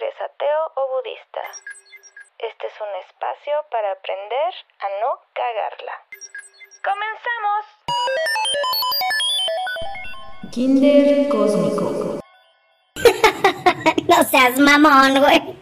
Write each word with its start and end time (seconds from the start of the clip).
eres 0.00 0.14
ateo 0.20 0.62
o 0.76 0.82
budista. 0.94 1.40
Este 2.38 2.66
es 2.68 2.72
un 2.80 2.88
espacio 3.02 3.52
para 3.68 3.90
aprender 3.90 4.54
a 4.78 4.88
no 5.02 5.18
cagarla. 5.34 5.92
¡Comenzamos! 6.84 7.64
Kinder 10.52 11.28
Cósmico. 11.28 12.20
no 14.08 14.22
seas 14.22 14.58
mamón, 14.60 15.20
güey. 15.20 15.56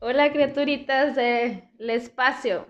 Hola 0.00 0.30
criaturitas 0.30 1.16
del 1.16 1.62
espacio. 1.78 2.66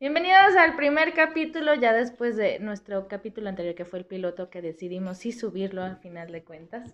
Bienvenidos 0.00 0.56
al 0.56 0.74
primer 0.74 1.14
capítulo, 1.14 1.74
ya 1.74 1.92
después 1.92 2.36
de 2.36 2.58
nuestro 2.58 3.06
capítulo 3.06 3.48
anterior 3.48 3.76
que 3.76 3.84
fue 3.84 4.00
el 4.00 4.06
piloto 4.06 4.50
que 4.50 4.62
decidimos 4.62 5.18
sí 5.18 5.30
subirlo 5.30 5.84
al 5.84 5.98
final 5.98 6.32
de 6.32 6.42
cuentas. 6.42 6.92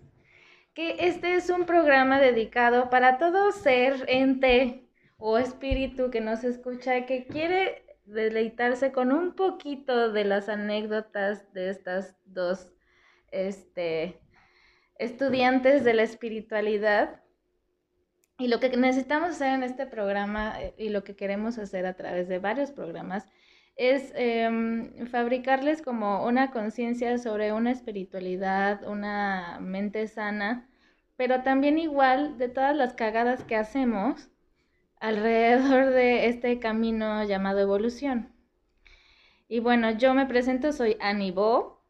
Que 0.79 0.95
este 0.99 1.35
es 1.35 1.49
un 1.49 1.65
programa 1.65 2.21
dedicado 2.21 2.89
para 2.89 3.17
todo 3.17 3.51
ser, 3.51 4.05
ente 4.07 4.87
o 5.17 5.37
espíritu 5.37 6.09
que 6.09 6.21
nos 6.21 6.45
escucha, 6.45 7.05
que 7.05 7.27
quiere 7.27 7.83
deleitarse 8.05 8.93
con 8.93 9.11
un 9.11 9.35
poquito 9.35 10.13
de 10.13 10.23
las 10.23 10.47
anécdotas 10.47 11.51
de 11.51 11.69
estas 11.69 12.15
dos 12.23 12.71
este, 13.29 14.21
estudiantes 14.95 15.83
de 15.83 15.95
la 15.95 16.03
espiritualidad. 16.03 17.23
Y 18.37 18.47
lo 18.47 18.61
que 18.61 18.69
necesitamos 18.69 19.31
hacer 19.31 19.55
en 19.55 19.63
este 19.63 19.85
programa 19.85 20.61
eh, 20.61 20.75
y 20.77 20.87
lo 20.87 21.03
que 21.03 21.17
queremos 21.17 21.57
hacer 21.57 21.85
a 21.87 21.97
través 21.97 22.29
de 22.29 22.39
varios 22.39 22.71
programas 22.71 23.27
es 23.75 24.13
em, 24.15 25.07
fabricarles 25.07 25.81
como 25.81 26.25
una 26.25 26.51
conciencia 26.51 27.17
sobre 27.17 27.51
una 27.51 27.71
espiritualidad, 27.71 28.87
una 28.87 29.57
mente 29.59 30.07
sana, 30.07 30.68
pero 31.19 31.43
también 31.43 31.77
igual 31.77 32.37
de 32.37 32.47
todas 32.47 32.73
las 32.73 32.93
cagadas 32.93 33.43
que 33.43 33.57
hacemos 33.57 34.29
alrededor 35.01 35.89
de 35.93 36.27
este 36.27 36.59
camino 36.59 37.25
llamado 37.25 37.59
evolución. 37.59 38.33
Y 39.49 39.59
bueno, 39.59 39.91
yo 39.97 40.13
me 40.13 40.27
presento, 40.27 40.71
soy 40.71 40.95
Annie 41.01 41.33
Bo, 41.33 41.83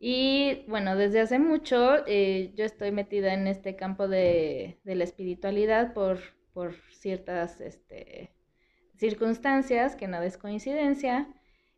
y 0.00 0.64
bueno, 0.66 0.96
desde 0.96 1.20
hace 1.20 1.38
mucho 1.38 2.04
eh, 2.08 2.52
yo 2.56 2.64
estoy 2.64 2.90
metida 2.90 3.32
en 3.32 3.46
este 3.46 3.76
campo 3.76 4.08
de, 4.08 4.80
la 4.82 5.04
espiritualidad 5.04 5.94
por, 5.94 6.18
por 6.52 6.74
ciertas 6.90 7.60
este, 7.60 8.34
circunstancias, 8.96 9.94
que 9.94 10.08
nada 10.08 10.26
es 10.26 10.36
coincidencia. 10.36 11.28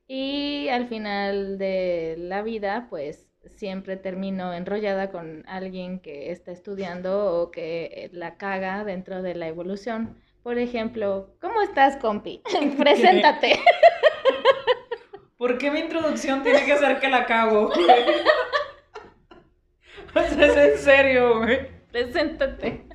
Y 0.08 0.68
al 0.68 0.88
final 0.88 1.58
de 1.58 2.14
la 2.16 2.40
vida, 2.40 2.86
pues 2.88 3.28
siempre 3.56 3.96
termino 3.96 4.52
enrollada 4.52 5.10
con 5.10 5.44
alguien 5.46 6.00
que 6.00 6.30
está 6.30 6.52
estudiando 6.52 7.40
o 7.40 7.50
que 7.50 8.10
la 8.12 8.36
caga 8.36 8.84
dentro 8.84 9.22
de 9.22 9.34
la 9.34 9.48
evolución. 9.48 10.16
Por 10.42 10.58
ejemplo, 10.58 11.34
¿cómo 11.40 11.62
estás, 11.62 11.96
compi? 11.96 12.42
Preséntate. 12.78 13.60
¿Por 15.38 15.58
qué 15.58 15.70
mi 15.70 15.80
introducción 15.80 16.42
tiene 16.42 16.64
que 16.64 16.76
ser 16.76 17.00
que 17.00 17.08
la 17.08 17.26
cago? 17.26 17.68
o 20.14 20.22
sea, 20.22 20.46
es 20.46 20.56
en 20.56 20.78
serio, 20.78 21.38
güey. 21.38 21.68
Preséntate. 21.90 22.88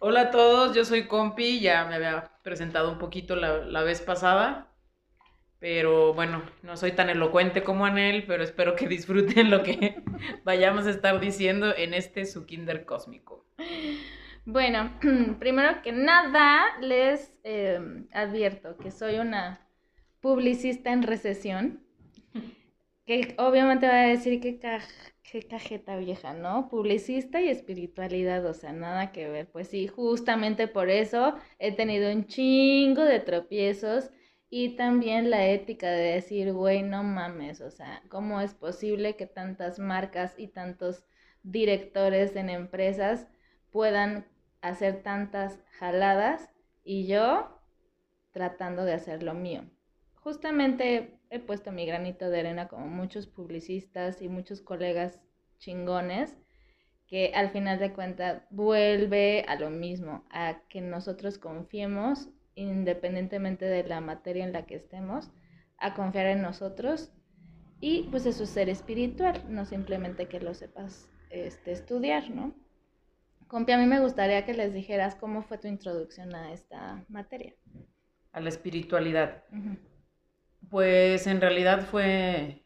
Hola 0.00 0.20
a 0.20 0.30
todos, 0.30 0.76
yo 0.76 0.84
soy 0.84 1.08
Compi, 1.08 1.58
ya 1.58 1.84
me 1.84 1.96
había 1.96 2.30
presentado 2.44 2.92
un 2.92 2.98
poquito 2.98 3.34
la, 3.34 3.82
vez 3.82 4.00
pasada, 4.00 4.67
pero 5.60 6.14
bueno, 6.14 6.42
no 6.62 6.76
soy 6.76 6.92
tan 6.92 7.10
elocuente 7.10 7.62
como 7.62 7.84
Anel, 7.84 8.24
pero 8.26 8.42
espero 8.42 8.76
que 8.76 8.88
disfruten 8.88 9.50
lo 9.50 9.62
que 9.62 10.02
vayamos 10.44 10.86
a 10.86 10.90
estar 10.90 11.20
diciendo 11.20 11.74
en 11.76 11.94
este 11.94 12.24
su 12.24 12.46
kinder 12.46 12.84
cósmico. 12.84 13.44
Bueno, 14.44 14.92
primero 15.38 15.82
que 15.82 15.92
nada 15.92 16.78
les 16.80 17.34
em, 17.44 18.06
advierto 18.12 18.76
que 18.78 18.90
soy 18.90 19.16
una 19.18 19.66
publicista 20.20 20.92
en 20.92 21.02
recesión, 21.02 21.82
que 23.06 23.34
obviamente 23.38 23.86
va 23.86 24.00
a 24.00 24.06
decir 24.06 24.40
que, 24.40 24.58
cajeta 25.48 25.98
vieja, 25.98 26.32
¿no? 26.32 26.68
Publicista 26.70 27.42
y 27.42 27.48
espiritualidad, 27.48 28.46
o 28.46 28.54
sea, 28.54 28.72
nada 28.72 29.12
que 29.12 29.28
ver. 29.28 29.50
Pues 29.50 29.68
sí, 29.68 29.86
justamente 29.86 30.66
por 30.68 30.88
eso 30.88 31.34
he 31.58 31.72
tenido 31.72 32.10
un 32.10 32.26
chingo 32.26 33.04
de 33.04 33.20
tropiezos 33.20 34.10
y 34.50 34.76
también 34.76 35.30
la 35.30 35.46
ética 35.46 35.90
de 35.90 36.14
decir, 36.14 36.52
güey, 36.52 36.82
no 36.82 37.02
mames, 37.02 37.60
o 37.60 37.70
sea, 37.70 38.02
¿cómo 38.08 38.40
es 38.40 38.54
posible 38.54 39.16
que 39.16 39.26
tantas 39.26 39.78
marcas 39.78 40.34
y 40.38 40.48
tantos 40.48 41.04
directores 41.42 42.34
en 42.36 42.50
empresas 42.50 43.28
puedan 43.70 44.26
hacer 44.60 45.02
tantas 45.02 45.60
jaladas 45.78 46.50
y 46.84 47.06
yo 47.06 47.58
tratando 48.32 48.84
de 48.84 48.94
hacer 48.94 49.22
lo 49.22 49.34
mío. 49.34 49.64
Justamente 50.14 51.18
he 51.30 51.40
puesto 51.40 51.72
mi 51.72 51.86
granito 51.86 52.28
de 52.30 52.40
arena 52.40 52.68
como 52.68 52.86
muchos 52.86 53.26
publicistas 53.26 54.22
y 54.22 54.28
muchos 54.28 54.60
colegas 54.60 55.20
chingones 55.58 56.36
que 57.06 57.32
al 57.34 57.50
final 57.50 57.78
de 57.78 57.92
cuentas 57.92 58.42
vuelve 58.50 59.44
a 59.48 59.56
lo 59.56 59.70
mismo, 59.70 60.24
a 60.30 60.60
que 60.68 60.80
nosotros 60.80 61.38
confiemos 61.38 62.28
independientemente 62.58 63.64
de 63.64 63.84
la 63.84 64.00
materia 64.00 64.44
en 64.44 64.52
la 64.52 64.66
que 64.66 64.76
estemos, 64.76 65.30
a 65.78 65.94
confiar 65.94 66.26
en 66.26 66.42
nosotros 66.42 67.12
y 67.80 68.04
pues 68.10 68.26
eso 68.26 68.42
es 68.42 68.50
ser 68.50 68.68
espiritual, 68.68 69.44
no 69.48 69.64
simplemente 69.64 70.26
que 70.26 70.40
lo 70.40 70.54
sepas 70.54 71.08
este, 71.30 71.72
estudiar, 71.72 72.30
¿no? 72.30 72.54
Compi, 73.46 73.72
a 73.72 73.78
mí 73.78 73.86
me 73.86 74.00
gustaría 74.00 74.44
que 74.44 74.52
les 74.52 74.74
dijeras 74.74 75.14
cómo 75.14 75.42
fue 75.42 75.58
tu 75.58 75.68
introducción 75.68 76.34
a 76.34 76.52
esta 76.52 77.04
materia. 77.08 77.54
A 78.32 78.40
la 78.40 78.50
espiritualidad. 78.50 79.44
Pues 80.68 81.26
en 81.26 81.40
realidad 81.40 81.86
fue 81.86 82.62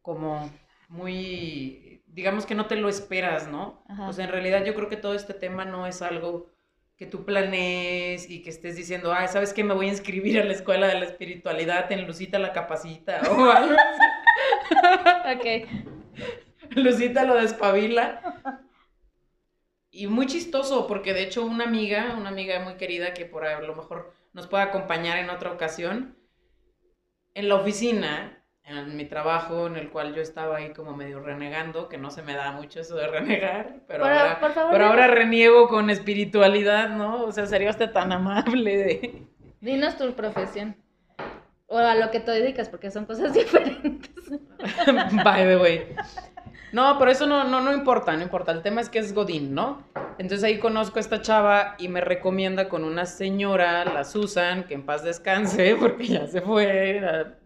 como 0.00 0.48
muy, 0.88 2.04
digamos 2.06 2.46
que 2.46 2.54
no 2.54 2.66
te 2.66 2.76
lo 2.76 2.88
esperas, 2.88 3.48
¿no? 3.48 3.82
Pues 3.96 4.18
en 4.18 4.28
realidad 4.28 4.64
yo 4.64 4.74
creo 4.74 4.88
que 4.88 4.96
todo 4.96 5.14
este 5.14 5.34
tema 5.34 5.64
no 5.64 5.86
es 5.86 6.02
algo 6.02 6.53
que 6.96 7.06
tú 7.06 7.24
planees 7.24 8.30
y 8.30 8.42
que 8.42 8.50
estés 8.50 8.76
diciendo, 8.76 9.12
ay, 9.12 9.28
¿sabes 9.28 9.52
qué? 9.52 9.64
Me 9.64 9.74
voy 9.74 9.86
a 9.86 9.90
inscribir 9.90 10.40
a 10.40 10.44
la 10.44 10.52
escuela 10.52 10.86
de 10.86 10.98
la 10.98 11.06
espiritualidad 11.06 11.90
en 11.90 12.06
Lucita 12.06 12.38
la 12.38 12.52
capacita 12.52 13.20
o 13.30 13.50
algo 13.50 13.74
así. 13.74 15.36
ok. 15.36 16.76
Lucita 16.76 17.24
lo 17.24 17.34
despabila. 17.34 18.20
Y 19.90 20.06
muy 20.08 20.26
chistoso, 20.26 20.86
porque 20.86 21.14
de 21.14 21.22
hecho 21.22 21.44
una 21.44 21.64
amiga, 21.64 22.16
una 22.18 22.30
amiga 22.30 22.58
muy 22.60 22.74
querida 22.74 23.14
que 23.14 23.26
por 23.26 23.44
a 23.44 23.60
lo 23.60 23.74
mejor 23.76 24.12
nos 24.32 24.48
puede 24.48 24.64
acompañar 24.64 25.18
en 25.18 25.30
otra 25.30 25.52
ocasión, 25.52 26.18
en 27.34 27.48
la 27.48 27.56
oficina, 27.56 28.43
en 28.66 28.96
mi 28.96 29.04
trabajo, 29.04 29.66
en 29.66 29.76
el 29.76 29.90
cual 29.90 30.14
yo 30.14 30.22
estaba 30.22 30.56
ahí 30.56 30.72
como 30.72 30.96
medio 30.96 31.20
renegando, 31.20 31.88
que 31.88 31.98
no 31.98 32.10
se 32.10 32.22
me 32.22 32.34
da 32.34 32.52
mucho 32.52 32.80
eso 32.80 32.96
de 32.96 33.06
renegar, 33.06 33.80
pero, 33.86 34.04
ahora, 34.04 34.38
pero 34.70 34.86
ahora 34.86 35.06
reniego 35.06 35.68
con 35.68 35.90
espiritualidad, 35.90 36.88
¿no? 36.90 37.24
O 37.24 37.32
sea, 37.32 37.46
sería 37.46 37.70
usted 37.70 37.90
tan 37.90 38.12
amable 38.12 38.76
de... 38.76 39.26
Dinos 39.60 39.96
tu 39.96 40.12
profesión. 40.14 40.76
O 41.66 41.78
a 41.78 41.94
lo 41.94 42.10
que 42.10 42.20
te 42.20 42.30
dedicas, 42.30 42.68
porque 42.68 42.90
son 42.90 43.04
cosas 43.04 43.32
diferentes. 43.34 44.10
By 45.24 45.44
the 45.44 45.56
way. 45.56 45.96
No, 46.72 46.98
pero 46.98 47.10
eso 47.10 47.26
no, 47.26 47.44
no, 47.44 47.60
no 47.60 47.72
importa, 47.72 48.16
no 48.16 48.22
importa. 48.22 48.52
El 48.52 48.62
tema 48.62 48.80
es 48.80 48.88
que 48.88 48.98
es 48.98 49.14
Godín, 49.14 49.54
¿no? 49.54 49.84
Entonces 50.18 50.42
ahí 50.42 50.58
conozco 50.58 50.98
a 50.98 51.00
esta 51.00 51.22
chava 51.22 51.76
y 51.78 51.88
me 51.88 52.00
recomienda 52.00 52.68
con 52.68 52.84
una 52.84 53.06
señora, 53.06 53.84
la 53.84 54.04
Susan, 54.04 54.64
que 54.64 54.74
en 54.74 54.84
paz 54.84 55.04
descanse, 55.04 55.76
porque 55.80 56.06
ya 56.06 56.26
se 56.26 56.40
fue 56.40 57.36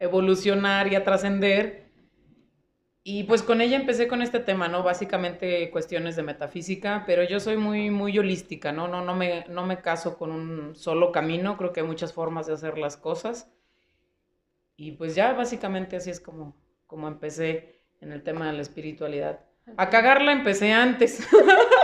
evolucionar 0.00 0.92
y 0.92 0.96
a 0.96 1.04
trascender. 1.04 1.88
Y 3.02 3.24
pues 3.24 3.42
con 3.42 3.60
ella 3.60 3.76
empecé 3.76 4.08
con 4.08 4.20
este 4.20 4.40
tema, 4.40 4.68
¿no? 4.68 4.82
Básicamente 4.82 5.70
cuestiones 5.70 6.16
de 6.16 6.22
metafísica, 6.22 7.04
pero 7.06 7.22
yo 7.22 7.40
soy 7.40 7.56
muy, 7.56 7.90
muy 7.90 8.18
holística, 8.18 8.72
¿no? 8.72 8.88
No, 8.88 9.04
no, 9.04 9.14
me, 9.14 9.44
no 9.48 9.64
me 9.64 9.80
caso 9.80 10.18
con 10.18 10.32
un 10.32 10.74
solo 10.74 11.12
camino, 11.12 11.56
creo 11.56 11.72
que 11.72 11.80
hay 11.80 11.86
muchas 11.86 12.12
formas 12.12 12.46
de 12.46 12.54
hacer 12.54 12.76
las 12.76 12.96
cosas. 12.96 13.50
Y 14.76 14.92
pues 14.92 15.14
ya 15.14 15.32
básicamente 15.32 15.96
así 15.96 16.10
es 16.10 16.20
como, 16.20 16.56
como 16.86 17.08
empecé 17.08 17.80
en 18.00 18.12
el 18.12 18.22
tema 18.22 18.46
de 18.46 18.54
la 18.54 18.62
espiritualidad. 18.62 19.40
A 19.76 19.88
cagarla 19.88 20.32
empecé 20.32 20.72
antes. 20.72 21.26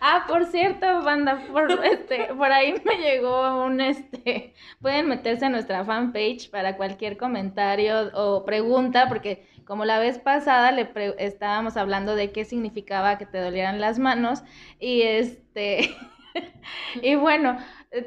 Ah, 0.00 0.24
por 0.28 0.46
cierto, 0.46 1.02
banda, 1.02 1.42
por, 1.52 1.70
este, 1.84 2.34
por 2.34 2.52
ahí 2.52 2.74
me 2.84 2.96
llegó 2.98 3.64
un, 3.64 3.80
este, 3.80 4.54
pueden 4.80 5.08
meterse 5.08 5.46
a 5.46 5.48
nuestra 5.48 5.84
fanpage 5.84 6.50
para 6.50 6.76
cualquier 6.76 7.16
comentario 7.16 8.10
o 8.14 8.44
pregunta, 8.44 9.08
porque 9.08 9.46
como 9.64 9.84
la 9.84 9.98
vez 9.98 10.18
pasada 10.18 10.72
le 10.72 10.88
estábamos 11.18 11.76
hablando 11.76 12.16
de 12.16 12.32
qué 12.32 12.44
significaba 12.44 13.18
que 13.18 13.26
te 13.26 13.38
dolieran 13.38 13.80
las 13.80 13.98
manos 13.98 14.42
y 14.78 15.02
este, 15.02 15.90
y 17.02 17.14
bueno, 17.16 17.58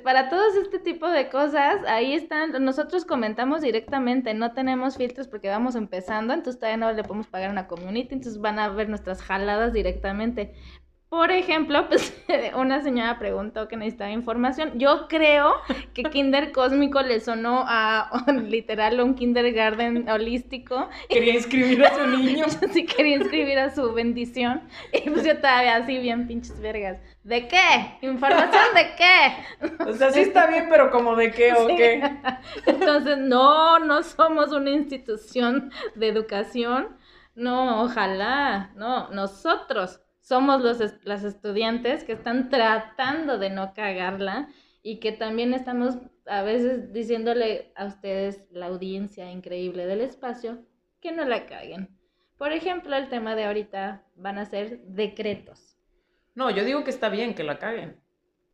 para 0.04 0.30
todos 0.30 0.56
este 0.56 0.80
tipo 0.80 1.10
de 1.10 1.30
cosas, 1.30 1.78
ahí 1.88 2.13
están, 2.13 2.63
nosotros 2.63 3.06
comentamos 3.06 3.62
directamente, 3.62 4.34
no 4.34 4.54
tenemos 4.54 4.98
filtros 4.98 5.28
porque 5.28 5.50
vamos 5.50 5.75
empezando, 5.75 6.34
entonces 6.34 6.60
todavía 6.60 6.78
no 6.78 6.92
le 6.92 7.04
podemos 7.04 7.28
pagar 7.28 7.50
una 7.51 7.68
community, 7.68 8.16
entonces 8.16 8.42
van 8.42 8.60
a 8.60 8.69
ver 8.69 8.89
nuestras 8.89 9.22
jaladas 9.22 9.74
directamente. 9.74 10.54
Por 11.09 11.31
ejemplo, 11.31 11.88
pues 11.88 12.13
una 12.56 12.81
señora 12.81 13.18
preguntó 13.18 13.68
que 13.68 13.77
necesitaba 13.77 14.12
información. 14.12 14.74
Yo 14.75 15.07
creo 15.07 15.54
que 15.94 16.04
Kinder 16.12 16.51
Cósmico 16.51 17.01
le 17.01 17.19
sonó 17.21 17.63
a, 17.65 18.09
literal 18.44 19.00
un 19.00 19.15
kindergarten 19.15 20.09
holístico. 20.09 20.89
Quería 21.09 21.36
inscribir 21.36 21.86
a 21.86 21.95
su 21.95 22.07
niño. 22.07 22.45
sí, 22.74 22.86
quería 22.86 23.15
inscribir 23.15 23.57
a 23.57 23.74
su 23.74 23.94
bendición. 23.94 24.63
Y 24.92 25.09
pues 25.09 25.24
yo 25.24 25.38
todavía 25.38 25.77
así 25.77 25.98
bien 25.98 26.27
pinches 26.27 26.59
vergas. 26.59 27.00
¿De 27.24 27.48
qué? 27.48 27.98
¿Información 28.01 28.63
de 28.74 28.95
qué? 28.98 29.83
O 29.89 29.94
sea, 29.94 30.12
sí 30.12 30.21
está 30.21 30.48
bien, 30.48 30.68
pero 30.69 30.92
como 30.92 31.15
de 31.15 31.31
qué 31.31 31.53
o 31.53 31.68
qué. 31.68 32.01
Entonces, 32.65 33.18
no, 33.18 33.80
no 33.80 34.03
somos 34.03 34.51
una 34.51 34.69
institución 34.69 35.71
de 35.95 36.07
educación. 36.07 36.98
No, 37.36 37.83
ojalá. 37.83 38.71
No, 38.75 39.10
nosotros 39.10 40.01
somos 40.27 40.62
los, 40.62 40.79
las 41.06 41.24
estudiantes 41.24 42.03
que 42.03 42.12
están 42.12 42.50
tratando 42.50 43.38
de 43.38 43.50
no 43.50 43.74
cagarla 43.74 44.50
y 44.83 45.00
que 45.00 45.13
también 45.13 45.53
estamos 45.53 45.95
a 46.25 46.41
veces 46.41 46.91
diciéndole 46.91 47.71
a 47.75 47.85
ustedes, 47.85 48.44
la 48.51 48.65
audiencia 48.65 49.31
increíble 49.31 49.85
del 49.85 50.01
espacio, 50.01 50.65
que 51.00 51.13
no 51.13 51.24
la 51.24 51.45
caguen. 51.45 51.97
Por 52.38 52.51
ejemplo, 52.51 52.97
el 52.97 53.07
tema 53.07 53.35
de 53.35 53.45
ahorita 53.45 54.03
van 54.15 54.38
a 54.38 54.45
ser 54.45 54.81
decretos. 54.81 55.77
No, 56.35 56.50
yo 56.50 56.65
digo 56.65 56.83
que 56.83 56.89
está 56.91 57.07
bien 57.07 57.33
que 57.33 57.44
la 57.44 57.57
caguen. 57.57 57.97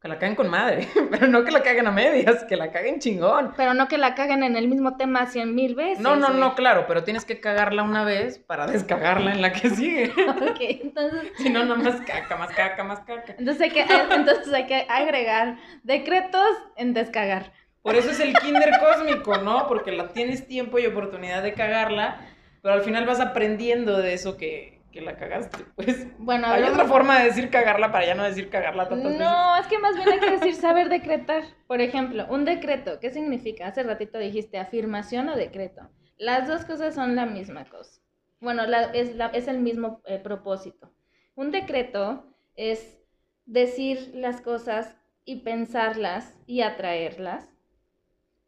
Que 0.03 0.09
la 0.09 0.19
caguen 0.19 0.35
con 0.35 0.49
madre, 0.49 0.85
pero 1.11 1.27
no 1.27 1.45
que 1.45 1.51
la 1.51 1.63
caguen 1.63 1.87
a 1.87 1.91
medias, 1.91 2.43
que 2.43 2.57
la 2.57 2.73
caguen 2.73 2.99
chingón. 2.99 3.53
Pero 3.55 3.73
no 3.73 3.87
que 3.87 3.97
la 3.97 4.15
caguen 4.15 4.43
en 4.43 4.57
el 4.57 4.67
mismo 4.67 4.97
tema 4.97 5.27
cien 5.27 5.55
mil 5.55 5.75
veces. 5.75 6.01
No, 6.01 6.17
no, 6.17 6.31
no, 6.31 6.55
claro, 6.55 6.83
pero 6.89 7.05
tienes 7.05 7.23
que 7.23 7.39
cagarla 7.39 7.83
una 7.83 8.03
vez 8.03 8.37
para 8.37 8.67
descagarla 8.67 9.31
en 9.31 9.41
la 9.41 9.53
que 9.53 9.69
sigue. 9.69 10.07
ok, 10.27 10.59
entonces... 10.59 11.31
Si 11.37 11.49
no, 11.49 11.63
no 11.63 11.77
más 11.77 12.01
caca, 12.01 12.35
más 12.35 12.51
caca, 12.51 12.83
más 12.83 12.99
caca. 12.99 13.35
Entonces 13.39 13.61
hay 13.61 13.69
que, 13.69 13.79
eh, 13.79 14.07
entonces 14.11 14.53
hay 14.53 14.65
que 14.65 14.85
agregar 14.89 15.55
decretos 15.83 16.51
en 16.75 16.93
descagar. 16.93 17.53
Por 17.81 17.95
eso 17.95 18.11
es 18.11 18.19
el 18.19 18.33
kinder 18.33 18.71
cósmico, 18.81 19.37
¿no? 19.37 19.69
Porque 19.69 19.93
la 19.93 20.09
tienes 20.09 20.45
tiempo 20.47 20.79
y 20.79 20.85
oportunidad 20.85 21.41
de 21.43 21.53
cagarla, 21.53 22.19
pero 22.61 22.73
al 22.73 22.81
final 22.81 23.05
vas 23.05 23.21
aprendiendo 23.21 24.01
de 24.01 24.13
eso 24.13 24.35
que, 24.35 24.72
que 24.93 25.01
la 25.01 25.17
cagaste, 25.17 25.57
pues. 25.75 26.07
Bueno, 26.19 26.47
hay 26.47 26.63
otra 26.63 26.85
forma 26.85 27.19
de 27.19 27.25
decir 27.25 27.49
cagarla 27.49 27.91
para 27.91 28.05
ya 28.05 28.15
no 28.15 28.23
decir 28.23 28.49
cagarla 28.49 28.87
tantas 28.87 29.03
no, 29.03 29.09
veces. 29.09 29.25
No, 29.25 29.55
es 29.57 29.67
que 29.67 29.79
más 29.79 29.95
bien 29.95 30.09
hay 30.09 30.19
que 30.19 30.31
decir 30.31 30.55
saber 30.55 30.87
decretar. 30.87 31.43
Por 31.67 31.81
ejemplo, 31.81 32.25
un 32.29 32.45
decreto, 32.45 32.99
¿qué 32.99 33.09
significa? 33.09 33.67
Hace 33.67 33.83
ratito 33.83 34.19
dijiste 34.19 34.59
afirmación 34.59 35.27
o 35.29 35.35
decreto. 35.35 35.89
Las 36.17 36.47
dos 36.47 36.63
cosas 36.63 36.95
son 36.95 37.15
la 37.15 37.25
misma 37.25 37.65
cosa. 37.65 38.01
Bueno, 38.39 38.63
es, 38.93 39.11
es, 39.33 39.47
el 39.47 39.59
mismo 39.59 40.01
eh, 40.05 40.19
propósito. 40.19 40.93
Un 41.35 41.51
decreto 41.51 42.25
es 42.55 42.99
decir 43.45 44.11
las 44.13 44.41
cosas 44.41 44.95
y 45.25 45.37
pensarlas 45.37 46.37
y 46.45 46.61
atraerlas 46.61 47.49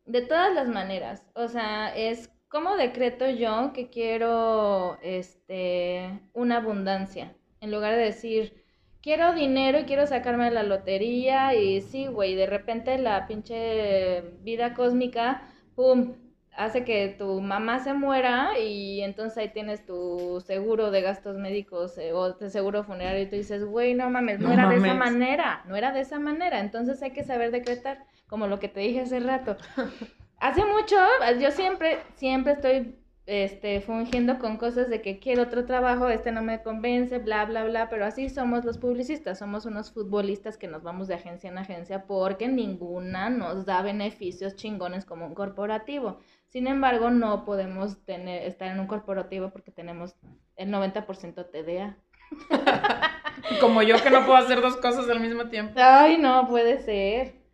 de 0.05 0.21
todas 0.21 0.53
las 0.53 0.67
maneras. 0.67 1.25
O 1.33 1.47
sea, 1.47 1.95
es 1.95 2.29
¿Cómo 2.47 2.75
decreto 2.77 3.29
yo 3.29 3.73
que 3.73 3.89
quiero 3.89 4.97
este, 5.01 6.19
una 6.33 6.57
abundancia? 6.57 7.35
En 7.59 7.71
lugar 7.71 7.95
de 7.95 8.03
decir, 8.03 8.63
quiero 9.01 9.33
dinero 9.33 9.79
y 9.79 9.83
quiero 9.83 10.07
sacarme 10.07 10.49
la 10.51 10.63
lotería 10.63 11.53
y 11.55 11.81
sí, 11.81 12.07
güey, 12.07 12.35
de 12.35 12.45
repente 12.45 12.97
la 12.97 13.27
pinche 13.27 14.21
vida 14.41 14.73
cósmica, 14.73 15.41
¡pum!, 15.75 16.15
hace 16.55 16.85
que 16.85 17.15
tu 17.17 17.41
mamá 17.41 17.79
se 17.79 17.93
muera 17.93 18.57
y 18.59 19.01
entonces 19.01 19.37
ahí 19.37 19.49
tienes 19.49 19.85
tu 19.85 20.41
seguro 20.45 20.89
de 20.91 21.01
gastos 21.01 21.37
médicos 21.37 21.97
eh, 21.97 22.13
o 22.13 22.35
tu 22.35 22.49
seguro 22.49 22.83
funerario 22.83 23.23
y 23.23 23.29
tú 23.29 23.35
dices, 23.35 23.65
güey, 23.65 23.93
no 23.93 24.09
mames, 24.09 24.39
no, 24.39 24.51
era 24.51 24.69
de 24.69 24.77
esa 24.77 24.93
manera, 24.93 25.63
no 25.67 25.75
era 25.75 25.91
de 25.91 25.99
esa 25.99 26.19
manera, 26.19 26.59
entonces 26.59 27.01
hay 27.01 27.11
que 27.11 27.23
saber 27.23 27.51
decretar, 27.51 28.05
como 28.27 28.47
lo 28.47 28.59
que 28.59 28.69
te 28.69 28.79
dije 28.79 29.01
hace 29.01 29.19
rato. 29.19 29.57
hace 30.47 30.65
mucho, 30.65 30.95
yo 31.39 31.51
siempre, 31.51 31.99
siempre 32.15 32.53
estoy 32.53 32.95
este, 33.25 33.81
fungiendo 33.81 34.37
con 34.37 34.57
cosas 34.57 34.89
de 34.89 35.01
que 35.01 35.19
quiero 35.19 35.43
otro 35.43 35.65
trabajo, 35.65 36.09
este 36.09 36.31
no 36.31 36.43
me 36.43 36.61
convence, 36.61 37.17
bla, 37.17 37.45
bla, 37.45 37.63
bla, 37.63 37.89
pero 37.89 38.05
así 38.05 38.29
somos 38.29 38.63
los 38.63 38.77
publicistas, 38.77 39.39
somos 39.39 39.65
unos 39.65 39.91
futbolistas 39.91 40.57
que 40.57 40.67
nos 40.67 40.83
vamos 40.83 41.07
de 41.07 41.15
agencia 41.15 41.49
en 41.49 41.57
agencia 41.57 42.05
porque 42.05 42.47
ninguna 42.47 43.29
nos 43.31 43.65
da 43.65 43.81
beneficios 43.81 44.55
chingones 44.55 45.05
como 45.05 45.25
un 45.25 45.33
corporativo. 45.33 46.19
Sin 46.47 46.67
embargo, 46.67 47.09
no 47.09 47.43
podemos 47.43 48.05
tener, 48.05 48.43
estar 48.43 48.71
en 48.71 48.79
un 48.79 48.87
corporativo 48.87 49.49
porque 49.49 49.71
tenemos 49.71 50.15
el 50.55 50.69
90% 50.69 51.49
TDA. 51.49 51.97
como 53.59 53.81
yo 53.81 54.01
que 54.01 54.09
no 54.09 54.25
puedo 54.25 54.37
hacer 54.37 54.61
dos 54.61 54.77
cosas 54.77 55.09
al 55.09 55.19
mismo 55.19 55.49
tiempo. 55.49 55.73
Ay, 55.77 56.17
no 56.17 56.47
puede 56.47 56.79
ser. 56.79 57.44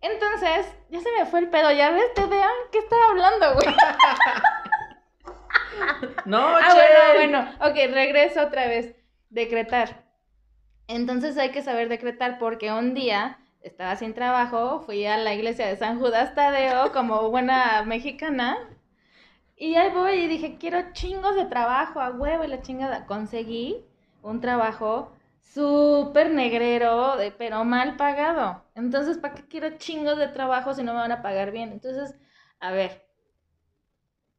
Entonces, 0.00 0.66
ya 0.88 1.00
se 1.00 1.12
me 1.12 1.26
fue 1.26 1.40
el 1.40 1.50
pedo, 1.50 1.70
ya 1.72 1.90
ves, 1.90 2.14
te 2.14 2.24
vean 2.24 2.50
qué 2.72 2.78
estaba 2.78 3.02
hablando, 3.10 3.54
güey. 3.54 3.66
no, 6.24 6.38
Ah, 6.38 6.74
bueno, 6.74 7.00
bueno, 7.14 7.50
ok, 7.60 7.92
regreso 7.92 8.42
otra 8.42 8.66
vez. 8.66 8.94
Decretar. 9.28 10.04
Entonces 10.88 11.36
hay 11.38 11.50
que 11.50 11.62
saber 11.62 11.88
decretar 11.88 12.38
porque 12.38 12.72
un 12.72 12.94
día 12.94 13.38
estaba 13.60 13.94
sin 13.96 14.14
trabajo, 14.14 14.80
fui 14.80 15.04
a 15.06 15.18
la 15.18 15.34
iglesia 15.34 15.66
de 15.66 15.76
San 15.76 16.00
Judas 16.00 16.34
Tadeo 16.34 16.92
como 16.92 17.30
buena 17.30 17.82
mexicana. 17.84 18.58
Y 19.56 19.74
ahí 19.74 19.90
voy 19.90 20.14
y 20.14 20.28
dije, 20.28 20.56
quiero 20.58 20.92
chingos 20.92 21.34
de 21.34 21.44
trabajo, 21.44 22.00
a 22.00 22.10
huevo 22.10 22.44
y 22.44 22.48
la 22.48 22.62
chingada. 22.62 23.06
Conseguí 23.06 23.84
un 24.22 24.40
trabajo 24.40 25.12
súper 25.42 26.30
negrero, 26.30 27.16
pero 27.38 27.64
mal 27.64 27.96
pagado. 27.96 28.64
Entonces, 28.74 29.18
¿para 29.18 29.34
qué 29.34 29.48
quiero 29.48 29.78
chingos 29.78 30.18
de 30.18 30.28
trabajo 30.28 30.74
si 30.74 30.82
no 30.82 30.92
me 30.92 31.00
van 31.00 31.12
a 31.12 31.22
pagar 31.22 31.50
bien? 31.52 31.72
Entonces, 31.72 32.16
a 32.60 32.72
ver, 32.72 33.04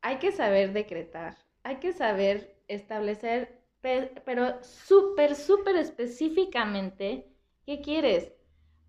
hay 0.02 0.18
que 0.18 0.32
saber 0.32 0.74
decretar, 0.74 1.38
hay 1.64 1.78
que 1.78 1.94
saber 1.94 2.56
establecer, 2.68 3.62
pero 3.82 4.64
súper, 4.64 5.36
súper 5.36 5.76
específicamente, 5.76 7.28
¿qué 7.66 7.82
quieres? 7.82 8.32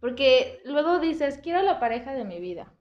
Porque 0.00 0.60
luego 0.64 0.98
dices, 0.98 1.38
quiero 1.42 1.62
la 1.62 1.78
pareja 1.80 2.12
de 2.14 2.24
mi 2.24 2.40
vida. 2.40 2.72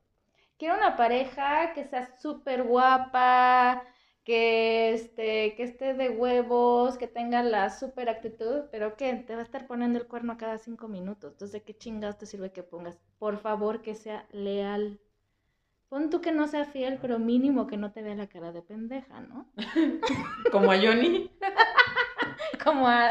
Quiero 0.57 0.75
una 0.75 0.95
pareja 0.95 1.73
que 1.73 1.85
sea 1.85 2.05
súper 2.19 2.63
guapa, 2.63 3.83
que, 4.23 4.93
este, 4.93 5.55
que 5.55 5.63
esté 5.63 5.93
de 5.93 6.09
huevos, 6.09 6.97
que 6.97 7.07
tenga 7.07 7.43
la 7.43 7.69
super 7.69 8.09
actitud, 8.09 8.65
pero 8.71 8.95
que 8.95 9.13
te 9.13 9.33
va 9.33 9.41
a 9.41 9.43
estar 9.43 9.67
poniendo 9.67 9.99
el 9.99 10.07
cuerno 10.07 10.37
cada 10.37 10.57
cinco 10.57 10.87
minutos. 10.87 11.33
Entonces, 11.33 11.53
¿de 11.53 11.63
qué 11.63 11.75
chingados 11.75 12.17
te 12.17 12.25
sirve 12.25 12.51
que 12.51 12.63
pongas? 12.63 12.99
Por 13.17 13.37
favor, 13.37 13.81
que 13.81 13.95
sea 13.95 14.27
leal. 14.31 14.99
Pon 15.89 16.09
tú 16.09 16.21
que 16.21 16.31
no 16.31 16.47
sea 16.47 16.65
fiel, 16.65 16.99
pero 17.01 17.19
mínimo 17.19 17.67
que 17.67 17.77
no 17.77 17.91
te 17.91 18.01
vea 18.01 18.15
la 18.15 18.27
cara 18.27 18.51
de 18.51 18.61
pendeja, 18.61 19.19
¿no? 19.21 19.51
Como 20.51 20.71
a 20.71 20.77
Johnny. 20.77 21.29
Como 22.63 22.87
a 22.87 23.09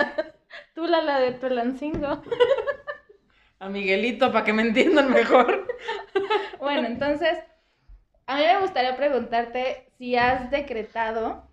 tú 0.74 0.86
la, 0.86 1.02
la 1.02 1.20
de 1.20 1.32
Tulancingo. 1.32 2.22
a 3.58 3.68
Miguelito, 3.68 4.32
para 4.32 4.44
que 4.44 4.52
me 4.52 4.62
entiendan 4.62 5.10
mejor. 5.10 5.66
bueno, 6.58 6.86
entonces, 6.86 7.36
a 8.30 8.36
mí 8.36 8.44
me 8.44 8.60
gustaría 8.60 8.96
preguntarte 8.96 9.90
si 9.98 10.14
has 10.14 10.52
decretado 10.52 11.50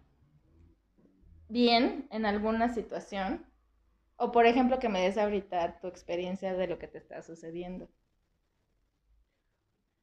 bien 1.49 2.07
en 2.11 2.27
alguna 2.27 2.69
situación 2.71 3.47
o 4.15 4.31
por 4.31 4.45
ejemplo 4.45 4.77
que 4.77 4.87
me 4.87 5.01
des 5.01 5.17
ahorita 5.17 5.79
tu 5.79 5.87
experiencia 5.87 6.53
de 6.53 6.67
lo 6.67 6.77
que 6.77 6.87
te 6.87 6.99
está 6.99 7.23
sucediendo. 7.23 7.89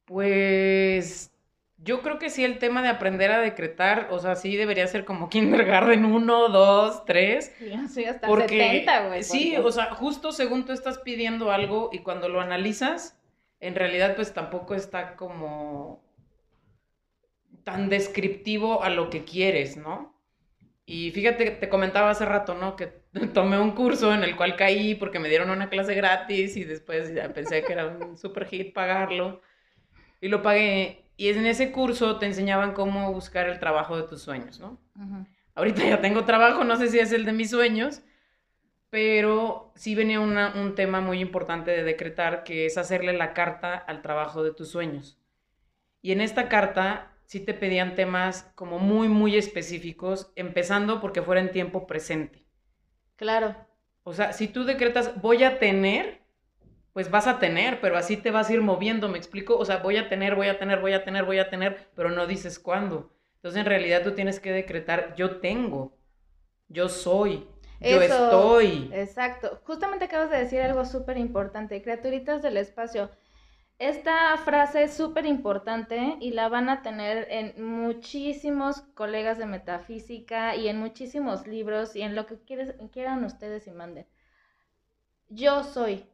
Pues 0.03 1.31
yo 1.77 2.01
creo 2.01 2.19
que 2.19 2.29
sí 2.29 2.43
el 2.43 2.59
tema 2.59 2.81
de 2.81 2.89
aprender 2.89 3.31
a 3.31 3.39
decretar, 3.39 4.09
o 4.11 4.19
sea, 4.19 4.35
sí 4.35 4.57
debería 4.57 4.85
ser 4.87 5.05
como 5.05 5.29
kindergarten 5.29 6.03
1, 6.03 6.49
2, 6.49 7.05
3. 7.05 7.55
Sí, 7.87 8.03
hasta 8.03 8.27
porque, 8.27 8.59
70, 8.59 9.07
güey. 9.07 9.23
Sí, 9.23 9.55
o 9.55 9.71
sea, 9.71 9.95
justo 9.95 10.33
según 10.33 10.65
tú 10.65 10.73
estás 10.73 10.97
pidiendo 10.97 11.51
algo 11.51 11.89
y 11.93 11.99
cuando 11.99 12.27
lo 12.27 12.41
analizas, 12.41 13.17
en 13.61 13.75
realidad 13.75 14.17
pues 14.17 14.33
tampoco 14.33 14.75
está 14.75 15.15
como 15.15 16.03
tan 17.65 17.89
descriptivo 17.89 18.83
a 18.83 18.89
lo 18.89 19.09
que 19.09 19.25
quieres, 19.25 19.75
¿no? 19.75 20.15
Y 20.85 21.09
fíjate, 21.11 21.49
te 21.49 21.67
comentaba 21.67 22.11
hace 22.11 22.23
rato, 22.23 22.53
¿no? 22.53 22.75
Que 22.75 22.85
tomé 23.33 23.59
un 23.59 23.71
curso 23.71 24.13
en 24.13 24.23
el 24.23 24.37
cual 24.37 24.55
caí 24.55 24.95
porque 24.95 25.19
me 25.19 25.29
dieron 25.29 25.49
una 25.49 25.67
clase 25.69 25.95
gratis 25.95 26.55
y 26.55 26.63
después 26.63 27.13
ya 27.13 27.33
pensé 27.33 27.63
que 27.63 27.73
era 27.73 27.87
un 27.87 28.17
super 28.17 28.45
hit 28.45 28.73
pagarlo. 28.73 29.41
Y 30.21 30.29
lo 30.29 30.41
pagué. 30.41 31.09
Y 31.17 31.29
en 31.29 31.45
ese 31.45 31.71
curso 31.71 32.19
te 32.19 32.27
enseñaban 32.27 32.73
cómo 32.73 33.11
buscar 33.11 33.49
el 33.49 33.59
trabajo 33.59 33.97
de 33.97 34.03
tus 34.03 34.21
sueños, 34.21 34.59
¿no? 34.59 34.79
Ahorita 35.55 35.83
ya 35.83 36.01
tengo 36.01 36.25
trabajo, 36.25 36.63
no 36.65 36.75
sé 36.75 36.89
si 36.89 36.99
es 36.99 37.13
el 37.13 37.23
de 37.25 37.31
mis 37.31 37.51
sueños, 37.51 38.01
pero 38.89 39.71
sí 39.75 39.95
venía 39.95 40.19
un 40.19 40.75
tema 40.75 40.99
muy 40.99 41.21
importante 41.21 41.71
de 41.71 41.83
decretar, 41.83 42.43
que 42.43 42.65
es 42.65 42.77
hacerle 42.77 43.13
la 43.13 43.33
carta 43.33 43.75
al 43.75 44.01
trabajo 44.01 44.43
de 44.43 44.53
tus 44.53 44.69
sueños. 44.69 45.17
Y 46.01 46.11
en 46.11 46.19
esta 46.19 46.49
carta 46.49 47.14
sí 47.25 47.39
te 47.39 47.53
pedían 47.53 47.95
temas 47.95 48.51
como 48.55 48.79
muy, 48.79 49.07
muy 49.07 49.35
específicos, 49.35 50.31
empezando 50.35 51.01
porque 51.01 51.21
fuera 51.21 51.41
en 51.41 51.51
tiempo 51.51 51.87
presente. 51.87 52.45
Claro. 53.15 53.55
O 54.03 54.13
sea, 54.13 54.33
si 54.33 54.47
tú 54.47 54.65
decretas 54.65 55.19
voy 55.21 55.43
a 55.43 55.57
tener, 55.59 56.21
pues 56.93 57.09
vas 57.09 57.27
a 57.27 57.39
tener, 57.39 57.81
pero 57.81 57.97
así 57.97 58.17
te 58.17 58.31
vas 58.31 58.49
a 58.49 58.53
ir 58.53 58.61
moviendo, 58.61 59.09
¿me 59.09 59.17
explico? 59.17 59.57
O 59.57 59.65
sea, 59.65 59.77
voy 59.77 59.97
a 59.97 60.07
tener, 60.09 60.35
voy 60.35 60.47
a 60.47 60.59
tener, 60.59 60.79
voy 60.79 60.93
a 60.93 61.03
tener, 61.03 61.25
voy 61.25 61.39
a 61.39 61.49
tener, 61.49 61.89
pero 61.95 62.09
no 62.09 62.27
dices 62.27 62.59
cuándo. 62.59 63.11
Entonces, 63.35 63.59
en 63.59 63.65
realidad 63.65 64.03
tú 64.03 64.11
tienes 64.11 64.39
que 64.39 64.51
decretar 64.51 65.13
yo 65.15 65.37
tengo, 65.37 65.97
yo 66.67 66.89
soy, 66.89 67.47
yo 67.81 68.01
estoy. 68.01 68.89
Exacto. 68.93 69.61
Justamente 69.65 70.05
acabas 70.05 70.29
de 70.29 70.37
decir 70.37 70.61
algo 70.61 70.85
súper 70.85 71.17
importante, 71.17 71.81
criaturitas 71.81 72.41
del 72.41 72.57
espacio. 72.57 73.09
Esta 73.77 74.37
frase 74.37 74.83
es 74.83 74.93
súper 74.93 75.25
importante 75.25 76.17
y 76.21 76.31
la 76.31 76.47
van 76.47 76.69
a 76.69 76.81
tener 76.81 77.27
en 77.29 77.61
muchísimos 77.61 78.81
colegas 78.93 79.37
de 79.37 79.45
metafísica 79.45 80.55
y 80.55 80.69
en 80.69 80.79
muchísimos 80.79 81.45
libros 81.45 81.93
y 81.95 82.01
en 82.01 82.15
lo 82.15 82.25
que 82.25 82.39
quieran 82.39 83.25
ustedes 83.25 83.67
y 83.67 83.71
manden. 83.71 84.07
Yo 85.27 85.63
soy. 85.63 86.05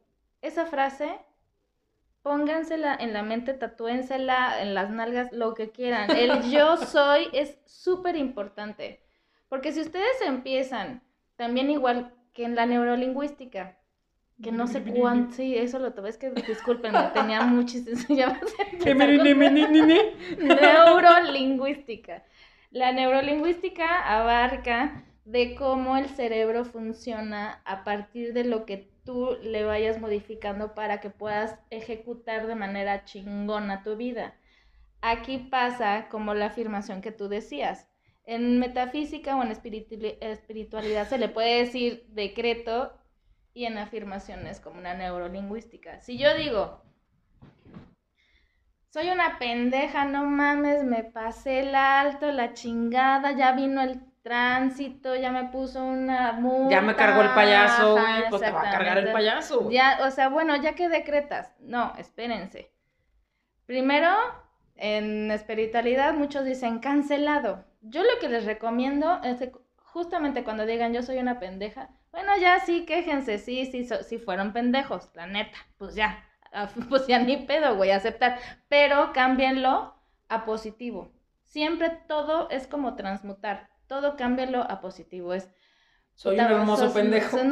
Esa 0.41 0.65
frase, 0.65 1.19
póngansela 2.23 2.95
en 2.95 3.13
la 3.13 3.21
mente, 3.21 3.53
tatúensela 3.53 4.59
en 4.59 4.73
las 4.73 4.89
nalgas, 4.89 5.31
lo 5.31 5.53
que 5.53 5.69
quieran. 5.69 6.09
El 6.09 6.41
yo 6.51 6.77
soy 6.77 7.27
es 7.31 7.59
súper 7.65 8.15
importante. 8.15 9.03
Porque 9.49 9.71
si 9.71 9.81
ustedes 9.81 10.19
empiezan, 10.25 11.03
también 11.35 11.69
igual 11.69 12.15
que 12.33 12.43
en 12.43 12.55
la 12.55 12.65
neurolingüística, 12.65 13.77
que 14.41 14.51
no 14.51 14.67
sé 14.67 14.83
cuánto, 14.83 15.35
sí, 15.35 15.55
eso 15.55 15.79
lo 15.79 15.93
tuve, 15.93 16.09
es 16.09 16.17
que 16.17 16.31
disculpen, 16.31 16.93
tenía 17.13 17.41
muchísimo, 17.45 17.97
ya 18.15 18.39
Neurolingüística. 20.37 22.23
La 22.71 22.91
neurolingüística 22.93 24.17
abarca 24.17 25.03
de 25.25 25.55
cómo 25.55 25.97
el 25.97 26.07
cerebro 26.07 26.65
funciona 26.65 27.61
a 27.65 27.83
partir 27.83 28.33
de 28.33 28.45
lo 28.45 28.65
que 28.65 28.89
tú 29.03 29.37
le 29.43 29.63
vayas 29.65 29.99
modificando 29.99 30.73
para 30.73 30.99
que 31.01 31.09
puedas 31.09 31.59
ejecutar 31.69 32.47
de 32.47 32.55
manera 32.55 33.03
chingona 33.05 33.83
tu 33.83 33.95
vida. 33.97 34.35
Aquí 35.01 35.37
pasa 35.37 36.07
como 36.09 36.33
la 36.33 36.47
afirmación 36.47 37.01
que 37.01 37.11
tú 37.11 37.27
decías. 37.27 37.87
En 38.23 38.59
metafísica 38.59 39.35
o 39.35 39.43
en 39.43 39.51
espiritualidad 39.51 41.07
se 41.07 41.17
le 41.17 41.27
puede 41.27 41.57
decir 41.57 42.05
decreto 42.09 42.93
y 43.53 43.65
en 43.65 43.77
afirmaciones 43.77 44.59
como 44.59 44.79
una 44.79 44.93
neurolingüística. 44.93 45.99
Si 46.01 46.17
yo 46.17 46.33
digo, 46.35 46.81
soy 48.89 49.09
una 49.09 49.39
pendeja, 49.39 50.05
no 50.05 50.25
mames, 50.25 50.83
me 50.83 51.03
pasé 51.03 51.61
el 51.61 51.75
alto, 51.75 52.31
la 52.31 52.53
chingada, 52.53 53.31
ya 53.31 53.53
vino 53.53 53.81
el 53.81 54.01
tránsito, 54.21 55.15
ya 55.15 55.31
me 55.31 55.45
puso 55.45 55.83
una 55.83 56.33
multa. 56.33 56.69
Ya 56.69 56.81
me 56.81 56.95
cargó 56.95 57.21
el 57.21 57.29
payaso, 57.29 57.93
güey, 57.93 58.29
pues 58.29 58.41
te 58.41 58.51
va 58.51 58.61
a 58.61 58.71
cargar 58.71 58.97
el 58.97 59.11
payaso. 59.11 59.69
Ya, 59.69 59.99
o 60.05 60.11
sea, 60.11 60.29
bueno, 60.29 60.55
ya 60.57 60.75
que 60.75 60.89
decretas. 60.89 61.53
No, 61.59 61.93
espérense. 61.97 62.71
Primero, 63.65 64.09
en 64.75 65.31
espiritualidad 65.31 66.13
muchos 66.13 66.45
dicen 66.45 66.79
cancelado. 66.79 67.65
Yo 67.81 68.03
lo 68.03 68.19
que 68.19 68.29
les 68.29 68.45
recomiendo 68.45 69.21
es 69.23 69.39
que 69.39 69.51
justamente 69.77 70.43
cuando 70.43 70.65
digan 70.65 70.93
yo 70.93 71.01
soy 71.01 71.17
una 71.17 71.39
pendeja, 71.39 71.89
bueno, 72.11 72.37
ya 72.37 72.59
sí, 72.59 72.85
quéjense, 72.85 73.37
sí, 73.37 73.65
sí, 73.65 73.87
sí 74.07 74.17
fueron 74.17 74.51
pendejos, 74.53 75.09
la 75.13 75.27
neta, 75.27 75.57
pues 75.77 75.95
ya, 75.95 76.23
ah, 76.51 76.67
pues 76.89 77.07
ya 77.07 77.19
ni 77.19 77.37
pedo, 77.37 77.75
güey, 77.75 77.91
aceptar, 77.91 78.39
pero 78.67 79.13
cámbienlo 79.13 79.95
a 80.29 80.45
positivo. 80.45 81.11
Siempre 81.43 81.89
todo 82.07 82.49
es 82.49 82.67
como 82.67 82.95
transmutar, 82.95 83.69
todo 83.87 84.15
cámbienlo 84.15 84.61
a 84.61 84.81
positivo, 84.81 85.33
es... 85.33 85.49
Soy 86.15 86.35
un 86.37 86.45
hermoso 86.45 86.93
pendejo. 86.93 87.37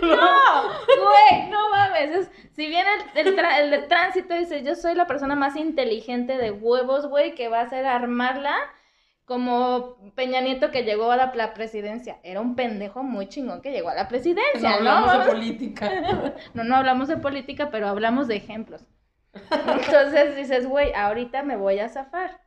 No. 0.00 0.16
no, 0.16 0.70
güey, 0.86 1.50
no 1.50 1.68
mames. 1.68 2.30
si 2.52 2.66
bien 2.66 2.86
el, 3.14 3.28
el, 3.28 3.72
el, 3.74 3.88
tránsito 3.88 4.34
dice, 4.34 4.62
yo 4.62 4.74
soy 4.74 4.94
la 4.94 5.06
persona 5.06 5.34
más 5.34 5.56
inteligente 5.56 6.38
de 6.38 6.50
huevos, 6.50 7.06
güey, 7.06 7.34
que 7.34 7.48
va 7.48 7.60
a 7.60 7.64
hacer 7.64 7.84
armarla, 7.84 8.56
como 9.30 9.94
Peña 10.16 10.40
Nieto 10.40 10.72
que 10.72 10.82
llegó 10.82 11.12
a 11.12 11.16
la, 11.16 11.54
presidencia. 11.54 12.18
Era 12.24 12.40
un 12.40 12.56
pendejo 12.56 13.04
muy 13.04 13.28
chingón 13.28 13.62
que 13.62 13.70
llegó 13.70 13.88
a 13.88 13.94
la 13.94 14.08
presidencia, 14.08 14.70
¿no? 14.70 14.90
hablamos 14.90 15.12
de 15.12 15.30
política. 15.30 15.90
no, 16.52 16.64
no 16.64 16.74
hablamos 16.74 17.06
de 17.06 17.16
política, 17.16 17.70
pero 17.70 17.86
hablamos 17.86 18.26
de 18.26 18.34
ejemplos. 18.34 18.84
Entonces 19.32 20.34
dices, 20.34 20.66
güey, 20.66 20.92
ahorita 20.94 21.44
me 21.44 21.56
voy 21.56 21.78
a 21.78 21.88
zafar. 21.88 22.40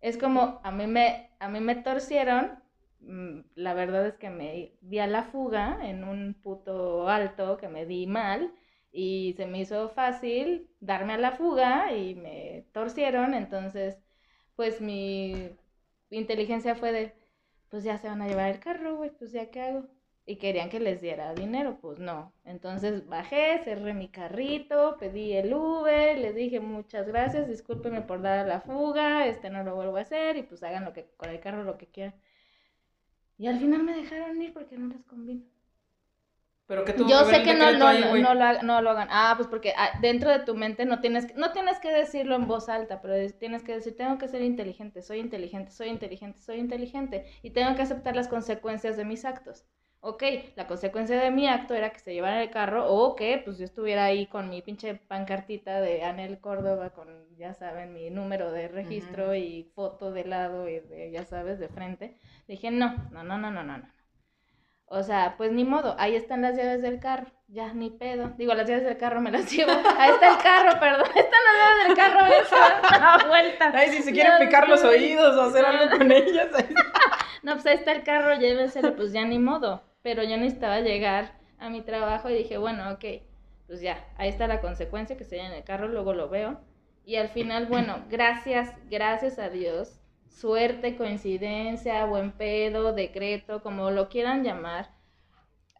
Es 0.00 0.16
como, 0.16 0.62
a 0.64 0.70
mí 0.70 0.86
me, 0.86 1.28
a 1.38 1.50
mí 1.50 1.60
me 1.60 1.74
torcieron, 1.74 2.58
mm, 3.00 3.40
la 3.54 3.74
verdad 3.74 4.06
es 4.06 4.16
que 4.16 4.30
me 4.30 4.72
di 4.80 5.00
a 5.00 5.06
la 5.06 5.24
fuga 5.24 5.80
en 5.82 6.02
un 6.02 6.32
puto 6.42 7.10
alto 7.10 7.58
que 7.58 7.68
me 7.68 7.84
di 7.84 8.06
mal 8.06 8.54
y 8.90 9.34
se 9.36 9.44
me 9.44 9.60
hizo 9.60 9.90
fácil 9.90 10.70
darme 10.80 11.12
a 11.12 11.18
la 11.18 11.32
fuga 11.32 11.92
y 11.92 12.14
me 12.14 12.64
torcieron, 12.72 13.34
entonces 13.34 13.98
pues 14.56 14.80
mi 14.80 15.50
inteligencia 16.18 16.74
fue 16.74 16.92
de, 16.92 17.14
pues 17.68 17.84
ya 17.84 17.98
se 17.98 18.08
van 18.08 18.22
a 18.22 18.28
llevar 18.28 18.50
el 18.50 18.60
carro, 18.60 18.96
güey, 18.96 19.10
pues 19.10 19.32
ya 19.32 19.50
qué 19.50 19.60
hago. 19.62 19.88
Y 20.24 20.36
querían 20.36 20.70
que 20.70 20.78
les 20.80 21.00
diera 21.00 21.34
dinero, 21.34 21.78
pues 21.80 21.98
no. 21.98 22.32
Entonces 22.44 23.06
bajé, 23.06 23.60
cerré 23.64 23.92
mi 23.94 24.08
carrito, 24.08 24.96
pedí 24.98 25.32
el 25.32 25.52
Uber, 25.52 26.16
les 26.18 26.34
dije 26.34 26.60
muchas 26.60 27.08
gracias, 27.08 27.48
discúlpenme 27.48 28.02
por 28.02 28.22
dar 28.22 28.46
la 28.46 28.60
fuga, 28.60 29.26
este 29.26 29.50
no 29.50 29.64
lo 29.64 29.74
vuelvo 29.74 29.96
a 29.96 30.02
hacer 30.02 30.36
y 30.36 30.42
pues 30.44 30.62
hagan 30.62 30.84
lo 30.84 30.92
que 30.92 31.06
con 31.16 31.30
el 31.30 31.40
carro 31.40 31.64
lo 31.64 31.76
que 31.78 31.86
quieran. 31.88 32.14
Y 33.36 33.46
al 33.48 33.58
final 33.58 33.82
me 33.82 33.94
dejaron 33.94 34.40
ir 34.40 34.52
porque 34.54 34.78
no 34.78 34.88
les 34.88 35.04
convino. 35.04 35.51
Pero 36.72 36.86
que 36.86 36.94
tú 36.94 37.06
Yo 37.06 37.26
sé 37.26 37.42
que 37.42 37.52
no, 37.52 37.70
no, 37.72 37.92
no, 37.92 38.34
lo, 38.34 38.62
no, 38.62 38.80
lo, 38.80 38.90
hagan. 38.92 39.08
Ah, 39.10 39.34
pues 39.36 39.46
porque 39.46 39.74
ah, 39.76 39.90
dentro 40.00 40.30
de 40.30 40.38
tu 40.38 40.54
mente 40.54 40.86
no 40.86 41.00
tienes, 41.00 41.26
que, 41.26 41.34
no 41.34 41.52
tienes 41.52 41.78
que 41.80 41.92
decirlo 41.92 42.34
en 42.34 42.46
voz 42.46 42.70
alta, 42.70 43.02
pero 43.02 43.14
tienes 43.38 43.62
que 43.62 43.74
decir, 43.74 43.94
tengo 43.94 44.16
que 44.16 44.26
ser 44.26 44.40
inteligente, 44.40 45.02
soy 45.02 45.18
inteligente, 45.18 45.70
soy 45.70 45.88
inteligente, 45.90 46.40
soy 46.40 46.56
inteligente, 46.56 47.26
y 47.42 47.50
tengo 47.50 47.76
que 47.76 47.82
aceptar 47.82 48.16
las 48.16 48.26
consecuencias 48.26 48.96
de 48.96 49.04
mis 49.04 49.26
actos. 49.26 49.66
Ok, 50.00 50.22
la 50.56 50.66
consecuencia 50.66 51.20
de 51.20 51.30
mi 51.30 51.46
acto 51.46 51.74
era 51.74 51.90
que 51.90 51.98
se 51.98 52.14
llevara 52.14 52.42
el 52.42 52.48
carro, 52.48 52.90
o 52.90 53.16
que 53.16 53.42
pues 53.44 53.58
yo 53.58 53.66
estuviera 53.66 54.06
ahí 54.06 54.26
con 54.26 54.48
mi 54.48 54.62
pinche 54.62 54.94
pancartita 54.94 55.78
de 55.82 56.04
Anel 56.04 56.40
Córdoba, 56.40 56.88
con, 56.94 57.36
ya 57.36 57.52
saben, 57.52 57.92
mi 57.92 58.08
número 58.08 58.50
de 58.50 58.68
registro 58.68 59.34
y 59.34 59.70
foto 59.74 60.10
de 60.10 60.24
lado 60.24 60.70
y 60.70 60.80
de, 60.80 61.10
ya 61.10 61.26
sabes, 61.26 61.58
de 61.58 61.68
frente. 61.68 62.16
Dije, 62.48 62.70
no, 62.70 62.96
no, 63.10 63.24
no, 63.24 63.36
no, 63.36 63.50
no, 63.50 63.62
no, 63.62 63.76
no. 63.76 64.01
O 64.94 65.02
sea, 65.02 65.36
pues 65.38 65.50
ni 65.52 65.64
modo, 65.64 65.96
ahí 65.98 66.14
están 66.14 66.42
las 66.42 66.54
llaves 66.54 66.82
del 66.82 67.00
carro, 67.00 67.32
ya 67.48 67.72
ni 67.72 67.88
pedo. 67.88 68.34
Digo, 68.36 68.52
las 68.52 68.68
llaves 68.68 68.84
del 68.84 68.98
carro 68.98 69.22
me 69.22 69.30
las 69.30 69.50
llevo. 69.50 69.72
Ahí 69.98 70.10
está 70.10 70.34
el 70.34 70.42
carro, 70.42 70.78
perdón, 70.78 71.06
están 71.16 71.40
las 71.46 71.56
llaves 71.56 71.88
del 71.88 71.96
carro, 71.96 72.26
esa, 72.26 73.14
a 73.14 73.26
vuelta. 73.26 73.72
Ay, 73.74 73.88
si 73.88 74.02
se 74.02 74.12
quieren 74.12 74.32
picar 74.38 74.68
los 74.68 74.84
oídos 74.84 75.34
o 75.34 75.42
hacer 75.44 75.64
algo 75.64 75.96
con 75.96 76.12
ellas. 76.12 76.48
no, 77.42 77.54
pues 77.54 77.64
ahí 77.64 77.76
está 77.76 77.92
el 77.92 78.02
carro, 78.02 78.34
llévenselo, 78.34 78.94
pues 78.94 79.14
ya 79.14 79.24
ni 79.24 79.38
modo. 79.38 79.82
Pero 80.02 80.24
yo 80.24 80.36
necesitaba 80.36 80.80
llegar 80.80 81.38
a 81.58 81.70
mi 81.70 81.80
trabajo 81.80 82.28
y 82.28 82.34
dije, 82.34 82.58
bueno, 82.58 82.90
ok, 82.90 83.04
pues 83.68 83.80
ya, 83.80 84.04
ahí 84.18 84.28
está 84.28 84.46
la 84.46 84.60
consecuencia 84.60 85.16
que 85.16 85.24
se 85.24 85.38
en 85.38 85.52
el 85.52 85.64
carro, 85.64 85.88
luego 85.88 86.12
lo 86.12 86.28
veo. 86.28 86.60
Y 87.06 87.16
al 87.16 87.30
final, 87.30 87.64
bueno, 87.64 88.04
gracias, 88.10 88.74
gracias 88.90 89.38
a 89.38 89.48
Dios, 89.48 90.01
suerte, 90.32 90.96
coincidencia, 90.96 92.04
buen 92.06 92.32
pedo, 92.32 92.92
decreto, 92.92 93.62
como 93.62 93.90
lo 93.90 94.08
quieran 94.08 94.44
llamar, 94.44 94.90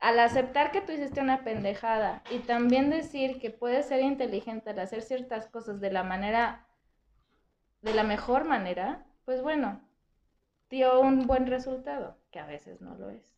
al 0.01 0.19
aceptar 0.19 0.73
que 0.73 0.81
tú 0.81 0.93
hiciste 0.93 1.21
una 1.21 1.45
pendejada 1.45 2.23
y 2.31 2.39
también 2.41 2.91
decir 2.91 3.39
que 3.41 3.51
puedes 3.51 3.87
ser 3.87 4.01
inteligente 4.01 4.71
al 4.71 4.79
hacer 4.81 5.03
ciertas 5.03 5.47
cosas 5.47 5.81
de 5.81 5.93
la 5.93 6.03
manera, 6.03 6.67
de 7.83 7.95
la 7.95 8.03
mejor 8.03 8.45
manera, 8.45 9.07
pues 9.25 9.43
bueno, 9.43 9.81
dio 10.71 11.01
un 11.01 11.27
buen 11.27 11.47
resultado, 11.47 12.17
que 12.31 12.41
a 12.41 12.47
veces 12.47 12.81
no 12.81 12.97
lo 12.97 13.11
es. 13.11 13.33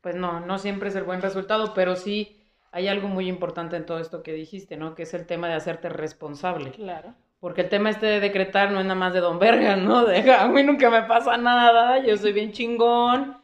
Pues 0.00 0.16
no, 0.16 0.40
no 0.40 0.58
siempre 0.58 0.88
es 0.88 0.96
el 0.96 1.04
buen 1.04 1.20
resultado, 1.20 1.74
pero 1.74 1.96
sí 1.96 2.38
hay 2.70 2.88
algo 2.88 3.08
muy 3.08 3.28
importante 3.28 3.76
en 3.76 3.84
todo 3.86 3.98
esto 3.98 4.22
que 4.22 4.32
dijiste, 4.32 4.76
¿no? 4.76 4.94
Que 4.94 5.02
es 5.02 5.12
el 5.14 5.26
tema 5.26 5.48
de 5.48 5.54
hacerte 5.54 5.88
responsable. 5.88 6.70
Claro. 6.70 7.14
Porque 7.40 7.62
el 7.62 7.68
tema 7.68 7.90
este 7.90 8.06
de 8.06 8.20
decretar 8.20 8.70
no 8.70 8.80
es 8.80 8.86
nada 8.86 8.98
más 8.98 9.14
de 9.14 9.20
Don 9.20 9.38
Verga, 9.38 9.76
¿no? 9.76 10.04
De 10.06 10.32
a 10.32 10.48
mí 10.48 10.62
nunca 10.62 10.90
me 10.90 11.02
pasa 11.02 11.36
nada, 11.36 12.04
yo 12.04 12.16
soy 12.16 12.32
bien 12.32 12.52
chingón. 12.52 13.36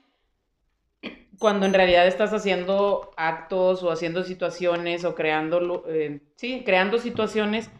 Cuando 1.39 1.67
en 1.67 1.75
realidad 1.75 2.07
estás 2.07 2.33
haciendo 2.33 3.11
actos 3.17 3.83
o 3.83 3.91
haciendo 3.91 4.23
situaciones 4.23 5.05
o 5.05 5.15
creando, 5.15 5.85
eh, 5.89 6.21
sí, 6.37 6.63
creando 6.65 6.99
situaciones 6.99 7.71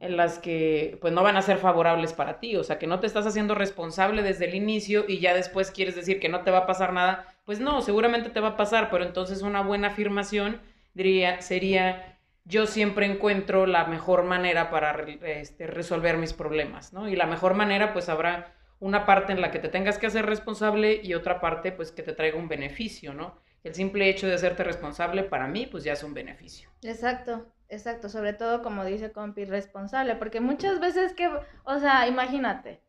en 0.00 0.16
las 0.16 0.38
que 0.38 0.96
pues 1.00 1.12
no 1.12 1.22
van 1.22 1.36
a 1.36 1.42
ser 1.42 1.58
favorables 1.58 2.12
para 2.12 2.38
ti, 2.38 2.56
o 2.56 2.62
sea, 2.62 2.78
que 2.78 2.86
no 2.86 3.00
te 3.00 3.06
estás 3.06 3.26
haciendo 3.26 3.54
responsable 3.54 4.22
desde 4.22 4.46
el 4.46 4.54
inicio 4.54 5.04
y 5.08 5.18
ya 5.18 5.34
después 5.34 5.70
quieres 5.70 5.96
decir 5.96 6.20
que 6.20 6.28
no 6.28 6.42
te 6.42 6.50
va 6.50 6.58
a 6.58 6.66
pasar 6.66 6.92
nada, 6.92 7.26
pues 7.44 7.58
no, 7.58 7.82
seguramente 7.82 8.30
te 8.30 8.40
va 8.40 8.48
a 8.48 8.56
pasar, 8.56 8.90
pero 8.90 9.04
entonces 9.04 9.42
una 9.42 9.62
buena 9.62 9.88
afirmación 9.88 10.60
diría, 10.94 11.40
sería, 11.40 12.17
yo 12.48 12.66
siempre 12.66 13.06
encuentro 13.06 13.66
la 13.66 13.84
mejor 13.84 14.24
manera 14.24 14.70
para 14.70 14.92
este, 15.02 15.66
resolver 15.66 16.16
mis 16.16 16.32
problemas, 16.32 16.92
¿no? 16.94 17.08
Y 17.08 17.14
la 17.14 17.26
mejor 17.26 17.54
manera 17.54 17.92
pues 17.92 18.08
habrá 18.08 18.54
una 18.80 19.04
parte 19.04 19.32
en 19.32 19.40
la 19.40 19.50
que 19.50 19.58
te 19.58 19.68
tengas 19.68 19.98
que 19.98 20.06
hacer 20.06 20.24
responsable 20.24 21.00
y 21.02 21.12
otra 21.14 21.40
parte 21.40 21.72
pues 21.72 21.92
que 21.92 22.02
te 22.02 22.14
traiga 22.14 22.38
un 22.38 22.48
beneficio, 22.48 23.12
¿no? 23.12 23.38
El 23.64 23.74
simple 23.74 24.08
hecho 24.08 24.26
de 24.26 24.34
hacerte 24.34 24.64
responsable 24.64 25.24
para 25.24 25.46
mí 25.46 25.66
pues 25.66 25.84
ya 25.84 25.92
es 25.92 26.02
un 26.02 26.14
beneficio. 26.14 26.70
Exacto. 26.82 27.52
Exacto, 27.70 28.08
sobre 28.08 28.32
todo 28.32 28.62
como 28.62 28.82
dice 28.82 29.12
compi, 29.12 29.44
responsable, 29.44 30.16
porque 30.16 30.40
muchas 30.40 30.80
veces 30.80 31.12
que, 31.12 31.28
o 31.64 31.78
sea, 31.78 32.08
imagínate, 32.08 32.80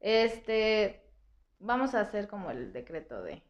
este, 0.00 1.08
vamos 1.58 1.94
a 1.94 2.00
hacer 2.00 2.28
como 2.28 2.50
el 2.50 2.72
decreto 2.74 3.22
de... 3.22 3.42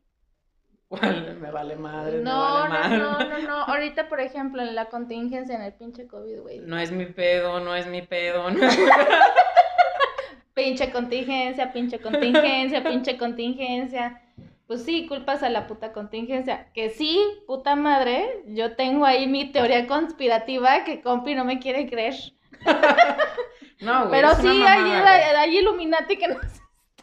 me 0.90 1.50
vale 1.50 1.76
madre, 1.76 2.22
no, 2.22 2.64
me 2.64 2.70
vale 2.70 2.98
no, 2.98 3.18
no, 3.18 3.28
no, 3.28 3.38
no, 3.40 3.54
ahorita 3.64 4.08
por 4.08 4.20
ejemplo 4.20 4.62
en 4.62 4.74
la 4.74 4.86
contingencia 4.86 5.54
en 5.54 5.62
el 5.62 5.74
pinche 5.74 6.06
COVID, 6.06 6.40
güey. 6.40 6.60
No 6.60 6.78
es 6.78 6.90
mi 6.90 7.06
pedo, 7.06 7.60
no 7.60 7.74
es 7.74 7.86
mi 7.86 8.02
pedo, 8.02 8.50
no 8.50 8.58
pinche 10.54 10.90
contingencia, 10.90 11.72
pinche 11.72 12.00
contingencia, 12.00 12.82
pinche 12.82 13.18
contingencia 13.18 14.22
pues 14.68 14.84
sí, 14.84 15.06
culpas 15.06 15.42
a 15.42 15.48
la 15.48 15.66
puta 15.66 15.92
contingencia. 15.92 16.68
Que 16.74 16.90
sí, 16.90 17.18
puta 17.46 17.74
madre, 17.74 18.42
yo 18.48 18.76
tengo 18.76 19.06
ahí 19.06 19.26
mi 19.26 19.50
teoría 19.50 19.86
conspirativa 19.86 20.84
que 20.84 21.00
compi 21.00 21.34
no 21.34 21.46
me 21.46 21.58
quiere 21.58 21.88
creer. 21.88 22.14
no, 23.80 24.08
güey. 24.08 24.10
Pero 24.10 24.34
sí, 24.34 24.46
hay, 24.46 24.90
hay, 24.90 25.58
Illuminati 25.58 26.18
que 26.18 26.28
no 26.28 26.36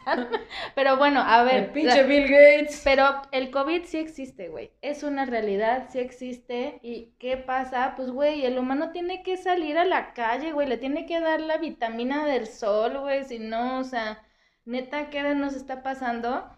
Pero 0.74 0.96
bueno, 0.96 1.20
a 1.20 1.42
ver. 1.44 1.64
El 1.64 1.70
pinche 1.70 2.04
Bill 2.04 2.28
Gates. 2.28 2.82
Pero 2.84 3.22
el 3.32 3.50
COVID 3.50 3.84
sí 3.84 3.98
existe, 3.98 4.48
güey. 4.48 4.70
Es 4.82 5.02
una 5.02 5.26
realidad, 5.26 5.88
sí 5.90 5.98
existe. 5.98 6.78
¿Y 6.82 7.14
qué 7.18 7.36
pasa? 7.36 7.94
Pues, 7.96 8.10
güey, 8.10 8.46
el 8.46 8.58
humano 8.58 8.92
tiene 8.92 9.22
que 9.22 9.36
salir 9.36 9.78
a 9.78 9.84
la 9.84 10.14
calle, 10.14 10.52
güey. 10.52 10.68
Le 10.68 10.78
tiene 10.78 11.06
que 11.06 11.20
dar 11.20 11.40
la 11.40 11.58
vitamina 11.58 12.26
del 12.26 12.46
sol, 12.46 12.98
güey. 12.98 13.24
Si 13.24 13.38
no, 13.38 13.80
o 13.80 13.84
sea, 13.84 14.22
neta, 14.64 15.10
¿qué 15.10 15.22
nos 15.34 15.54
está 15.54 15.82
pasando? 15.82 16.56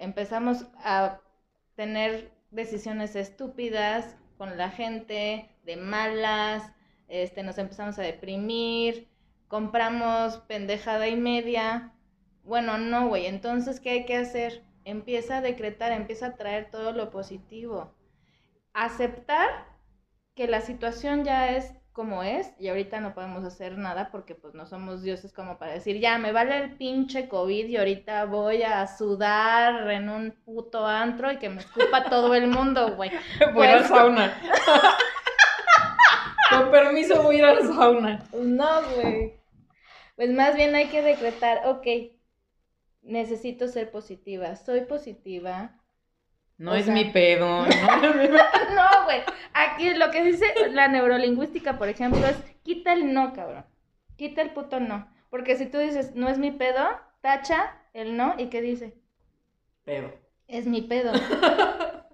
empezamos 0.00 0.66
a 0.82 1.20
tener 1.76 2.32
decisiones 2.50 3.14
estúpidas 3.14 4.16
con 4.38 4.56
la 4.56 4.70
gente, 4.70 5.54
de 5.64 5.76
malas, 5.76 6.72
este, 7.08 7.42
nos 7.42 7.58
empezamos 7.58 7.98
a 7.98 8.02
deprimir, 8.02 9.08
compramos 9.46 10.38
pendejada 10.48 11.06
y 11.06 11.16
media. 11.16 11.92
Bueno, 12.50 12.78
no, 12.78 13.06
güey, 13.06 13.26
entonces, 13.26 13.78
¿qué 13.78 13.90
hay 13.90 14.06
que 14.06 14.16
hacer? 14.16 14.64
Empieza 14.84 15.36
a 15.36 15.40
decretar, 15.40 15.92
empieza 15.92 16.26
a 16.26 16.34
traer 16.34 16.68
todo 16.68 16.90
lo 16.90 17.12
positivo. 17.12 17.94
Aceptar 18.72 19.68
que 20.34 20.48
la 20.48 20.60
situación 20.60 21.22
ya 21.22 21.52
es 21.52 21.72
como 21.92 22.24
es 22.24 22.52
y 22.58 22.66
ahorita 22.66 23.00
no 23.00 23.14
podemos 23.14 23.44
hacer 23.44 23.78
nada 23.78 24.10
porque 24.10 24.34
pues 24.34 24.52
no 24.54 24.66
somos 24.66 25.00
dioses 25.00 25.32
como 25.32 25.58
para 25.58 25.74
decir, 25.74 26.00
ya 26.00 26.18
me 26.18 26.32
vale 26.32 26.56
el 26.56 26.76
pinche 26.76 27.28
COVID 27.28 27.68
y 27.68 27.76
ahorita 27.76 28.24
voy 28.24 28.64
a 28.64 28.84
sudar 28.88 29.88
en 29.88 30.08
un 30.08 30.32
puto 30.44 30.84
antro 30.84 31.30
y 31.30 31.38
que 31.38 31.50
me 31.50 31.60
escupa 31.60 32.10
todo 32.10 32.34
el 32.34 32.48
mundo, 32.48 32.96
güey. 32.96 33.12
Voy 33.54 33.68
al 33.68 33.78
pues, 33.78 33.90
sauna. 33.90 34.42
Con 36.50 36.72
permiso 36.72 37.22
voy 37.22 37.36
a 37.36 37.38
ir 37.38 37.44
al 37.44 37.62
sauna. 37.62 38.24
No, 38.32 38.82
güey. 38.96 39.38
Pues 40.16 40.30
más 40.30 40.56
bien 40.56 40.74
hay 40.74 40.88
que 40.88 41.00
decretar, 41.00 41.62
ok, 41.64 41.86
necesito 43.02 43.68
ser 43.68 43.90
positiva, 43.90 44.56
soy 44.56 44.82
positiva, 44.82 45.76
no 46.60 46.74
es 46.74 46.88
mi 46.88 47.06
pedo, 47.06 47.64
no, 47.66 49.04
güey. 49.06 49.22
Aquí 49.54 49.94
lo 49.94 50.10
que 50.10 50.22
dice 50.22 50.44
la 50.70 50.88
neurolingüística, 50.88 51.78
por 51.78 51.88
ejemplo, 51.88 52.26
es 52.26 52.36
quita 52.62 52.92
el 52.92 53.14
no, 53.14 53.32
cabrón. 53.32 53.64
Quita 54.16 54.42
el 54.42 54.50
puto 54.50 54.78
no. 54.78 55.10
Porque 55.30 55.56
si 55.56 55.64
tú 55.64 55.78
dices, 55.78 56.14
no 56.14 56.28
es 56.28 56.36
mi 56.36 56.50
pedo, 56.50 56.86
tacha 57.22 57.74
el 57.94 58.14
no 58.18 58.34
y 58.36 58.48
¿qué 58.48 58.60
dice? 58.60 58.94
Pedo. 59.84 60.12
Es 60.48 60.66
mi 60.66 60.82
pedo. 60.82 61.12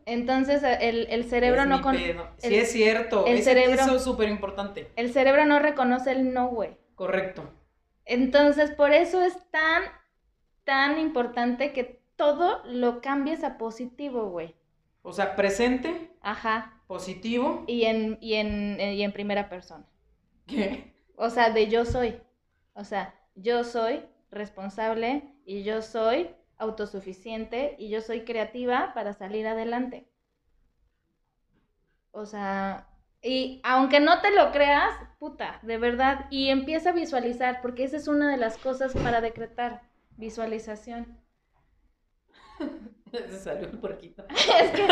Entonces 0.06 0.62
el, 0.62 1.24
cerebro 1.24 1.62
es 1.62 1.68
no 1.68 1.82
con... 1.82 1.96
sí, 1.96 2.54
es 2.54 2.70
cierto. 2.70 3.26
El 3.26 3.42
cerebro, 3.42 3.74
eso 3.74 3.96
es 3.96 4.04
súper 4.04 4.28
importante. 4.28 4.92
El 4.94 5.12
cerebro 5.12 5.44
no 5.46 5.58
reconoce 5.58 6.12
el 6.12 6.32
no, 6.32 6.50
güey. 6.50 6.76
Correcto. 6.94 7.50
Entonces, 8.04 8.70
por 8.70 8.92
eso 8.92 9.20
es 9.20 9.36
tan, 9.50 9.82
tan 10.66 10.98
importante 10.98 11.72
que 11.72 12.02
todo 12.16 12.62
lo 12.66 13.00
cambies 13.00 13.44
a 13.44 13.56
positivo, 13.56 14.28
güey. 14.28 14.54
O 15.02 15.12
sea, 15.12 15.36
presente. 15.36 16.10
Ajá. 16.20 16.82
Positivo. 16.86 17.64
Y 17.66 17.84
en, 17.84 18.18
y 18.20 18.34
en, 18.34 18.78
y 18.80 19.02
en 19.02 19.12
primera 19.12 19.48
persona. 19.48 19.86
¿Qué? 20.46 20.94
O 21.16 21.30
sea, 21.30 21.50
de 21.50 21.68
yo 21.68 21.84
soy. 21.84 22.20
O 22.74 22.84
sea, 22.84 23.14
yo 23.34 23.64
soy 23.64 24.02
responsable 24.30 25.32
y 25.46 25.62
yo 25.62 25.80
soy 25.80 26.30
autosuficiente 26.58 27.76
y 27.78 27.88
yo 27.88 28.00
soy 28.00 28.24
creativa 28.24 28.92
para 28.94 29.14
salir 29.14 29.46
adelante. 29.46 30.08
O 32.10 32.26
sea, 32.26 32.88
y 33.22 33.60
aunque 33.64 34.00
no 34.00 34.20
te 34.20 34.30
lo 34.30 34.52
creas, 34.52 34.94
puta, 35.18 35.58
de 35.62 35.78
verdad, 35.78 36.26
y 36.30 36.48
empieza 36.48 36.90
a 36.90 36.94
visualizar, 36.94 37.60
porque 37.60 37.84
esa 37.84 37.96
es 37.96 38.08
una 38.08 38.30
de 38.30 38.36
las 38.36 38.56
cosas 38.58 38.94
para 38.94 39.20
decretar, 39.20 39.82
visualización. 40.16 41.26
Se 43.10 43.38
salió 43.38 43.66
el 43.68 43.78
puerquito. 43.78 44.24
es, 44.30 44.70
que, 44.70 44.86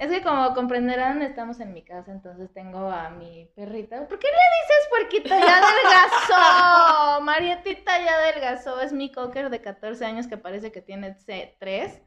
es 0.00 0.10
que 0.10 0.22
como 0.22 0.54
comprenderán, 0.54 1.22
estamos 1.22 1.60
en 1.60 1.72
mi 1.72 1.82
casa, 1.82 2.12
entonces 2.12 2.52
tengo 2.52 2.90
a 2.90 3.10
mi 3.10 3.50
perrita. 3.54 4.08
¿Por 4.08 4.18
qué 4.18 4.28
le 4.28 4.32
dices 4.32 4.88
puerquito? 4.90 5.28
Ya 5.28 5.58
adelgazó. 5.58 7.20
Marietita 7.24 7.98
ya 8.04 8.14
adelgazó. 8.14 8.80
Es 8.80 8.92
mi 8.92 9.12
cocker 9.12 9.50
de 9.50 9.60
14 9.60 10.04
años 10.04 10.26
que 10.26 10.36
parece 10.36 10.72
que 10.72 10.80
tiene 10.80 11.16
3 11.58 12.02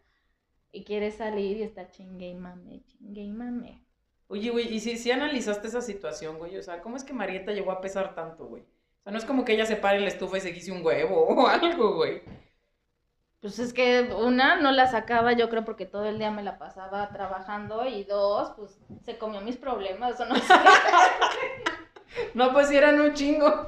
y 0.72 0.84
quiere 0.84 1.12
salir 1.12 1.58
y 1.58 1.64
está 1.64 1.90
chingue 1.90 2.28
y 2.28 2.36
mame, 2.36 2.84
chingue 2.88 3.22
y 3.22 3.32
mame. 3.32 3.84
Oye, 4.30 4.50
güey, 4.50 4.74
¿y 4.74 4.80
si, 4.82 4.98
si 4.98 5.10
analizaste 5.10 5.70
esa 5.70 5.82
situación, 5.82 6.38
güey? 6.38 6.58
O 6.58 6.64
sea, 6.64 6.82
¿cómo 6.82 6.98
es 6.98 7.06
que 7.06 7.14
Marieta 7.14 7.54
llegó 7.54 7.72
a 7.72 7.80
pesar 7.80 8.14
tanto, 8.14 8.46
güey? 8.46 8.64
O 8.64 9.04
sea, 9.04 9.14
no 9.14 9.18
es 9.18 9.24
como 9.24 9.46
que 9.46 9.54
ella 9.54 9.66
se 9.66 9.78
pare 9.78 9.98
en 9.98 10.04
la 10.04 10.10
estufa 10.10 10.38
y 10.38 10.42
se 10.42 10.54
quise 10.54 10.74
un 10.74 10.86
huevo 10.86 11.28
o 11.28 11.48
algo, 11.48 11.96
güey. 11.96 12.22
Pues 13.42 13.60
es 13.60 13.72
que 13.72 14.02
una, 14.18 14.56
no 14.56 14.72
la 14.72 14.88
sacaba 14.88 15.34
yo 15.34 15.50
creo 15.50 15.64
porque 15.64 15.86
todo 15.86 16.06
el 16.06 16.18
día 16.18 16.32
me 16.32 16.42
la 16.42 16.58
pasaba 16.58 17.08
trabajando 17.10 17.86
y 17.86 18.04
dos, 18.04 18.54
pues 18.58 18.80
se 19.04 19.18
comió 19.18 19.42
mis 19.42 19.58
problemas, 19.58 20.20
o 20.20 20.26
no 20.26 20.36
sé. 20.36 20.54
no, 22.34 22.52
pues 22.52 22.70
si 22.70 22.78
eran 22.78 23.00
un 23.00 23.14
chingo. 23.14 23.68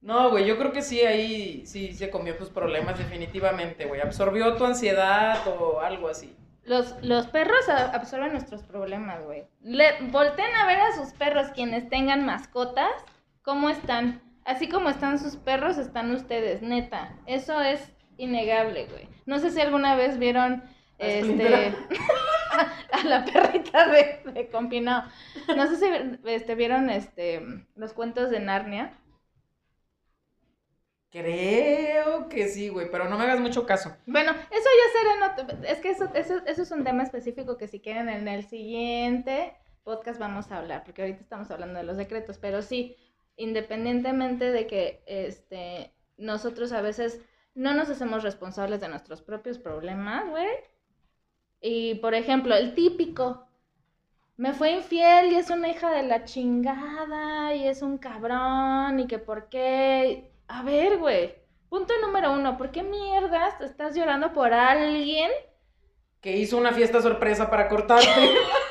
No, 0.00 0.30
güey, 0.30 0.46
yo 0.46 0.56
creo 0.56 0.72
que 0.72 0.82
sí, 0.82 1.00
ahí 1.00 1.66
sí 1.66 1.92
se 1.92 2.10
comió 2.10 2.36
tus 2.36 2.48
problemas 2.48 2.96
definitivamente, 2.96 3.86
güey. 3.86 4.00
Absorbió 4.00 4.54
tu 4.56 4.64
ansiedad 4.64 5.44
o 5.48 5.80
algo 5.80 6.08
así. 6.08 6.34
Los, 6.62 6.94
los 7.02 7.26
perros 7.26 7.68
absorben 7.68 8.32
nuestros 8.32 8.62
problemas, 8.62 9.22
güey. 9.24 9.46
volten 10.12 10.54
a 10.54 10.66
ver 10.66 10.80
a 10.80 10.94
sus 10.94 11.12
perros 11.12 11.48
quienes 11.54 11.88
tengan 11.88 12.24
mascotas, 12.24 12.92
cómo 13.42 13.68
están 13.68 14.25
Así 14.46 14.68
como 14.68 14.88
están 14.88 15.18
sus 15.18 15.36
perros, 15.36 15.76
están 15.76 16.12
ustedes, 16.12 16.62
neta. 16.62 17.18
Eso 17.26 17.60
es 17.60 17.92
innegable, 18.16 18.86
güey. 18.86 19.08
No 19.26 19.40
sé 19.40 19.50
si 19.50 19.60
alguna 19.60 19.96
vez 19.96 20.18
vieron 20.18 20.62
este 20.98 21.74
a 22.92 23.04
la 23.04 23.24
perrita 23.24 23.88
de, 23.88 24.20
de 24.32 24.48
Compinado. 24.48 25.10
No 25.56 25.66
sé 25.66 25.76
si 25.76 25.86
este, 26.26 26.54
vieron 26.54 26.90
este 26.90 27.42
los 27.74 27.92
cuentos 27.92 28.30
de 28.30 28.38
Narnia. 28.38 28.96
Creo 31.10 32.28
que 32.28 32.46
sí, 32.48 32.68
güey, 32.68 32.88
pero 32.90 33.08
no 33.08 33.18
me 33.18 33.24
hagas 33.24 33.40
mucho 33.40 33.66
caso. 33.66 33.96
Bueno, 34.06 34.30
eso 34.30 34.68
ya 34.78 35.42
será, 35.42 35.68
es 35.68 35.78
que 35.78 35.90
eso, 35.90 36.08
eso, 36.14 36.40
eso 36.46 36.62
es 36.62 36.70
un 36.70 36.84
tema 36.84 37.02
específico 37.02 37.56
que 37.56 37.66
si 37.66 37.80
quieren 37.80 38.08
en 38.08 38.28
el 38.28 38.44
siguiente 38.44 39.56
podcast 39.82 40.20
vamos 40.20 40.50
a 40.52 40.58
hablar, 40.58 40.84
porque 40.84 41.02
ahorita 41.02 41.20
estamos 41.20 41.50
hablando 41.50 41.78
de 41.78 41.84
los 41.84 41.96
decretos, 41.96 42.38
pero 42.38 42.60
sí, 42.60 42.96
independientemente 43.36 44.50
de 44.50 44.66
que 44.66 45.02
este, 45.06 45.92
nosotros 46.16 46.72
a 46.72 46.80
veces 46.80 47.20
no 47.54 47.74
nos 47.74 47.88
hacemos 47.88 48.22
responsables 48.22 48.80
de 48.80 48.88
nuestros 48.88 49.22
propios 49.22 49.58
problemas, 49.58 50.28
güey. 50.28 50.48
Y 51.60 51.96
por 51.96 52.14
ejemplo, 52.14 52.54
el 52.54 52.74
típico, 52.74 53.46
me 54.36 54.52
fue 54.52 54.72
infiel 54.72 55.32
y 55.32 55.36
es 55.36 55.48
una 55.48 55.68
hija 55.68 55.90
de 55.90 56.02
la 56.02 56.24
chingada 56.24 57.54
y 57.54 57.66
es 57.66 57.80
un 57.82 57.98
cabrón 57.98 59.00
y 59.00 59.06
que 59.06 59.18
por 59.18 59.48
qué... 59.48 60.30
A 60.48 60.62
ver, 60.62 60.98
güey. 60.98 61.34
Punto 61.68 61.94
número 62.00 62.32
uno, 62.32 62.56
¿por 62.56 62.70
qué 62.70 62.82
mierdas 62.82 63.60
estás 63.60 63.96
llorando 63.96 64.32
por 64.32 64.52
alguien? 64.52 65.30
Que 66.20 66.36
hizo 66.36 66.56
una 66.56 66.72
fiesta 66.72 67.02
sorpresa 67.02 67.50
para 67.50 67.68
cortarte. 67.68 68.08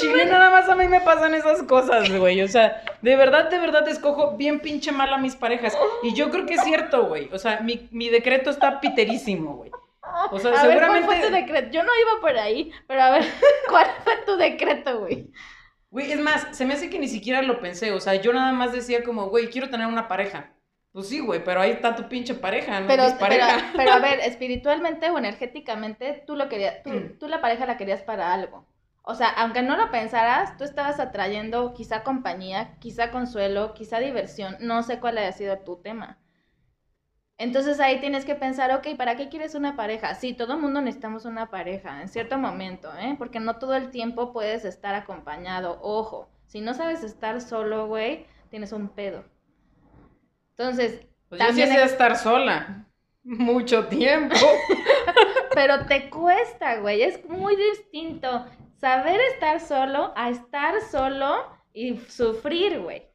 chile 0.00 0.26
nada 0.26 0.50
más 0.50 0.68
a 0.68 0.74
mí 0.74 0.88
me 0.88 1.00
pasan 1.00 1.34
esas 1.34 1.62
cosas, 1.64 2.10
güey. 2.10 2.42
O 2.42 2.48
sea, 2.48 2.82
de 3.02 3.16
verdad, 3.16 3.50
de 3.50 3.58
verdad 3.58 3.86
escojo 3.88 4.36
bien 4.36 4.60
pinche 4.60 4.92
mal 4.92 5.12
a 5.12 5.18
mis 5.18 5.36
parejas. 5.36 5.76
Y 6.02 6.14
yo 6.14 6.30
creo 6.30 6.46
que 6.46 6.54
es 6.54 6.62
cierto, 6.64 7.06
güey. 7.06 7.28
O 7.32 7.38
sea, 7.38 7.60
mi, 7.60 7.88
mi 7.92 8.08
decreto 8.08 8.50
está 8.50 8.80
piterísimo, 8.80 9.56
güey. 9.56 9.70
O 10.32 10.38
sea, 10.38 10.50
A 10.50 10.62
ver, 10.66 10.72
seguramente. 10.78 11.06
¿cuál 11.06 11.18
fue 11.20 11.28
tu 11.28 11.34
decreto? 11.34 11.68
Yo 11.70 11.82
no 11.84 11.90
iba 12.00 12.20
por 12.20 12.36
ahí, 12.36 12.72
pero 12.86 13.02
a 13.02 13.10
ver, 13.10 13.24
¿cuál 13.68 13.86
fue 14.04 14.16
tu 14.26 14.36
decreto, 14.36 15.00
güey? 15.00 15.30
Güey, 15.90 16.12
es 16.12 16.20
más, 16.20 16.46
se 16.56 16.64
me 16.64 16.74
hace 16.74 16.88
que 16.90 16.98
ni 16.98 17.08
siquiera 17.08 17.42
lo 17.42 17.60
pensé. 17.60 17.92
O 17.92 18.00
sea, 18.00 18.14
yo 18.16 18.32
nada 18.32 18.52
más 18.52 18.72
decía 18.72 19.02
como, 19.04 19.26
güey, 19.28 19.48
quiero 19.50 19.70
tener 19.70 19.86
una 19.86 20.08
pareja. 20.08 20.52
Pues 20.92 21.08
sí, 21.08 21.20
güey, 21.20 21.44
pero 21.44 21.60
ahí 21.60 21.70
está 21.70 21.94
tu 21.94 22.08
pinche 22.08 22.34
pareja, 22.34 22.80
¿no? 22.80 22.88
Pero, 22.88 23.04
pero, 23.06 23.18
pareja. 23.18 23.72
pero 23.76 23.92
a 23.92 23.98
ver, 24.00 24.18
espiritualmente 24.24 25.08
o 25.10 25.18
energéticamente, 25.18 26.24
tú 26.26 26.34
lo 26.34 26.48
querías, 26.48 26.82
tú, 26.82 26.90
Mm. 26.90 27.18
tú 27.18 27.28
la 27.28 27.40
pareja 27.40 27.64
la 27.66 27.76
querías 27.76 28.02
para 28.02 28.32
algo. 28.34 28.66
O 29.02 29.14
sea, 29.14 29.28
aunque 29.30 29.62
no 29.62 29.76
lo 29.76 29.90
pensaras, 29.90 30.56
tú 30.56 30.64
estabas 30.64 31.00
atrayendo 31.00 31.72
quizá 31.74 32.02
compañía, 32.02 32.76
quizá 32.80 33.10
consuelo, 33.10 33.72
quizá 33.74 33.98
diversión, 33.98 34.56
no 34.60 34.82
sé 34.82 35.00
cuál 35.00 35.18
haya 35.18 35.32
sido 35.32 35.58
tu 35.58 35.76
tema. 35.76 36.18
Entonces 37.38 37.80
ahí 37.80 38.00
tienes 38.00 38.26
que 38.26 38.34
pensar, 38.34 38.70
ok, 38.72 38.96
¿para 38.98 39.16
qué 39.16 39.30
quieres 39.30 39.54
una 39.54 39.74
pareja? 39.74 40.14
Sí, 40.14 40.34
todo 40.34 40.52
el 40.54 40.60
mundo 40.60 40.82
necesitamos 40.82 41.24
una 41.24 41.48
pareja 41.50 42.02
en 42.02 42.08
cierto 42.08 42.36
momento, 42.36 42.90
¿eh? 42.98 43.14
Porque 43.18 43.40
no 43.40 43.56
todo 43.56 43.74
el 43.74 43.90
tiempo 43.90 44.32
puedes 44.34 44.66
estar 44.66 44.94
acompañado. 44.94 45.78
Ojo, 45.80 46.28
si 46.46 46.60
no 46.60 46.74
sabes 46.74 47.02
estar 47.02 47.40
solo, 47.40 47.86
güey, 47.86 48.26
tienes 48.50 48.72
un 48.72 48.88
pedo. 48.90 49.24
Entonces, 50.50 51.00
Pues 51.30 51.40
yo 51.40 51.46
sí 51.46 51.60
también 51.60 51.70
hay- 51.72 51.86
estar 51.86 52.16
sola. 52.18 52.84
Mucho 53.24 53.86
tiempo. 53.86 54.36
Pero 55.54 55.86
te 55.86 56.10
cuesta, 56.10 56.76
güey. 56.80 57.02
Es 57.02 57.24
muy 57.28 57.56
distinto 57.56 58.44
saber 58.80 59.20
estar 59.32 59.60
solo 59.60 60.12
a 60.16 60.30
estar 60.30 60.74
solo 60.90 61.36
y 61.72 61.98
sufrir, 61.98 62.80
güey. 62.80 63.08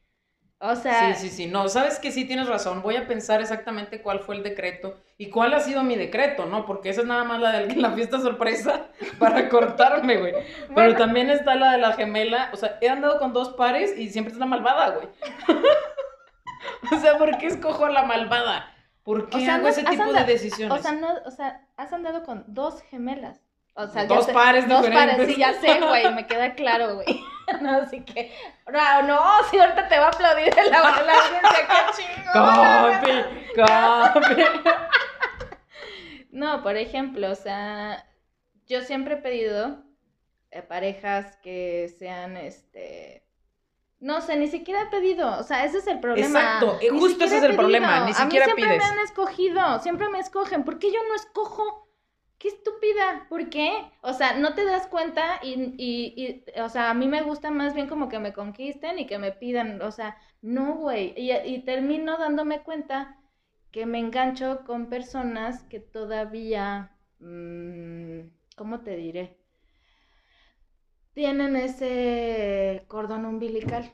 O 0.58 0.74
sea, 0.74 1.14
Sí, 1.14 1.28
sí, 1.28 1.36
sí. 1.36 1.46
No, 1.48 1.68
sabes 1.68 1.98
que 1.98 2.10
sí 2.10 2.24
tienes 2.24 2.48
razón. 2.48 2.80
Voy 2.80 2.96
a 2.96 3.06
pensar 3.06 3.42
exactamente 3.42 4.00
cuál 4.00 4.20
fue 4.20 4.36
el 4.36 4.42
decreto 4.42 4.98
y 5.18 5.28
cuál 5.28 5.52
ha 5.52 5.60
sido 5.60 5.82
mi 5.82 5.96
decreto, 5.96 6.46
¿no? 6.46 6.64
Porque 6.64 6.88
esa 6.88 7.02
es 7.02 7.06
nada 7.06 7.24
más 7.24 7.40
la 7.40 7.52
de 7.60 7.76
la 7.76 7.90
fiesta 7.92 8.18
sorpresa 8.20 8.86
para 9.18 9.50
cortarme, 9.50 10.16
güey. 10.16 10.32
Pero 10.74 10.96
también 10.96 11.28
está 11.28 11.56
la 11.56 11.72
de 11.72 11.78
la 11.78 11.92
gemela. 11.92 12.48
O 12.54 12.56
sea, 12.56 12.78
he 12.80 12.88
andado 12.88 13.18
con 13.18 13.34
dos 13.34 13.50
pares 13.50 13.98
y 13.98 14.08
siempre 14.08 14.32
es 14.32 14.38
la 14.38 14.46
malvada, 14.46 14.90
güey. 14.96 15.08
o 16.92 17.00
sea, 17.00 17.18
¿por 17.18 17.36
qué 17.38 17.46
escojo 17.48 17.84
a 17.84 17.90
la 17.90 18.04
malvada? 18.04 18.72
¿Por 19.02 19.28
qué 19.28 19.36
O 19.36 19.40
sea, 19.40 19.54
hago 19.56 19.64
no- 19.64 19.68
ese 19.68 19.82
tipo 19.84 20.02
andado- 20.02 20.12
de 20.26 20.32
decisiones? 20.32 20.78
o 20.78 20.82
sea, 20.82 20.92
no, 20.92 21.08
o 21.26 21.30
sea, 21.30 21.66
has 21.76 21.92
andado 21.92 22.24
con 22.24 22.44
dos 22.48 22.80
gemelas. 22.82 23.40
O 23.78 23.86
sea, 23.88 24.02
ya 24.04 24.14
Dos 24.16 24.24
sé- 24.26 24.32
pares 24.32 24.66
Dos 24.68 24.86
pares, 24.86 25.18
diferentes. 25.18 25.28
sí, 25.34 25.36
ya 25.40 25.52
sé, 25.60 25.80
güey, 25.80 26.12
me 26.14 26.26
queda 26.26 26.54
claro, 26.54 26.94
güey. 26.96 27.06
No, 27.60 27.76
así 27.80 28.00
que, 28.04 28.32
no, 28.72 29.02
no, 29.02 29.20
si 29.48 29.56
ahorita 29.56 29.86
te 29.86 29.96
va 30.00 30.06
a 30.06 30.08
aplaudir 30.08 30.48
en 30.58 30.68
la, 30.68 30.80
la 30.80 30.88
audiencia, 30.88 31.68
qué 31.68 32.02
chingón. 32.02 33.32
Copy, 33.54 34.34
copy. 34.34 34.42
No, 36.32 36.62
por 36.62 36.76
ejemplo, 36.76 37.30
o 37.30 37.34
sea, 37.34 38.04
yo 38.66 38.82
siempre 38.82 39.14
he 39.14 39.18
pedido 39.18 39.78
eh, 40.50 40.62
parejas 40.62 41.36
que 41.42 41.88
sean, 41.98 42.36
este, 42.36 43.24
no 44.00 44.20
sé, 44.20 44.36
ni 44.36 44.48
siquiera 44.48 44.82
he 44.82 44.86
pedido, 44.86 45.38
o 45.38 45.42
sea, 45.44 45.64
ese 45.64 45.78
es 45.78 45.86
el 45.86 46.00
problema. 46.00 46.26
Exacto, 46.40 46.78
eh, 46.82 46.88
Ni 46.90 46.98
justo 46.98 47.24
ese 47.24 47.38
es 47.38 47.42
el 47.44 47.54
problema, 47.56 48.00
ni 48.06 48.10
A 48.10 48.14
siquiera 48.14 48.46
mí 48.46 48.52
siempre 48.54 48.76
pides. 48.76 48.78
me 48.92 48.98
han 48.98 49.04
escogido, 49.04 49.78
siempre 49.80 50.08
me 50.08 50.18
escogen, 50.18 50.64
¿por 50.64 50.78
qué 50.78 50.92
yo 50.92 50.98
no 51.08 51.14
escojo? 51.14 51.85
Qué 52.38 52.48
estúpida, 52.48 53.26
¿por 53.30 53.48
qué? 53.48 53.70
O 54.02 54.12
sea, 54.12 54.36
no 54.36 54.54
te 54.54 54.64
das 54.64 54.86
cuenta 54.88 55.40
y, 55.42 55.74
y, 55.78 56.44
y, 56.54 56.60
o 56.60 56.68
sea, 56.68 56.90
a 56.90 56.94
mí 56.94 57.08
me 57.08 57.22
gusta 57.22 57.50
más 57.50 57.74
bien 57.74 57.88
como 57.88 58.10
que 58.10 58.18
me 58.18 58.34
conquisten 58.34 58.98
y 58.98 59.06
que 59.06 59.18
me 59.18 59.32
pidan, 59.32 59.80
o 59.80 59.90
sea, 59.90 60.18
no, 60.42 60.76
güey, 60.76 61.14
y, 61.16 61.58
termino 61.64 62.18
dándome 62.18 62.62
cuenta 62.62 63.16
que 63.72 63.86
me 63.86 63.98
engancho 63.98 64.64
con 64.66 64.90
personas 64.90 65.64
que 65.64 65.80
todavía, 65.80 66.96
mm, 67.20 68.20
¿cómo 68.56 68.80
te 68.80 68.96
diré? 68.96 69.38
Tienen 71.14 71.56
ese 71.56 72.84
cordón 72.86 73.24
umbilical. 73.24 73.92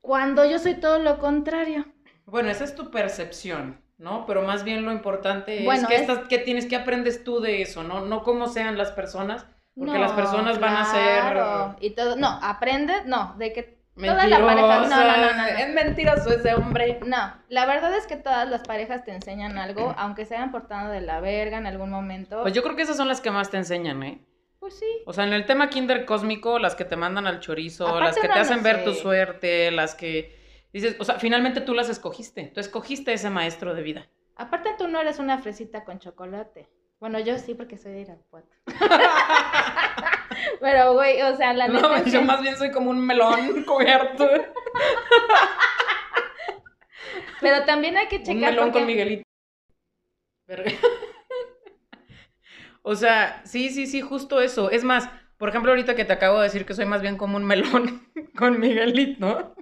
Cuando 0.00 0.46
yo 0.46 0.58
soy 0.58 0.74
todo 0.76 0.98
lo 0.98 1.18
contrario. 1.18 1.84
Bueno, 2.24 2.48
esa 2.48 2.64
es 2.64 2.74
tu 2.74 2.90
percepción, 2.90 3.83
¿no? 3.98 4.26
Pero 4.26 4.42
más 4.42 4.64
bien 4.64 4.84
lo 4.84 4.92
importante 4.92 5.58
es 5.58 5.64
Bueno, 5.64 5.88
que, 5.88 5.94
es- 5.96 6.00
estás, 6.02 6.28
que 6.28 6.38
tienes 6.38 6.66
que 6.66 6.76
aprendes 6.76 7.24
tú 7.24 7.40
de 7.40 7.62
eso, 7.62 7.82
¿no? 7.82 8.00
No 8.02 8.22
cómo 8.22 8.48
sean 8.48 8.76
las 8.78 8.90
personas, 8.92 9.46
porque 9.76 9.98
las 9.98 10.12
personas 10.12 10.60
van 10.60 10.76
a 10.76 10.84
ser. 10.84 11.76
Y 11.80 11.90
todo, 11.90 12.16
no, 12.16 12.38
aprendes, 12.42 13.06
no, 13.06 13.34
de 13.38 13.52
que 13.52 13.74
toda 13.96 14.26
la 14.26 14.44
pareja, 14.44 14.80
mentirosas. 14.80 14.90
no, 14.90 15.16
no, 15.16 15.32
no, 15.32 15.36
no. 15.36 15.46
Es 15.46 15.72
mentiroso 15.72 16.30
ese 16.32 16.54
hombre. 16.54 16.98
No, 17.06 17.34
la 17.48 17.66
verdad 17.66 17.94
es 17.96 18.06
que 18.06 18.16
todas 18.16 18.48
las 18.48 18.62
parejas 18.62 19.04
te 19.04 19.12
enseñan 19.12 19.56
algo, 19.58 19.94
aunque 19.96 20.24
se 20.26 20.34
hayan 20.36 20.50
portado 20.50 20.90
de 20.90 21.00
la 21.00 21.20
verga 21.20 21.58
en 21.58 21.66
algún 21.66 21.90
momento. 21.90 22.42
Pues 22.42 22.54
yo 22.54 22.62
creo 22.62 22.74
que 22.76 22.82
esas 22.82 22.96
son 22.96 23.08
las 23.08 23.20
que 23.20 23.30
más 23.30 23.50
te 23.50 23.56
enseñan, 23.56 24.02
¿eh? 24.02 24.20
Pues 24.58 24.78
sí. 24.78 24.86
O 25.06 25.12
sea, 25.12 25.24
en 25.24 25.32
el 25.32 25.44
tema 25.46 25.68
kinder 25.68 26.04
cósmico, 26.06 26.58
las 26.58 26.74
que 26.74 26.84
te 26.84 26.96
mandan 26.96 27.26
al 27.26 27.40
chorizo, 27.40 27.86
Aparte 27.86 28.04
las 28.06 28.18
que 28.18 28.28
te 28.28 28.38
hacen 28.40 28.62
ver 28.62 28.82
tu 28.84 28.94
suerte, 28.94 29.70
las 29.70 29.94
que 29.94 30.42
dices, 30.80 30.96
o 30.98 31.04
sea, 31.04 31.18
finalmente 31.18 31.60
tú 31.60 31.74
las 31.74 31.88
escogiste, 31.88 32.50
tú 32.54 32.60
escogiste 32.60 33.12
ese 33.12 33.30
maestro 33.30 33.74
de 33.74 33.82
vida. 33.82 34.08
Aparte 34.36 34.70
tú 34.76 34.88
no 34.88 35.00
eres 35.00 35.18
una 35.18 35.38
fresita 35.38 35.84
con 35.84 35.98
chocolate. 36.00 36.68
Bueno, 37.00 37.18
yo 37.20 37.38
sí 37.38 37.54
porque 37.54 37.78
soy 37.78 37.92
de 37.92 38.00
Irapuato. 38.02 38.48
Pero, 40.60 40.94
güey, 40.94 41.22
o 41.22 41.36
sea, 41.36 41.52
la 41.52 41.68
neta 41.68 41.88
No, 41.88 41.96
es 41.96 42.12
yo 42.12 42.20
que- 42.20 42.24
más 42.26 42.40
bien 42.42 42.56
soy 42.56 42.70
como 42.70 42.90
un 42.90 43.04
melón 43.06 43.64
cubierto. 43.64 44.28
Pero 47.40 47.64
también 47.64 47.96
hay 47.96 48.08
que 48.08 48.16
Un 48.18 48.22
checar 48.24 48.50
melón 48.52 48.66
porque- 48.66 48.78
con 48.78 48.86
Miguelito. 48.86 49.22
Verga. 50.46 50.72
o 52.82 52.94
sea, 52.96 53.42
sí, 53.44 53.70
sí, 53.70 53.86
sí, 53.86 54.00
justo 54.00 54.40
eso. 54.40 54.70
Es 54.70 54.84
más, 54.84 55.08
por 55.36 55.48
ejemplo, 55.48 55.72
ahorita 55.72 55.94
que 55.94 56.04
te 56.04 56.12
acabo 56.12 56.38
de 56.38 56.44
decir 56.44 56.64
que 56.66 56.74
soy 56.74 56.86
más 56.86 57.02
bien 57.02 57.16
como 57.16 57.36
un 57.36 57.44
melón 57.44 58.08
con 58.36 58.58
Miguelito, 58.60 59.54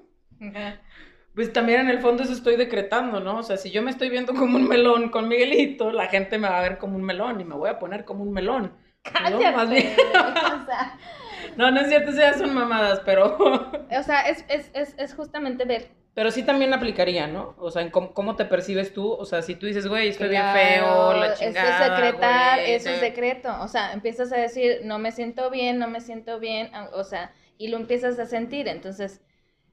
pues 1.35 1.53
también 1.53 1.81
en 1.81 1.89
el 1.89 2.01
fondo 2.01 2.23
eso 2.23 2.33
estoy 2.33 2.57
decretando, 2.57 3.21
¿no? 3.21 3.39
O 3.39 3.43
sea, 3.43 3.57
si 3.57 3.71
yo 3.71 3.83
me 3.83 3.91
estoy 3.91 4.11
viendo 4.11 4.35
como 4.35 4.57
un 4.57 4.69
melón 4.69 5.09
con 5.11 5.29
Miguelito, 5.29 5.91
la 5.91 6.07
gente 6.09 6.39
me 6.39 6.49
va 6.49 6.59
a 6.59 6.63
ver 6.63 6.79
como 6.79 6.97
un 6.97 7.03
melón 7.03 7.41
y 7.41 7.45
me 7.45 7.55
voy 7.55 7.71
a 7.71 7.79
poner 7.79 8.05
como 8.05 8.23
un 8.23 8.33
melón. 8.33 8.65
¿no? 9.05 9.13
Cállate, 9.13 9.51
Más 9.57 9.71
bien- 9.71 9.95
o 9.97 10.67
sea, 10.67 10.99
No, 11.57 11.71
no 11.71 11.81
es 11.81 11.89
cierto, 11.89 12.13
son 12.39 12.55
mamadas, 12.55 13.01
pero, 13.05 13.37
o 13.37 14.03
sea, 14.05 14.23
es, 14.29 14.45
es, 14.49 14.71
es, 14.75 14.95
es 14.97 15.13
justamente 15.15 15.65
ver. 15.65 15.89
pero 16.15 16.31
sí 16.31 16.45
también 16.45 16.73
aplicaría, 16.73 17.27
¿no? 17.27 17.55
O 17.59 17.71
sea, 17.71 17.83
en 17.83 17.91
cómo, 17.91 18.15
cómo 18.15 18.37
te 18.37 18.45
percibes 18.45 18.95
tú. 18.95 19.11
O 19.13 19.25
sea, 19.25 19.43
si 19.43 19.57
tú 19.57 19.67
dices, 19.67 19.87
güey, 19.89 20.09
estoy 20.09 20.29
bien 20.29 20.45
feo, 20.53 21.15
la 21.15 21.27
eso 21.33 21.45
chingada. 21.45 21.87
es 21.87 21.95
secretar, 22.05 22.59
güey, 22.61 22.73
eso 22.75 22.91
es 22.91 23.01
te- 23.01 23.07
secreto. 23.07 23.55
O 23.61 23.69
sea, 23.69 23.93
empiezas 23.93 24.33
a 24.33 24.37
decir, 24.37 24.83
no 24.85 24.99
me 25.01 25.11
siento 25.11 25.51
bien, 25.51 25.79
no 25.79 25.89
me 25.89 26.01
siento 26.01 26.39
bien, 26.39 26.73
a- 26.75 26.91
o 26.95 27.03
sea, 27.05 27.33
y 27.59 27.69
lo 27.69 27.77
empiezas 27.77 28.19
a 28.21 28.27
sentir. 28.27 28.69
Entonces, 28.69 29.21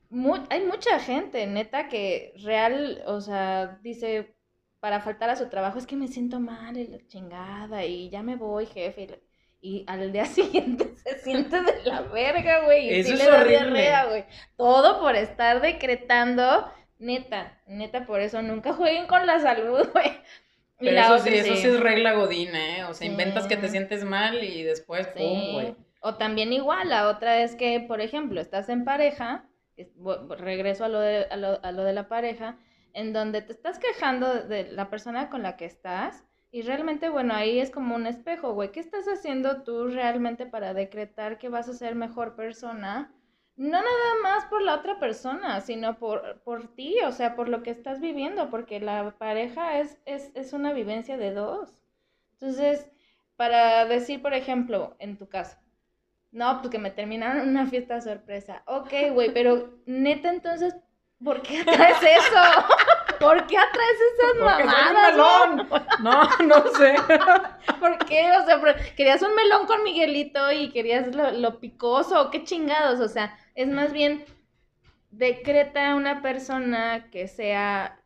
mu- 0.09 0.45
hay 0.49 0.65
mucha 0.65 0.99
gente, 0.99 1.45
neta, 1.47 1.87
que 1.87 2.33
real, 2.43 3.01
o 3.07 3.21
sea, 3.21 3.79
dice, 3.83 4.35
para 4.79 5.01
faltar 5.01 5.29
a 5.29 5.35
su 5.35 5.49
trabajo, 5.49 5.77
es 5.77 5.87
que 5.87 5.95
me 5.95 6.07
siento 6.07 6.39
mal 6.39 6.77
y 6.77 6.87
la 6.87 7.05
chingada, 7.07 7.85
y 7.85 8.09
ya 8.09 8.23
me 8.23 8.35
voy, 8.35 8.65
jefe. 8.65 9.21
y 9.61 9.83
al 9.87 10.11
día 10.13 10.25
siguiente 10.25 10.95
se 11.03 11.19
siente 11.19 11.61
de 11.61 11.83
la 11.83 12.01
verga, 12.03 12.63
güey. 12.65 12.87
Y 12.89 12.99
Eso 12.99 13.09
sí 13.09 13.13
es 13.15 13.19
le 13.19 13.25
da 13.29 13.37
horrible. 13.41 13.57
diarrea, 13.59 14.05
güey. 14.05 14.25
Todo 14.57 14.99
por 15.01 15.15
estar 15.15 15.61
decretando. 15.61 16.71
Neta, 16.97 17.61
neta, 17.67 18.05
por 18.05 18.19
eso 18.21 18.41
nunca 18.41 18.73
jueguen 18.73 19.07
con 19.07 19.25
la 19.27 19.39
salud, 19.39 19.87
güey. 19.93 20.11
Pero 20.79 20.91
la 20.93 21.01
eso 21.03 21.13
otra, 21.15 21.25
sí, 21.31 21.37
eso 21.37 21.55
sí 21.57 21.67
es 21.67 21.79
regla 21.79 22.13
godina, 22.13 22.77
¿eh? 22.77 22.83
O 22.85 22.93
sea, 22.93 23.05
Sí. 23.05 23.11
inventas 23.11 23.47
que 23.47 23.57
te 23.57 23.67
sientes 23.67 24.05
mal 24.05 24.41
y 24.43 24.63
después, 24.63 25.07
pum, 25.07 25.51
güey. 25.53 25.75
O 26.01 26.15
también 26.15 26.53
igual, 26.53 26.87
la 26.87 27.09
otra 27.09 27.41
es 27.43 27.55
que, 27.55 27.81
por 27.81 27.99
ejemplo, 27.99 28.39
estás 28.39 28.69
en 28.69 28.85
pareja, 28.85 29.48
regreso 30.37 30.85
a 30.85 30.89
lo, 30.89 30.99
de, 30.99 31.25
a, 31.25 31.37
lo, 31.37 31.63
a 31.63 31.71
lo 31.71 31.83
de 31.83 31.93
la 31.93 32.07
pareja, 32.07 32.57
en 32.93 33.13
donde 33.13 33.41
te 33.41 33.53
estás 33.53 33.79
quejando 33.79 34.33
de 34.33 34.71
la 34.71 34.89
persona 34.89 35.29
con 35.29 35.43
la 35.43 35.57
que 35.57 35.65
estás 35.65 36.23
y 36.51 36.63
realmente, 36.63 37.09
bueno, 37.09 37.35
ahí 37.35 37.59
es 37.59 37.69
como 37.69 37.95
un 37.95 38.07
espejo, 38.07 38.53
güey. 38.53 38.71
¿Qué 38.71 38.79
estás 38.79 39.05
haciendo 39.07 39.61
tú 39.63 39.87
realmente 39.87 40.47
para 40.47 40.73
decretar 40.73 41.37
que 41.37 41.49
vas 41.49 41.69
a 41.69 41.73
ser 41.73 41.93
mejor 41.95 42.35
persona? 42.35 43.13
No 43.55 43.77
nada 43.77 44.15
más 44.23 44.45
por 44.45 44.61
la 44.61 44.75
otra 44.75 44.99
persona, 44.99 45.61
sino 45.61 45.99
por, 45.99 46.41
por 46.41 46.73
ti, 46.75 46.95
o 47.05 47.11
sea, 47.11 47.35
por 47.35 47.49
lo 47.49 47.61
que 47.61 47.69
estás 47.71 47.99
viviendo, 47.99 48.49
porque 48.49 48.79
la 48.79 49.15
pareja 49.19 49.79
es, 49.79 49.99
es, 50.05 50.31
es 50.33 50.53
una 50.53 50.73
vivencia 50.73 51.17
de 51.17 51.33
dos. 51.33 51.83
Entonces, 52.33 52.89
para 53.35 53.85
decir, 53.85 54.21
por 54.21 54.33
ejemplo, 54.33 54.95
en 54.99 55.17
tu 55.17 55.27
caso, 55.29 55.57
no, 56.31 56.59
pues 56.59 56.69
que 56.71 56.79
me 56.79 56.91
terminaron 56.91 57.47
una 57.49 57.67
fiesta 57.67 58.01
sorpresa. 58.01 58.63
Ok, 58.67 58.91
güey, 59.13 59.33
pero 59.33 59.79
neta, 59.85 60.29
entonces, 60.29 60.75
¿por 61.23 61.41
qué 61.41 61.63
traes 61.63 61.97
eso? 62.01 62.41
¿Por 63.19 63.45
qué 63.47 63.57
atraes 63.57 63.97
esas 64.13 64.33
Porque 64.39 64.63
soy 64.69 64.83
un 64.87 64.93
mamadas? 64.93 65.11
melón. 65.11 65.67
No, 65.97 66.23
no 66.45 66.67
sé. 66.77 66.95
¿Por 67.79 67.97
qué? 68.05 68.31
O 68.31 68.45
sea, 68.45 68.61
querías 68.95 69.21
un 69.21 69.35
melón 69.35 69.65
con 69.67 69.83
Miguelito 69.83 70.51
y 70.51 70.71
querías 70.71 71.13
lo, 71.13 71.31
lo 71.31 71.59
picoso, 71.59 72.29
qué 72.31 72.43
chingados. 72.43 72.99
O 73.01 73.09
sea, 73.09 73.37
es 73.55 73.67
más 73.67 73.91
bien 73.91 74.23
decreta 75.11 75.95
una 75.95 76.21
persona 76.21 77.09
que 77.11 77.27
sea 77.27 77.99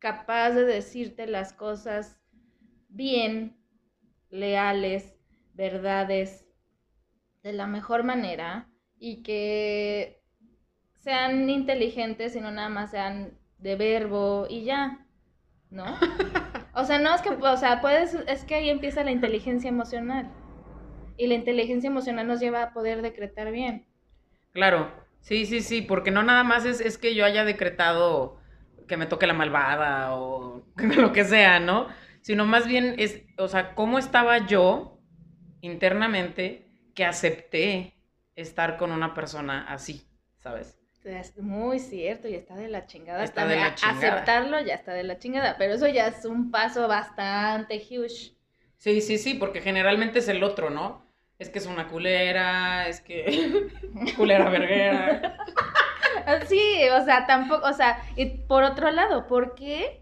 capaz 0.00 0.50
de 0.50 0.64
decirte 0.64 1.26
las 1.26 1.52
cosas 1.52 2.20
bien, 2.88 3.56
leales, 4.30 5.14
verdades, 5.54 6.41
de 7.42 7.52
la 7.52 7.66
mejor 7.66 8.04
manera 8.04 8.68
y 8.98 9.22
que 9.22 10.22
sean 10.98 11.50
inteligentes 11.50 12.36
y 12.36 12.40
no 12.40 12.50
nada 12.50 12.68
más 12.68 12.92
sean 12.92 13.36
de 13.58 13.76
verbo 13.76 14.46
y 14.48 14.64
ya, 14.64 15.06
¿no? 15.70 15.84
O 16.74 16.84
sea, 16.84 16.98
no 16.98 17.14
es 17.14 17.20
que, 17.20 17.28
o 17.28 17.56
sea, 17.58 17.82
puedes, 17.82 18.14
es 18.14 18.44
que 18.44 18.54
ahí 18.54 18.70
empieza 18.70 19.04
la 19.04 19.10
inteligencia 19.10 19.68
emocional. 19.68 20.30
Y 21.18 21.26
la 21.26 21.34
inteligencia 21.34 21.88
emocional 21.88 22.26
nos 22.26 22.40
lleva 22.40 22.62
a 22.62 22.72
poder 22.72 23.02
decretar 23.02 23.52
bien. 23.52 23.84
Claro, 24.52 24.90
sí, 25.20 25.44
sí, 25.44 25.60
sí, 25.60 25.82
porque 25.82 26.10
no 26.10 26.22
nada 26.22 26.44
más 26.44 26.64
es, 26.64 26.80
es 26.80 26.96
que 26.96 27.14
yo 27.14 27.26
haya 27.26 27.44
decretado 27.44 28.38
que 28.88 28.96
me 28.96 29.04
toque 29.04 29.26
la 29.26 29.34
malvada 29.34 30.14
o 30.14 30.62
lo 30.96 31.12
que 31.12 31.24
sea, 31.24 31.60
¿no? 31.60 31.88
Sino 32.22 32.46
más 32.46 32.66
bien 32.66 32.94
es, 32.96 33.22
o 33.36 33.48
sea, 33.48 33.74
cómo 33.74 33.98
estaba 33.98 34.46
yo 34.46 34.98
internamente 35.60 36.71
que 36.94 37.04
acepté 37.04 37.94
estar 38.36 38.76
con 38.76 38.92
una 38.92 39.14
persona 39.14 39.66
así, 39.68 40.06
¿sabes? 40.36 40.78
Es 41.04 41.36
muy 41.36 41.80
cierto 41.80 42.28
y 42.28 42.34
está 42.34 42.54
de 42.54 42.68
la 42.68 42.86
chingada. 42.86 43.24
Está 43.24 43.46
de 43.46 43.56
la 43.56 43.74
chingada. 43.74 43.98
Aceptarlo 43.98 44.60
ya 44.60 44.74
está 44.74 44.92
de 44.92 45.02
la 45.02 45.18
chingada, 45.18 45.56
pero 45.58 45.74
eso 45.74 45.88
ya 45.88 46.06
es 46.06 46.24
un 46.24 46.50
paso 46.50 46.86
bastante 46.86 47.76
huge. 47.76 48.36
Sí, 48.76 49.00
sí, 49.00 49.18
sí, 49.18 49.34
porque 49.34 49.60
generalmente 49.60 50.20
es 50.20 50.28
el 50.28 50.42
otro, 50.44 50.70
¿no? 50.70 51.04
Es 51.38 51.50
que 51.50 51.58
es 51.58 51.66
una 51.66 51.88
culera, 51.88 52.86
es 52.86 53.00
que 53.00 53.68
culera 54.16 54.48
verguera. 54.48 55.38
Sí, 56.46 56.88
o 56.90 57.04
sea, 57.04 57.26
tampoco, 57.26 57.66
o 57.66 57.72
sea, 57.72 58.00
y 58.16 58.26
por 58.26 58.62
otro 58.62 58.90
lado, 58.90 59.26
¿por 59.26 59.54
qué? 59.54 60.01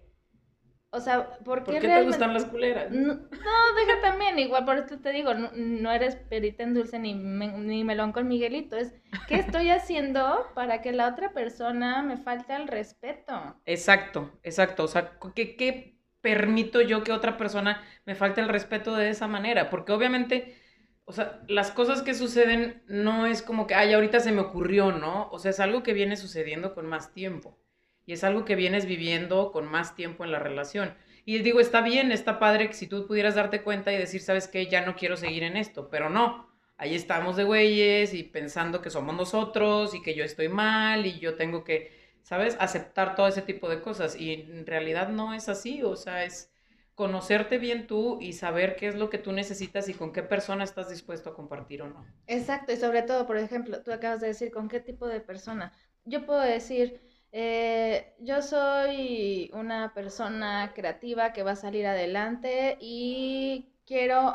O 0.92 1.00
sea, 1.00 1.38
¿por 1.44 1.64
qué, 1.64 1.72
¿Por 1.72 1.80
qué 1.80 1.88
te 1.88 2.02
gustan 2.02 2.34
las 2.34 2.44
culeras? 2.46 2.90
No, 2.90 3.14
no, 3.14 3.74
deja 3.76 4.00
también, 4.02 4.38
igual 4.38 4.64
por 4.64 4.76
esto 4.78 4.98
te 5.00 5.10
digo, 5.12 5.34
no, 5.34 5.50
no 5.54 5.90
eres 5.92 6.16
perita 6.16 6.62
en 6.64 6.74
dulce 6.74 6.98
ni, 6.98 7.14
me- 7.14 7.56
ni 7.58 7.84
melón 7.84 8.12
con 8.12 8.26
Miguelito, 8.28 8.76
es 8.76 8.92
¿qué 9.26 9.36
estoy 9.36 9.70
haciendo 9.70 10.52
para 10.54 10.82
que 10.82 10.92
la 10.92 11.08
otra 11.08 11.32
persona 11.32 12.02
me 12.02 12.16
falte 12.16 12.52
al 12.52 12.66
respeto? 12.68 13.56
Exacto, 13.66 14.38
exacto. 14.42 14.84
O 14.84 14.88
sea, 14.88 15.18
¿qué, 15.34 15.56
qué 15.56 15.98
permito 16.20 16.80
yo 16.80 17.04
que 17.04 17.12
otra 17.12 17.36
persona 17.36 17.82
me 18.04 18.14
falte 18.14 18.40
el 18.40 18.48
respeto 18.48 18.96
de 18.96 19.10
esa 19.10 19.28
manera? 19.28 19.70
Porque 19.70 19.92
obviamente, 19.92 20.56
o 21.04 21.12
sea, 21.12 21.42
las 21.48 21.70
cosas 21.70 22.02
que 22.02 22.14
suceden 22.14 22.82
no 22.88 23.26
es 23.26 23.42
como 23.42 23.66
que, 23.66 23.74
ay, 23.74 23.92
ahorita 23.92 24.20
se 24.20 24.32
me 24.32 24.40
ocurrió, 24.40 24.92
¿no? 24.92 25.28
O 25.30 25.38
sea, 25.38 25.50
es 25.50 25.60
algo 25.60 25.82
que 25.82 25.92
viene 25.94 26.16
sucediendo 26.16 26.74
con 26.74 26.86
más 26.86 27.12
tiempo. 27.12 27.58
Y 28.06 28.12
es 28.12 28.24
algo 28.24 28.44
que 28.44 28.56
vienes 28.56 28.86
viviendo 28.86 29.52
con 29.52 29.66
más 29.70 29.94
tiempo 29.94 30.24
en 30.24 30.32
la 30.32 30.38
relación. 30.38 30.94
Y 31.24 31.38
digo, 31.38 31.60
está 31.60 31.80
bien, 31.80 32.12
está 32.12 32.38
padre 32.38 32.68
que 32.68 32.74
si 32.74 32.86
tú 32.86 33.06
pudieras 33.06 33.34
darte 33.34 33.62
cuenta 33.62 33.92
y 33.92 33.98
decir, 33.98 34.20
¿sabes 34.20 34.48
qué? 34.48 34.66
Ya 34.66 34.84
no 34.84 34.96
quiero 34.96 35.16
seguir 35.16 35.42
en 35.42 35.56
esto, 35.56 35.88
pero 35.90 36.10
no. 36.10 36.50
Ahí 36.76 36.94
estamos 36.94 37.36
de 37.36 37.44
güeyes 37.44 38.14
y 38.14 38.22
pensando 38.22 38.80
que 38.80 38.90
somos 38.90 39.14
nosotros 39.14 39.94
y 39.94 40.02
que 40.02 40.14
yo 40.14 40.24
estoy 40.24 40.48
mal 40.48 41.06
y 41.06 41.18
yo 41.18 41.36
tengo 41.36 41.62
que, 41.62 41.92
¿sabes? 42.22 42.56
Aceptar 42.58 43.14
todo 43.14 43.28
ese 43.28 43.42
tipo 43.42 43.68
de 43.68 43.82
cosas. 43.82 44.16
Y 44.18 44.32
en 44.32 44.66
realidad 44.66 45.10
no 45.10 45.34
es 45.34 45.48
así, 45.48 45.82
o 45.82 45.94
sea, 45.94 46.24
es 46.24 46.50
conocerte 46.94 47.58
bien 47.58 47.86
tú 47.86 48.18
y 48.20 48.32
saber 48.34 48.76
qué 48.76 48.88
es 48.88 48.94
lo 48.94 49.08
que 49.08 49.18
tú 49.18 49.32
necesitas 49.32 49.88
y 49.88 49.94
con 49.94 50.12
qué 50.12 50.22
persona 50.22 50.64
estás 50.64 50.90
dispuesto 50.90 51.30
a 51.30 51.34
compartir 51.34 51.82
o 51.82 51.88
no. 51.88 52.04
Exacto, 52.26 52.72
y 52.72 52.76
sobre 52.76 53.02
todo, 53.02 53.26
por 53.26 53.38
ejemplo, 53.38 53.82
tú 53.82 53.92
acabas 53.92 54.20
de 54.20 54.26
decir 54.26 54.50
con 54.50 54.68
qué 54.68 54.80
tipo 54.80 55.06
de 55.06 55.20
persona. 55.20 55.72
Yo 56.04 56.26
puedo 56.26 56.40
decir, 56.40 57.00
eh, 57.32 58.14
yo 58.20 58.42
soy 58.42 59.50
una 59.54 59.94
persona 59.94 60.72
creativa 60.74 61.32
que 61.32 61.42
va 61.42 61.52
a 61.52 61.56
salir 61.56 61.86
adelante 61.86 62.76
y 62.80 63.72
quiero 63.86 64.32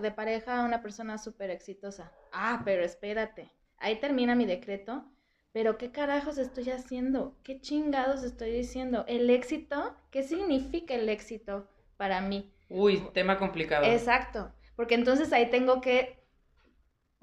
de 0.00 0.10
pareja 0.10 0.60
a 0.60 0.64
una 0.64 0.82
persona 0.82 1.18
súper 1.18 1.50
exitosa. 1.50 2.12
Ah, 2.32 2.62
pero 2.64 2.82
espérate, 2.84 3.50
ahí 3.78 3.96
termina 4.00 4.34
mi 4.34 4.46
decreto. 4.46 5.04
Pero 5.52 5.76
¿qué 5.76 5.90
carajos 5.90 6.38
estoy 6.38 6.70
haciendo? 6.70 7.36
¿Qué 7.42 7.60
chingados 7.60 8.22
estoy 8.22 8.52
diciendo? 8.52 9.04
¿El 9.06 9.28
éxito? 9.28 9.94
¿Qué 10.10 10.22
significa 10.22 10.94
el 10.94 11.10
éxito 11.10 11.68
para 11.98 12.22
mí? 12.22 12.50
Uy, 12.70 13.02
tema 13.12 13.38
complicado. 13.38 13.84
Exacto, 13.84 14.50
porque 14.76 14.94
entonces 14.94 15.30
ahí 15.34 15.50
tengo 15.50 15.82
que 15.82 16.21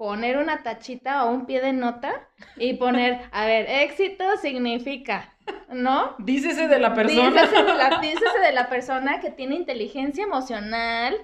poner 0.00 0.38
una 0.38 0.62
tachita 0.62 1.26
o 1.26 1.30
un 1.30 1.44
pie 1.44 1.60
de 1.60 1.74
nota 1.74 2.26
y 2.56 2.72
poner, 2.72 3.20
a 3.32 3.44
ver, 3.44 3.66
éxito 3.68 4.24
significa, 4.40 5.34
¿no? 5.68 6.14
Dícese 6.18 6.68
de 6.68 6.78
la 6.78 6.94
persona. 6.94 7.42
Dícese 7.42 7.62
de 7.64 7.74
la, 7.74 7.98
dícese 8.00 8.38
de 8.42 8.52
la 8.52 8.70
persona 8.70 9.20
que 9.20 9.30
tiene 9.30 9.56
inteligencia 9.56 10.24
emocional, 10.24 11.18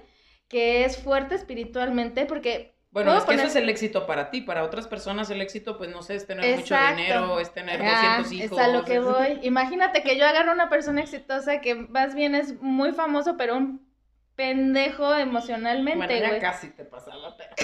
que 0.47 0.85
es 0.85 0.95
fuerte 1.01 1.33
espiritualmente, 1.33 2.27
porque... 2.27 2.75
Bueno, 2.91 3.15
es 3.17 3.21
que 3.23 3.31
poner- 3.31 3.39
eso 3.39 3.47
es 3.47 3.55
el 3.55 3.67
éxito 3.67 4.05
para 4.05 4.29
ti. 4.29 4.41
Para 4.41 4.63
otras 4.63 4.87
personas 4.87 5.27
el 5.31 5.41
éxito, 5.41 5.75
pues 5.79 5.89
no 5.89 6.03
sé, 6.03 6.13
es 6.13 6.27
tener 6.27 6.45
Exacto. 6.45 6.91
mucho 6.91 6.95
dinero, 7.01 7.39
es 7.39 7.51
tener 7.51 7.81
Ah, 7.83 8.17
200 8.19 8.31
hijos. 8.33 8.59
Es 8.59 8.63
a 8.63 8.67
lo 8.67 8.85
que 8.85 8.99
voy. 8.99 9.39
Imagínate 9.41 10.03
que 10.03 10.19
yo 10.19 10.27
agarro 10.27 10.51
una 10.51 10.69
persona 10.69 11.01
exitosa 11.01 11.61
que 11.61 11.73
más 11.73 12.13
bien 12.13 12.35
es 12.35 12.61
muy 12.61 12.91
famoso, 12.91 13.37
pero 13.37 13.57
un 13.57 13.87
pendejo 14.35 15.15
emocionalmente, 15.15 15.97
Bueno, 16.05 16.21
ya 16.21 16.29
güey. 16.29 16.39
casi 16.41 16.69
te 16.69 16.85
pasa 16.85 17.15
la 17.15 17.35
pena. 17.35 17.55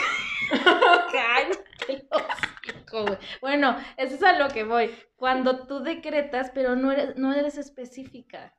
Cállate. 1.12 2.08
Bueno, 3.41 3.75
eso 3.97 4.15
es 4.15 4.23
a 4.23 4.38
lo 4.38 4.49
que 4.49 4.63
voy. 4.63 4.89
Cuando 5.15 5.65
tú 5.65 5.79
decretas, 5.79 6.51
pero 6.53 6.75
no 6.75 6.91
eres, 6.91 7.15
no 7.17 7.34
eres 7.34 7.58
específica. 7.58 8.53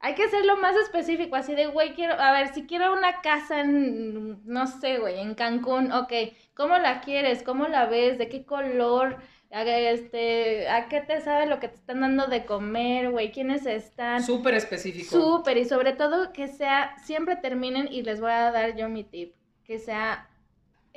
Hay 0.00 0.14
que 0.14 0.28
ser 0.28 0.44
lo 0.44 0.56
más 0.56 0.76
específico, 0.76 1.34
así 1.34 1.54
de, 1.54 1.66
güey, 1.66 1.94
quiero, 1.94 2.14
a 2.14 2.30
ver, 2.30 2.54
si 2.54 2.66
quiero 2.66 2.92
una 2.92 3.20
casa 3.20 3.60
en, 3.60 4.40
no 4.44 4.68
sé, 4.68 4.98
güey, 4.98 5.18
en 5.18 5.34
Cancún, 5.34 5.90
ok, 5.90 6.12
¿cómo 6.54 6.78
la 6.78 7.00
quieres? 7.00 7.42
¿Cómo 7.42 7.66
la 7.66 7.86
ves? 7.86 8.16
¿De 8.16 8.28
qué 8.28 8.44
color? 8.44 9.16
A, 9.50 9.62
este, 9.62 10.68
¿A 10.68 10.88
qué 10.88 11.00
te 11.00 11.20
sabe 11.20 11.46
lo 11.46 11.58
que 11.58 11.66
te 11.68 11.76
están 11.76 12.00
dando 12.00 12.28
de 12.28 12.44
comer, 12.44 13.10
güey? 13.10 13.32
¿Quiénes 13.32 13.66
están? 13.66 14.22
Súper 14.22 14.54
específico. 14.54 15.10
Súper, 15.10 15.56
y 15.56 15.64
sobre 15.64 15.94
todo 15.94 16.32
que 16.32 16.46
sea, 16.46 16.96
siempre 16.98 17.34
terminen, 17.34 17.88
y 17.90 18.02
les 18.02 18.20
voy 18.20 18.30
a 18.30 18.52
dar 18.52 18.76
yo 18.76 18.88
mi 18.88 19.02
tip, 19.02 19.34
que 19.64 19.80
sea 19.80 20.28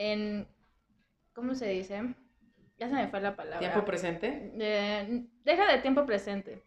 en, 0.02 0.48
¿cómo 1.34 1.54
se 1.56 1.68
dice? 1.68 2.16
Ya 2.78 2.90
se 2.90 2.96
me 2.96 3.08
fue 3.08 3.22
la 3.22 3.36
palabra. 3.36 3.60
Tiempo 3.60 3.86
presente. 3.86 4.52
Eh, 4.60 5.28
deja 5.44 5.72
de 5.72 5.78
tiempo 5.80 6.06
presente. 6.06 6.64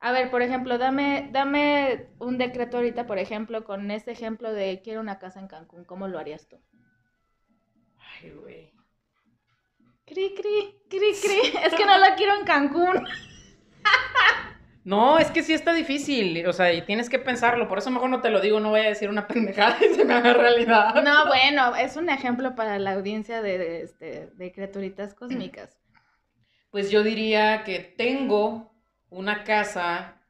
A 0.00 0.12
ver, 0.12 0.30
por 0.30 0.42
ejemplo, 0.42 0.78
dame, 0.78 1.28
dame 1.32 2.08
un 2.18 2.38
decreto 2.38 2.78
ahorita, 2.78 3.06
por 3.06 3.18
ejemplo, 3.18 3.64
con 3.64 3.90
este 3.90 4.12
ejemplo 4.12 4.52
de 4.52 4.80
quiero 4.82 5.00
una 5.00 5.18
casa 5.18 5.40
en 5.40 5.48
Cancún, 5.48 5.84
¿cómo 5.84 6.08
lo 6.08 6.18
harías 6.18 6.48
tú? 6.48 6.58
Ay, 7.98 8.30
güey. 8.30 8.72
Cri, 10.06 10.34
cri, 10.34 10.80
cri, 10.88 11.12
cri. 11.20 11.58
Es 11.64 11.74
que 11.74 11.84
no 11.84 11.98
la 11.98 12.14
quiero 12.14 12.34
en 12.38 12.44
Cancún. 12.44 13.06
No, 14.86 15.18
es 15.18 15.32
que 15.32 15.42
sí 15.42 15.52
está 15.52 15.72
difícil, 15.72 16.46
o 16.46 16.52
sea, 16.52 16.72
y 16.72 16.80
tienes 16.82 17.10
que 17.10 17.18
pensarlo, 17.18 17.66
por 17.66 17.78
eso 17.78 17.90
mejor 17.90 18.08
no 18.08 18.20
te 18.20 18.30
lo 18.30 18.40
digo, 18.40 18.60
no 18.60 18.70
voy 18.70 18.82
a 18.82 18.88
decir 18.88 19.08
una 19.08 19.26
pendejada 19.28 19.76
y 19.84 19.92
se 19.92 20.04
me 20.04 20.14
haga 20.14 20.32
realidad. 20.32 21.02
No, 21.02 21.26
bueno, 21.26 21.74
es 21.74 21.96
un 21.96 22.08
ejemplo 22.08 22.54
para 22.54 22.78
la 22.78 22.92
audiencia 22.92 23.42
de, 23.42 23.58
de, 23.58 23.82
este, 23.82 24.28
de 24.32 24.52
criaturitas 24.52 25.12
cósmicas. 25.14 25.76
Pues 26.70 26.90
yo 26.90 27.02
diría 27.02 27.64
que 27.64 27.78
tengo 27.78 28.70
una 29.08 29.44
casa 29.44 30.20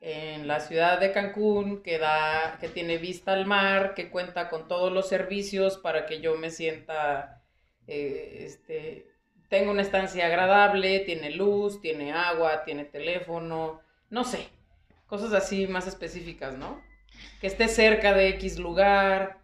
en 0.00 0.48
la 0.48 0.60
ciudad 0.60 0.98
de 0.98 1.12
Cancún 1.12 1.82
que 1.82 1.98
da, 1.98 2.56
que 2.58 2.68
tiene 2.68 2.96
vista 2.96 3.34
al 3.34 3.44
mar, 3.44 3.92
que 3.94 4.08
cuenta 4.08 4.48
con 4.48 4.66
todos 4.66 4.90
los 4.90 5.08
servicios 5.08 5.76
para 5.76 6.06
que 6.06 6.20
yo 6.20 6.36
me 6.36 6.48
sienta, 6.48 7.42
eh, 7.86 8.38
este, 8.40 9.06
tengo 9.50 9.70
una 9.72 9.82
estancia 9.82 10.24
agradable, 10.26 11.00
tiene 11.00 11.30
luz, 11.30 11.82
tiene 11.82 12.12
agua, 12.12 12.64
tiene 12.64 12.86
teléfono, 12.86 13.82
no 14.10 14.24
sé, 14.24 14.48
cosas 15.06 15.32
así 15.32 15.66
más 15.66 15.86
específicas, 15.86 16.56
¿no? 16.56 16.80
Que 17.40 17.46
esté 17.46 17.68
cerca 17.68 18.12
de 18.12 18.28
X 18.30 18.58
lugar, 18.58 19.38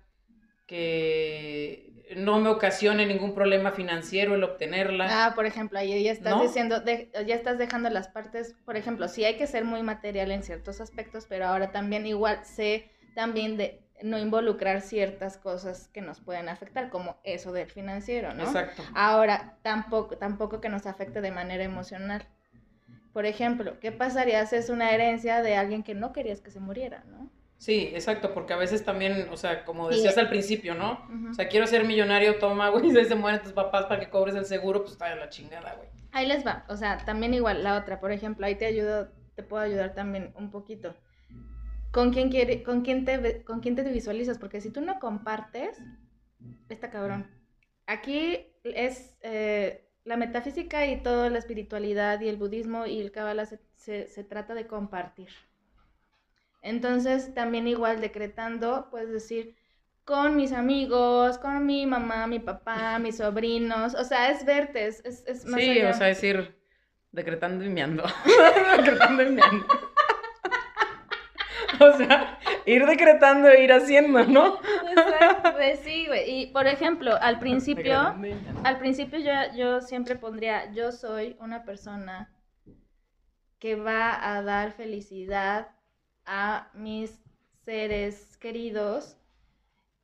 que 0.67 1.93
no 2.17 2.39
me 2.41 2.49
ocasione 2.49 3.07
ningún 3.07 3.35
problema 3.35 3.73
financiero 3.73 4.35
el 4.35 4.45
obtenerla. 4.45 5.07
Ah, 5.27 5.33
por 5.35 5.47
ejemplo, 5.47 5.79
ahí 5.79 6.03
ya 6.03 6.13
estás 6.13 6.35
¿No? 6.35 6.43
diciendo, 6.43 6.81
de- 6.81 7.11
ya 7.27 7.35
estás 7.35 7.59
dejando 7.59 7.91
las 7.91 8.09
partes, 8.09 8.55
por 8.65 8.77
ejemplo, 8.77 9.09
sí 9.09 9.25
hay 9.25 9.37
que 9.37 9.47
ser 9.47 9.65
muy 9.65 9.83
material 9.83 10.31
en 10.31 10.43
ciertos 10.43 10.81
aspectos, 10.81 11.27
pero 11.29 11.47
ahora 11.47 11.73
también 11.73 12.07
igual 12.07 12.45
sé 12.45 12.91
también 13.15 13.57
de 13.57 13.81
no 14.03 14.19
involucrar 14.19 14.83
ciertas 14.83 15.39
cosas 15.39 15.89
que 15.89 16.03
nos 16.03 16.21
pueden 16.21 16.49
afectar, 16.49 16.91
como 16.91 17.17
eso 17.25 17.53
del 17.53 17.71
financiero, 17.71 18.35
¿no? 18.35 18.43
Exacto. 18.45 18.83
Ahora, 18.95 19.57
tampoco, 19.63 20.19
tampoco 20.19 20.61
que 20.61 20.69
nos 20.69 20.87
afecte 20.87 21.21
de 21.21 21.31
manera 21.31 21.65
emocional. 21.65 22.27
Por 23.17 23.25
ejemplo, 23.25 23.81
¿qué 23.81 23.93
pasaría 23.93 24.45
si 24.45 24.57
es 24.57 24.69
una 24.69 24.91
herencia 24.91 25.41
de 25.41 25.57
alguien 25.57 25.83
que 25.83 25.95
no 25.95 26.13
querías 26.13 26.43
que 26.43 26.51
se 26.51 26.61
muriera, 26.61 27.03
no? 27.09 27.31
Sí, 27.57 27.89
exacto, 27.95 28.35
porque 28.35 28.53
a 28.53 28.59
veces 28.59 28.85
también, 28.85 29.31
o 29.31 29.39
sea, 29.39 29.65
como 29.65 29.89
decías 29.89 30.19
al 30.19 30.29
principio, 30.29 30.75
¿no? 30.75 31.01
O 31.31 31.33
sea, 31.33 31.49
quiero 31.49 31.67
ser 31.67 31.87
millonario, 31.87 32.39
toma, 32.39 32.69
güey, 32.69 32.91
si 32.91 33.05
se 33.07 33.15
mueren 33.15 33.41
tus 33.41 33.55
papás 33.55 33.87
para 33.87 34.01
que 34.01 34.11
cobres 34.11 34.35
el 34.35 34.45
seguro, 34.45 34.81
pues 34.83 34.93
está 34.93 35.09
de 35.09 35.17
la 35.17 35.31
chingada, 35.31 35.77
güey. 35.77 35.89
Ahí 36.13 36.27
les 36.27 36.47
va, 36.47 36.67
o 36.69 36.77
sea, 36.77 36.99
también 37.07 37.33
igual 37.33 37.65
la 37.65 37.79
otra, 37.79 38.01
por 38.01 38.13
ejemplo, 38.13 38.45
ahí 38.45 38.57
te 38.57 38.67
ayudo, 38.67 39.09
te 39.35 39.43
puedo 39.43 39.63
ayudar 39.63 39.95
también 39.95 40.35
un 40.37 40.51
poquito. 40.51 40.95
¿Con 41.93 42.13
quién, 42.13 42.29
quiere, 42.29 42.63
con 42.63 42.83
quién, 42.83 43.07
te, 43.07 43.45
con 43.45 43.61
quién 43.61 43.77
te 43.77 43.83
visualizas? 43.85 44.37
Porque 44.37 44.61
si 44.61 44.69
tú 44.69 44.83
no 44.83 44.99
compartes, 44.99 45.79
está 46.69 46.91
cabrón. 46.91 47.31
Aquí 47.87 48.53
es 48.63 49.17
eh, 49.23 49.86
la 50.07 50.17
metafísica 50.17 50.87
y 50.87 51.03
toda 51.03 51.29
la 51.29 51.39
espiritualidad 51.39 52.21
y 52.21 52.29
el 52.29 52.37
budismo 52.37 52.87
y 52.87 53.01
el 53.01 53.13
Kabbalah 53.13 53.45
se, 53.45 54.09
se 54.09 54.25
trata 54.25 54.55
de 54.55 54.67
compartir. 54.67 55.29
Entonces, 56.63 57.35
también 57.35 57.69
igual 57.69 58.01
decretando, 58.01 58.89
puedes 58.91 59.11
decir, 59.13 59.55
con 60.07 60.37
mis 60.37 60.53
amigos, 60.53 61.37
con 61.37 61.67
mi 61.67 61.85
mamá, 61.85 62.27
mi 62.29 62.39
papá, 62.39 62.99
mis 63.01 63.19
sobrinos, 63.19 63.95
o 63.95 64.05
sea, 64.05 64.31
es 64.31 64.45
verte, 64.47 64.87
es, 64.87 65.03
es, 65.05 65.45
más 65.45 65.61
Sí, 65.61 65.83
o 65.83 65.93
sea, 65.93 66.07
decir, 66.07 66.57
decretando 67.13 67.65
y 67.65 67.69
meando. 67.69 68.05
decretando 68.77 69.23
y 69.25 69.31
meando. 69.31 69.67
o 71.81 71.97
sea, 71.97 72.39
ir 72.65 72.87
decretando 72.87 73.49
e 73.49 73.65
ir 73.65 73.73
haciendo, 73.73 74.25
¿no? 74.25 74.61
Pues 75.57 75.81
sí, 75.81 76.07
güey. 76.07 76.31
Y, 76.31 76.47
por 76.47 76.67
ejemplo, 76.67 77.17
al 77.21 77.39
principio, 77.39 78.15
al 78.65 78.79
principio 78.79 79.19
yo, 79.19 79.33
yo 79.57 79.81
siempre 79.81 80.17
pondría, 80.17 80.73
yo 80.73 80.93
soy 80.93 81.37
una 81.41 81.65
persona 81.65 82.33
que 83.59 83.75
va 83.75 84.37
a 84.37 84.43
dar 84.43 84.73
felicidad 84.73 85.69
a 86.25 86.71
mis 86.75 87.19
seres 87.65 88.37
queridos 88.39 89.17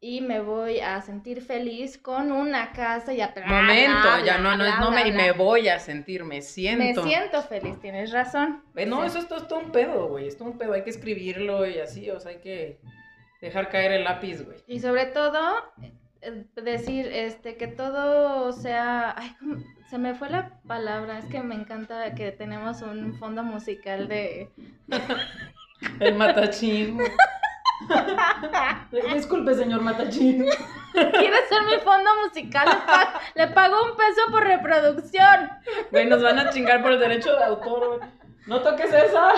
y 0.05 0.21
me 0.21 0.41
voy 0.41 0.81
a 0.81 1.01
sentir 1.01 1.43
feliz 1.43 1.97
con 1.97 2.33
una 2.33 2.73
casa 2.73 3.15
y 3.15 3.21
a 3.21 3.33
Momento, 3.47 4.25
ya 4.25 4.37
no, 4.39 4.57
no 4.57 4.65
es 4.65 4.79
no 4.81 4.91
me, 4.91 5.07
y 5.07 5.13
me 5.13 5.31
voy 5.31 5.69
a 5.69 5.79
sentir, 5.79 6.25
me 6.25 6.43
siento. 6.43 7.05
Me 7.05 7.09
siento 7.09 7.41
feliz, 7.43 7.79
tienes 7.79 8.11
razón. 8.11 8.65
Eh, 8.75 8.85
no, 8.85 9.05
eso 9.05 9.21
es 9.21 9.29
todo, 9.29 9.61
un 9.61 9.71
pedo, 9.71 10.09
güey, 10.09 10.27
es 10.27 10.37
todo 10.37 10.49
un 10.51 10.59
pedo, 10.59 10.73
hay 10.73 10.83
que 10.83 10.91
escribirlo 10.91 11.65
y 11.69 11.79
así, 11.79 12.11
o 12.11 12.19
sea, 12.19 12.33
hay 12.33 12.39
que 12.39 12.81
dejar 13.43 13.69
caer 13.69 13.93
el 13.93 14.05
lápiz, 14.05 14.43
güey. 14.43 14.57
Y 14.67 14.81
sobre 14.81 15.07
todo, 15.07 15.41
eh, 16.23 16.45
decir, 16.55 17.09
este, 17.09 17.57
que 17.57 17.67
todo 17.67 18.53
sea, 18.53 19.15
ay, 19.19 19.37
se 19.91 19.99
me 19.99 20.15
fue 20.15 20.31
la 20.31 20.61
palabra, 20.67 21.19
es 21.19 21.27
que 21.27 21.43
me 21.43 21.57
encanta 21.57 22.15
que 22.15 22.33
tenemos 22.33 22.81
un 22.81 23.15
fondo 23.19 23.43
musical 23.43 24.09
de... 24.09 24.49
El 25.99 26.15
matachín. 26.15 26.99
Disculpe, 29.15 29.53
señor 29.55 29.81
Matachín. 29.81 30.47
¿Quiere 30.93 31.47
ser 31.49 31.63
mi 31.65 31.77
fondo 31.83 32.09
musical? 32.25 32.69
Le, 33.35 33.49
pago 33.49 33.83
un 33.83 33.97
peso 33.97 34.21
por 34.31 34.45
reproducción. 34.45 35.51
Güey, 35.91 36.07
nos 36.07 36.23
van 36.23 36.39
a 36.39 36.51
chingar 36.51 36.81
por 36.83 36.93
el 36.93 37.01
derecho 37.01 37.35
de 37.37 37.43
autor, 37.43 37.99
No 38.47 38.61
toques 38.61 38.95
esa. 38.95 39.33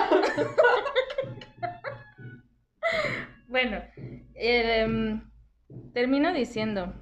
Bueno, 3.55 3.81
em, 4.35 5.23
termino 5.93 6.33
diciendo 6.33 6.93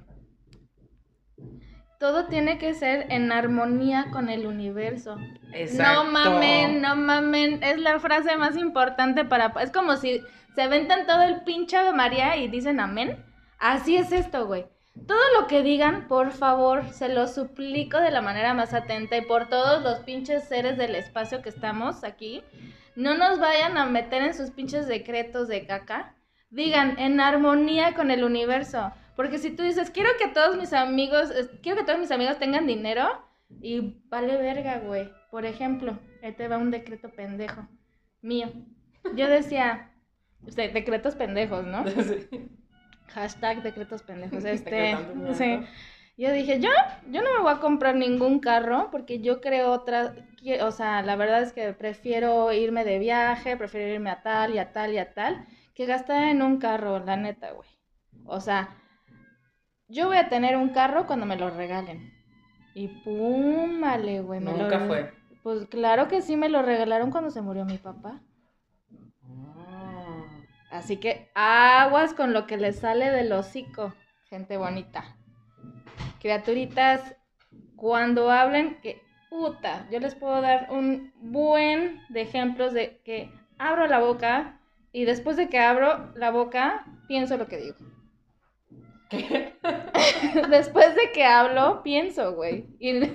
todo 1.97 2.27
tiene 2.27 2.59
que 2.59 2.75
ser 2.75 3.07
en 3.09 3.31
armonía 3.31 4.11
con 4.11 4.29
el 4.29 4.45
universo. 4.45 5.17
Exacto. 5.51 6.03
No 6.03 6.11
mamen, 6.11 6.79
no 6.79 6.95
mamen. 6.95 7.63
Es 7.63 7.79
la 7.79 7.99
frase 7.99 8.37
más 8.37 8.55
importante 8.55 9.25
para. 9.25 9.51
Es 9.61 9.71
como 9.71 9.95
si 9.95 10.21
se 10.53 10.61
aventan 10.61 11.07
todo 11.07 11.23
el 11.23 11.41
pinche 11.41 11.77
de 11.77 11.91
María 11.91 12.37
y 12.37 12.49
dicen 12.49 12.79
amén. 12.79 13.25
Así 13.57 13.97
es 13.97 14.11
esto, 14.11 14.45
güey. 14.45 14.67
Todo 15.07 15.23
lo 15.39 15.47
que 15.47 15.63
digan, 15.63 16.07
por 16.07 16.29
favor, 16.29 16.87
se 16.91 17.09
lo 17.09 17.25
suplico 17.27 17.97
de 17.97 18.11
la 18.11 18.21
manera 18.21 18.53
más 18.53 18.75
atenta 18.75 19.17
y 19.17 19.21
por 19.21 19.49
todos 19.49 19.81
los 19.81 20.01
pinches 20.01 20.43
seres 20.43 20.77
del 20.77 20.93
espacio 20.93 21.41
que 21.41 21.49
estamos 21.49 22.03
aquí, 22.03 22.43
no 22.95 23.17
nos 23.17 23.39
vayan 23.39 23.75
a 23.79 23.87
meter 23.87 24.21
en 24.21 24.35
sus 24.35 24.51
pinches 24.51 24.87
decretos 24.87 25.47
de 25.47 25.65
caca. 25.65 26.13
Digan, 26.53 26.99
en 26.99 27.19
armonía 27.19 27.95
con 27.95 28.11
el 28.11 28.23
universo. 28.23 28.91
Porque 29.15 29.39
si 29.39 29.51
tú 29.51 29.63
dices, 29.63 29.89
quiero 29.89 30.09
que 30.19 30.27
todos 30.27 30.55
mis 30.55 30.71
amigos, 30.71 31.31
quiero 31.61 31.79
que 31.79 31.83
todos 31.83 31.99
mis 31.99 32.11
amigos 32.11 32.37
tengan 32.37 32.67
dinero, 32.67 33.09
y 33.61 34.01
vale 34.09 34.37
verga, 34.37 34.79
güey. 34.79 35.09
Por 35.31 35.45
ejemplo, 35.45 35.97
ahí 36.21 36.33
te 36.33 36.47
va 36.47 36.57
un 36.57 36.71
decreto 36.71 37.09
pendejo 37.09 37.67
mío. 38.21 38.51
Yo 39.15 39.27
decía, 39.27 39.91
usted, 40.45 40.71
decretos 40.73 41.15
pendejos, 41.15 41.65
¿no? 41.65 41.83
Hashtag 43.07 43.63
decretos 43.63 44.03
pendejos. 44.03 44.45
Este, 44.45 44.95
sí. 45.33 45.59
Yo 46.15 46.31
dije, 46.31 46.59
yo, 46.59 46.69
yo 47.09 47.23
no 47.23 47.33
me 47.33 47.41
voy 47.41 47.51
a 47.51 47.59
comprar 47.59 47.95
ningún 47.95 48.39
carro 48.39 48.89
porque 48.91 49.19
yo 49.19 49.41
creo 49.41 49.71
otra, 49.71 50.13
o 50.61 50.71
sea, 50.71 51.01
la 51.01 51.15
verdad 51.15 51.41
es 51.41 51.53
que 51.53 51.73
prefiero 51.73 52.53
irme 52.53 52.85
de 52.85 52.99
viaje, 52.99 53.57
prefiero 53.57 53.91
irme 53.95 54.11
a 54.11 54.21
tal 54.21 54.53
y 54.53 54.59
a 54.59 54.71
tal 54.71 54.93
y 54.93 54.99
a 54.99 55.11
tal, 55.11 55.47
que 55.73 55.85
gastar 55.85 56.23
en 56.29 56.41
un 56.41 56.57
carro, 56.57 56.99
la 56.99 57.17
neta, 57.17 57.51
güey. 57.51 57.69
O 58.25 58.39
sea, 58.39 58.69
yo 59.87 60.07
voy 60.07 60.17
a 60.17 60.29
tener 60.29 60.57
un 60.57 60.69
carro 60.69 61.05
cuando 61.05 61.25
me 61.25 61.35
lo 61.35 61.49
regalen. 61.49 62.13
Y 62.73 62.87
pum, 62.87 63.81
vale, 63.81 64.21
güey. 64.21 64.39
Nunca 64.39 64.79
fue. 64.79 65.13
Pues 65.43 65.65
claro 65.67 66.07
que 66.07 66.21
sí, 66.21 66.37
me 66.37 66.49
lo 66.49 66.61
regalaron 66.61 67.11
cuando 67.11 67.29
se 67.29 67.41
murió 67.41 67.65
mi 67.65 67.77
papá. 67.77 68.21
Así 70.71 70.97
que 70.97 71.29
aguas 71.35 72.13
con 72.13 72.33
lo 72.33 72.47
que 72.47 72.57
les 72.57 72.79
sale 72.79 73.11
del 73.11 73.31
hocico, 73.31 73.93
gente 74.29 74.57
bonita. 74.57 75.03
Criaturitas, 76.19 77.15
cuando 77.75 78.31
hablen, 78.31 78.79
que 78.81 79.01
puta, 79.29 79.87
yo 79.91 79.99
les 79.99 80.15
puedo 80.15 80.41
dar 80.41 80.71
un 80.71 81.13
buen 81.17 82.01
de 82.09 82.21
ejemplos 82.21 82.73
de 82.73 83.01
que 83.03 83.31
abro 83.59 83.85
la 83.87 83.99
boca 83.99 84.59
y 84.93 85.05
después 85.05 85.35
de 85.35 85.49
que 85.49 85.59
abro 85.59 86.13
la 86.15 86.29
boca, 86.29 86.85
pienso 87.07 87.35
lo 87.35 87.47
que 87.47 87.57
digo. 87.57 87.77
Después 90.49 90.95
de 90.95 91.11
que 91.11 91.23
hablo, 91.23 91.83
pienso, 91.83 92.33
güey. 92.33 92.65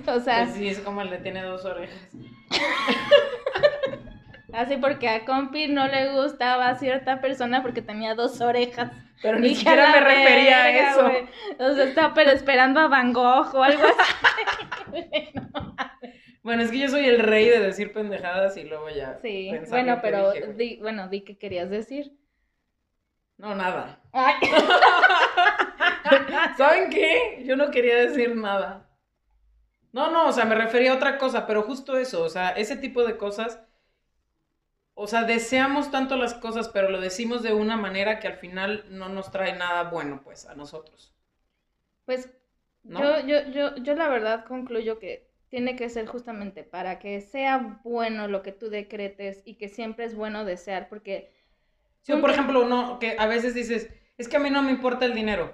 o 0.07 0.19
sea. 0.19 0.45
Pues 0.45 0.55
sí, 0.55 0.69
es 0.69 0.79
como 0.79 1.01
el 1.01 1.09
de 1.09 1.17
tiene 1.17 1.41
dos 1.41 1.65
orejas. 1.65 2.09
Así 4.53 4.77
porque 4.77 5.09
a 5.09 5.25
Compi 5.25 5.67
no 5.67 5.87
le 5.87 6.13
gustaba 6.13 6.69
a 6.69 6.75
cierta 6.75 7.19
persona 7.21 7.61
porque 7.61 7.81
tenía 7.81 8.15
dos 8.15 8.39
orejas. 8.41 8.91
Pero 9.21 9.39
ni 9.39 9.53
siquiera 9.53 9.91
me 9.91 9.99
refería 9.99 10.63
a 10.63 10.69
eso. 10.69 11.11
O 11.59 11.75
sea, 11.75 11.83
estaba 11.83 12.13
pero 12.13 12.31
esperando 12.31 12.79
a 12.79 12.87
Van 12.87 13.11
Gogh 13.13 13.53
o 13.53 13.63
algo 13.63 13.83
así. 13.83 14.13
bueno, 16.49 16.63
es 16.63 16.71
que 16.71 16.79
yo 16.79 16.87
soy 16.87 17.05
el 17.05 17.19
rey 17.19 17.47
de 17.47 17.59
decir 17.59 17.93
pendejadas 17.93 18.57
y 18.57 18.63
luego 18.63 18.89
ya. 18.89 19.19
Sí, 19.21 19.51
bueno, 19.69 19.99
pero 20.01 20.31
di, 20.31 20.77
bueno, 20.77 21.07
di 21.07 21.21
qué 21.21 21.37
querías 21.37 21.69
decir. 21.69 22.17
No, 23.37 23.53
nada. 23.53 24.01
¿Saben 26.57 26.89
qué? 26.89 27.43
Yo 27.45 27.55
no 27.55 27.69
quería 27.69 27.97
decir 27.97 28.35
nada. 28.35 28.89
No, 29.91 30.09
no, 30.09 30.27
o 30.27 30.31
sea, 30.31 30.45
me 30.45 30.55
refería 30.55 30.91
a 30.91 30.95
otra 30.95 31.19
cosa, 31.19 31.45
pero 31.45 31.61
justo 31.61 31.99
eso, 31.99 32.23
o 32.23 32.29
sea, 32.29 32.49
ese 32.49 32.75
tipo 32.75 33.05
de 33.05 33.15
cosas, 33.15 33.61
o 34.95 35.05
sea, 35.05 35.25
deseamos 35.25 35.91
tanto 35.91 36.17
las 36.17 36.33
cosas, 36.33 36.67
pero 36.69 36.89
lo 36.89 36.99
decimos 36.99 37.43
de 37.43 37.53
una 37.53 37.77
manera 37.77 38.19
que 38.19 38.27
al 38.27 38.37
final 38.37 38.85
no 38.89 39.07
nos 39.07 39.29
trae 39.29 39.55
nada 39.55 39.91
bueno, 39.91 40.21
pues, 40.23 40.47
a 40.47 40.55
nosotros. 40.55 41.13
Pues, 42.05 42.27
yo, 42.81 43.19
yo, 43.19 43.47
yo, 43.51 43.75
yo 43.75 43.93
la 43.93 44.07
verdad 44.07 44.45
concluyo 44.45 44.97
que 44.97 45.28
tiene 45.49 45.75
que 45.75 45.89
ser 45.89 46.05
justamente 46.05 46.63
para 46.63 46.99
que 46.99 47.21
sea 47.21 47.81
bueno 47.83 48.27
lo 48.27 48.41
que 48.41 48.51
tú 48.51 48.69
decretes 48.69 49.41
y 49.45 49.55
que 49.55 49.67
siempre 49.67 50.05
es 50.05 50.15
bueno 50.15 50.45
desear, 50.45 50.89
porque 50.89 51.31
Sí, 52.01 52.13
por 52.13 52.31
ejemplo, 52.31 52.63
uno 52.63 52.97
que 52.99 53.15
a 53.17 53.27
veces 53.27 53.53
dices, 53.53 53.89
es 54.17 54.27
que 54.27 54.37
a 54.37 54.39
mí 54.39 54.49
no 54.49 54.61
me 54.61 54.71
importa 54.71 55.05
el 55.05 55.13
dinero. 55.13 55.53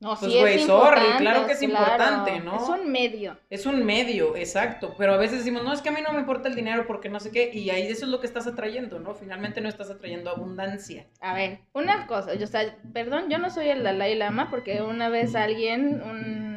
No, 0.00 0.16
pues, 0.18 0.32
sí 0.32 0.40
güey, 0.40 0.60
es 0.60 0.66
sorry, 0.66 1.18
claro 1.18 1.46
que 1.46 1.52
es 1.52 1.62
importante, 1.62 2.40
¿no? 2.40 2.56
Es 2.56 2.68
un 2.70 2.90
medio. 2.90 3.38
Es 3.50 3.66
un 3.66 3.84
medio, 3.84 4.34
exacto. 4.34 4.94
Pero 4.96 5.12
a 5.12 5.18
veces 5.18 5.38
decimos, 5.38 5.62
no, 5.62 5.74
es 5.74 5.82
que 5.82 5.90
a 5.90 5.92
mí 5.92 6.00
no 6.00 6.12
me 6.14 6.20
importa 6.20 6.48
el 6.48 6.54
dinero 6.54 6.86
porque 6.86 7.10
no 7.10 7.20
sé 7.20 7.30
qué. 7.30 7.50
Y 7.52 7.68
ahí 7.68 7.86
eso 7.86 8.06
es 8.06 8.10
lo 8.10 8.18
que 8.18 8.26
estás 8.26 8.46
atrayendo, 8.46 8.98
¿no? 8.98 9.14
Finalmente 9.14 9.60
no 9.60 9.68
estás 9.68 9.90
atrayendo 9.90 10.30
abundancia. 10.30 11.06
A 11.20 11.34
ver, 11.34 11.60
una 11.74 12.06
cosa, 12.06 12.34
yo, 12.34 12.44
o 12.44 12.48
sea, 12.48 12.78
perdón, 12.94 13.28
yo 13.28 13.36
no 13.38 13.50
soy 13.50 13.68
el 13.68 13.82
Dalai 13.82 14.14
Lama 14.14 14.48
porque 14.48 14.80
una 14.80 15.10
vez 15.10 15.34
alguien, 15.34 16.00
un, 16.02 16.49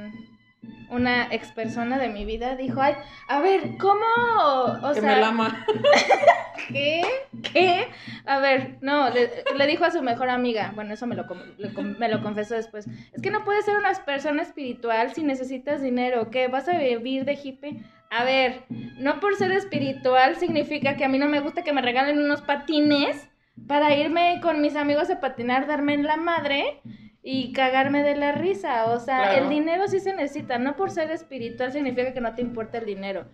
una 0.93 1.27
ex 1.31 1.51
persona 1.51 1.97
de 1.97 2.09
mi 2.09 2.25
vida 2.25 2.55
dijo, 2.55 2.81
ay, 2.81 2.95
a 3.27 3.39
ver, 3.39 3.77
¿cómo? 3.77 4.05
O 4.81 4.93
que 4.93 5.01
sea, 5.01 5.15
me 5.15 5.21
la 5.21 5.27
ama. 5.27 5.65
¿Qué? 6.69 7.01
¿Qué? 7.51 7.87
A 8.25 8.39
ver, 8.39 8.77
no, 8.81 9.09
le, 9.09 9.29
le 9.55 9.67
dijo 9.67 9.85
a 9.85 9.91
su 9.91 10.01
mejor 10.01 10.29
amiga, 10.29 10.71
bueno, 10.75 10.93
eso 10.93 11.07
me 11.07 11.15
lo, 11.15 11.25
me 11.99 12.09
lo 12.09 12.21
confesó 12.21 12.55
después, 12.55 12.87
es 13.11 13.21
que 13.21 13.31
no 13.31 13.43
puedes 13.43 13.65
ser 13.65 13.77
una 13.77 13.91
persona 14.05 14.41
espiritual 14.41 15.13
si 15.13 15.23
necesitas 15.23 15.81
dinero, 15.81 16.29
¿qué? 16.29 16.47
¿Vas 16.47 16.69
a 16.69 16.77
vivir 16.77 17.25
de 17.25 17.33
hippie? 17.33 17.83
A 18.09 18.23
ver, 18.23 18.63
no 18.69 19.19
por 19.19 19.35
ser 19.35 19.51
espiritual 19.51 20.35
significa 20.35 20.95
que 20.95 21.05
a 21.05 21.09
mí 21.09 21.17
no 21.17 21.27
me 21.27 21.39
gusta 21.39 21.63
que 21.63 21.73
me 21.73 21.81
regalen 21.81 22.19
unos 22.19 22.41
patines 22.41 23.27
para 23.67 23.95
irme 23.95 24.39
con 24.41 24.61
mis 24.61 24.75
amigos 24.75 25.09
a 25.09 25.19
patinar, 25.19 25.67
darme 25.67 25.93
en 25.93 26.03
la 26.03 26.17
madre 26.17 26.81
y 27.23 27.53
cagarme 27.53 28.03
de 28.03 28.15
la 28.17 28.33
risa. 28.33 28.85
O 28.91 28.99
sea, 28.99 29.23
Claro. 29.23 29.43
el 29.45 29.49
dinero 29.49 29.87
sí 29.87 29.99
se 29.99 30.13
necesita, 30.13 30.57
no 30.59 30.75
por 30.75 30.91
ser 30.91 31.09
espiritual 31.11 31.71
significa 31.71 32.13
que 32.13 32.21
no 32.21 32.35
te 32.35 32.41
importa 32.41 32.77
el 32.79 32.85
dinero. 32.85 33.25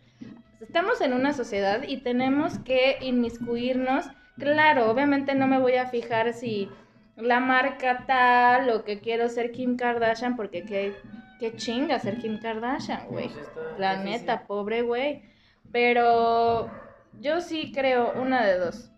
Estamos 0.61 1.01
en 1.01 1.13
una 1.13 1.33
sociedad 1.33 1.81
y 1.87 1.97
tenemos 1.97 2.59
que 2.59 2.97
inmiscuirnos. 3.01 4.05
Claro, 4.37 4.89
obviamente 4.91 5.33
no 5.35 5.47
me 5.47 5.57
voy 5.59 5.75
a 5.75 5.87
fijar 5.87 6.33
si 6.33 6.69
la 7.15 7.39
marca 7.39 8.05
tal 8.05 8.69
o 8.69 8.83
que 8.83 8.99
quiero 8.99 9.27
ser 9.29 9.51
Kim 9.51 9.75
Kardashian 9.75 10.35
porque 10.35 10.63
qué, 10.63 10.93
qué 11.39 11.55
chinga 11.55 11.99
ser 11.99 12.17
Kim 12.19 12.39
Kardashian, 12.39 13.07
güey. 13.09 13.29
La 13.77 13.95
difícil. 13.97 14.21
neta, 14.21 14.43
pobre 14.47 14.81
güey. 14.83 15.23
Pero 15.71 16.69
yo 17.19 17.41
sí 17.41 17.71
creo 17.73 18.13
una 18.21 18.45
de 18.45 18.57
dos. 18.59 18.91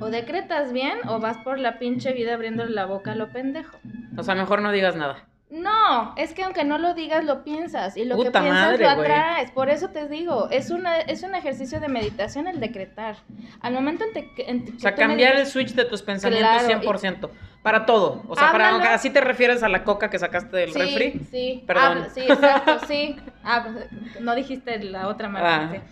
O 0.00 0.06
decretas 0.10 0.72
bien 0.72 0.98
o 1.08 1.20
vas 1.20 1.38
por 1.38 1.58
la 1.58 1.78
pinche 1.78 2.12
vida 2.12 2.34
abriéndole 2.34 2.72
la 2.72 2.86
boca 2.86 3.12
a 3.12 3.14
lo 3.14 3.28
pendejo. 3.28 3.76
O 4.16 4.22
sea, 4.22 4.34
mejor 4.34 4.60
no 4.62 4.72
digas 4.72 4.96
nada. 4.96 5.24
No, 5.50 6.14
es 6.16 6.32
que 6.34 6.42
aunque 6.42 6.64
no 6.64 6.78
lo 6.78 6.94
digas, 6.94 7.24
lo 7.24 7.44
piensas. 7.44 7.96
Y 7.96 8.04
lo 8.04 8.16
Puta 8.16 8.40
que 8.40 8.44
piensas 8.46 8.70
madre, 8.72 8.82
lo 8.82 8.90
atraes. 8.90 9.50
Por 9.52 9.68
eso 9.70 9.90
te 9.90 10.08
digo, 10.08 10.48
es, 10.50 10.70
una, 10.70 10.98
es 10.98 11.22
un 11.22 11.36
ejercicio 11.36 11.78
de 11.78 11.86
meditación 11.86 12.48
el 12.48 12.58
decretar. 12.58 13.16
Al 13.60 13.72
momento 13.72 14.04
en, 14.04 14.12
te- 14.34 14.50
en 14.50 14.74
O 14.76 14.80
sea, 14.80 14.96
cambiar 14.96 15.36
el 15.36 15.46
switch 15.46 15.74
de 15.74 15.84
tus 15.84 16.02
pensamientos 16.02 16.64
Claro, 16.64 16.82
y- 16.82 16.86
100%. 16.86 17.30
Para 17.62 17.86
todo. 17.86 18.24
O 18.28 18.34
sea, 18.34 18.50
para, 18.50 18.70
Háblalo. 18.70 18.90
así 18.90 19.10
te 19.10 19.20
refieres 19.20 19.62
a 19.62 19.68
la 19.68 19.84
coca 19.84 20.10
que 20.10 20.18
sacaste 20.18 20.56
del 20.56 20.72
sí, 20.72 20.78
refri. 20.78 21.20
Sí, 21.30 21.64
Perdón. 21.66 21.84
habla- 21.84 22.08
sí, 22.10 22.20
exacto, 22.20 22.78
sí. 22.88 23.16
Ah, 23.44 23.66
pues, 23.72 24.20
no 24.20 24.34
dijiste 24.34 24.82
la 24.82 25.06
otra 25.06 25.28
marca. 25.28 25.70
Ah. 25.72 25.82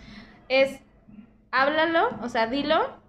Es, 0.49 0.81
háblalo, 1.51 2.09
o 2.21 2.29
sea, 2.29 2.47
dilo, 2.47 3.01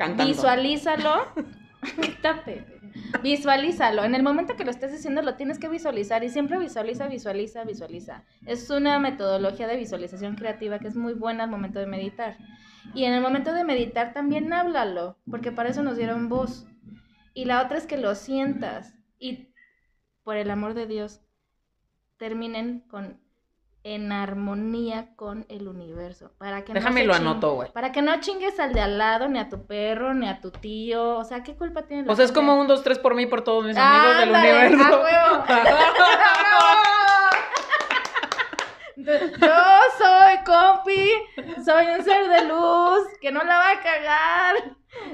Cantando. 0.00 0.32
Visualízalo. 0.32 1.26
Visualízalo. 3.22 4.02
En 4.02 4.14
el 4.14 4.22
momento 4.22 4.56
que 4.56 4.64
lo 4.64 4.70
estés 4.70 4.92
diciendo, 4.92 5.20
lo 5.20 5.34
tienes 5.34 5.58
que 5.58 5.68
visualizar. 5.68 6.24
Y 6.24 6.30
siempre 6.30 6.58
visualiza, 6.58 7.06
visualiza, 7.06 7.64
visualiza. 7.64 8.24
Es 8.46 8.70
una 8.70 8.98
metodología 8.98 9.66
de 9.66 9.76
visualización 9.76 10.36
creativa 10.36 10.78
que 10.78 10.88
es 10.88 10.96
muy 10.96 11.12
buena 11.12 11.44
al 11.44 11.50
momento 11.50 11.80
de 11.80 11.86
meditar. 11.86 12.38
Y 12.94 13.04
en 13.04 13.12
el 13.12 13.20
momento 13.20 13.52
de 13.52 13.62
meditar 13.62 14.14
también 14.14 14.50
háblalo, 14.54 15.18
porque 15.30 15.52
para 15.52 15.68
eso 15.68 15.82
nos 15.82 15.98
dieron 15.98 16.30
voz. 16.30 16.66
Y 17.34 17.44
la 17.44 17.62
otra 17.62 17.76
es 17.76 17.86
que 17.86 17.98
lo 17.98 18.14
sientas. 18.14 18.94
Y 19.18 19.52
por 20.22 20.38
el 20.38 20.50
amor 20.50 20.72
de 20.72 20.86
Dios, 20.86 21.20
terminen 22.16 22.80
con 22.88 23.19
en 23.82 24.12
armonía 24.12 25.08
con 25.16 25.46
el 25.48 25.66
universo. 25.68 26.30
Para 26.38 26.62
que 26.64 26.72
no 26.74 26.80
Déjame 26.80 27.00
se 27.00 27.06
lo 27.06 27.14
anoto, 27.14 27.54
güey. 27.54 27.72
para 27.72 27.92
que 27.92 28.02
no 28.02 28.18
chingues 28.20 28.60
al 28.60 28.72
de 28.74 28.80
al 28.80 28.98
lado, 28.98 29.28
ni 29.28 29.38
a 29.38 29.48
tu 29.48 29.66
perro, 29.66 30.12
ni 30.14 30.28
a 30.28 30.40
tu 30.40 30.50
tío. 30.50 31.16
O 31.16 31.24
sea, 31.24 31.42
¿qué 31.42 31.54
culpa 31.54 31.82
tiene 31.82 32.10
O 32.10 32.14
sea, 32.14 32.24
es 32.24 32.32
como 32.32 32.60
un 32.60 32.66
2, 32.66 32.82
3 32.82 32.98
por 32.98 33.14
mí, 33.14 33.26
por 33.26 33.42
todos 33.42 33.64
mis 33.64 33.76
amigos 33.76 34.18
del 34.18 34.30
universo. 34.30 34.84
¡a 34.84 35.02
huevo! 35.02 35.44
Yo 38.96 39.54
soy 39.98 40.44
compi, 40.44 41.10
soy 41.64 41.86
un 41.86 42.04
ser 42.04 42.28
de 42.28 42.44
luz 42.46 43.06
que 43.20 43.32
no 43.32 43.42
la 43.44 43.56
va 43.58 43.70
a 43.70 43.80
cagar. 43.80 44.54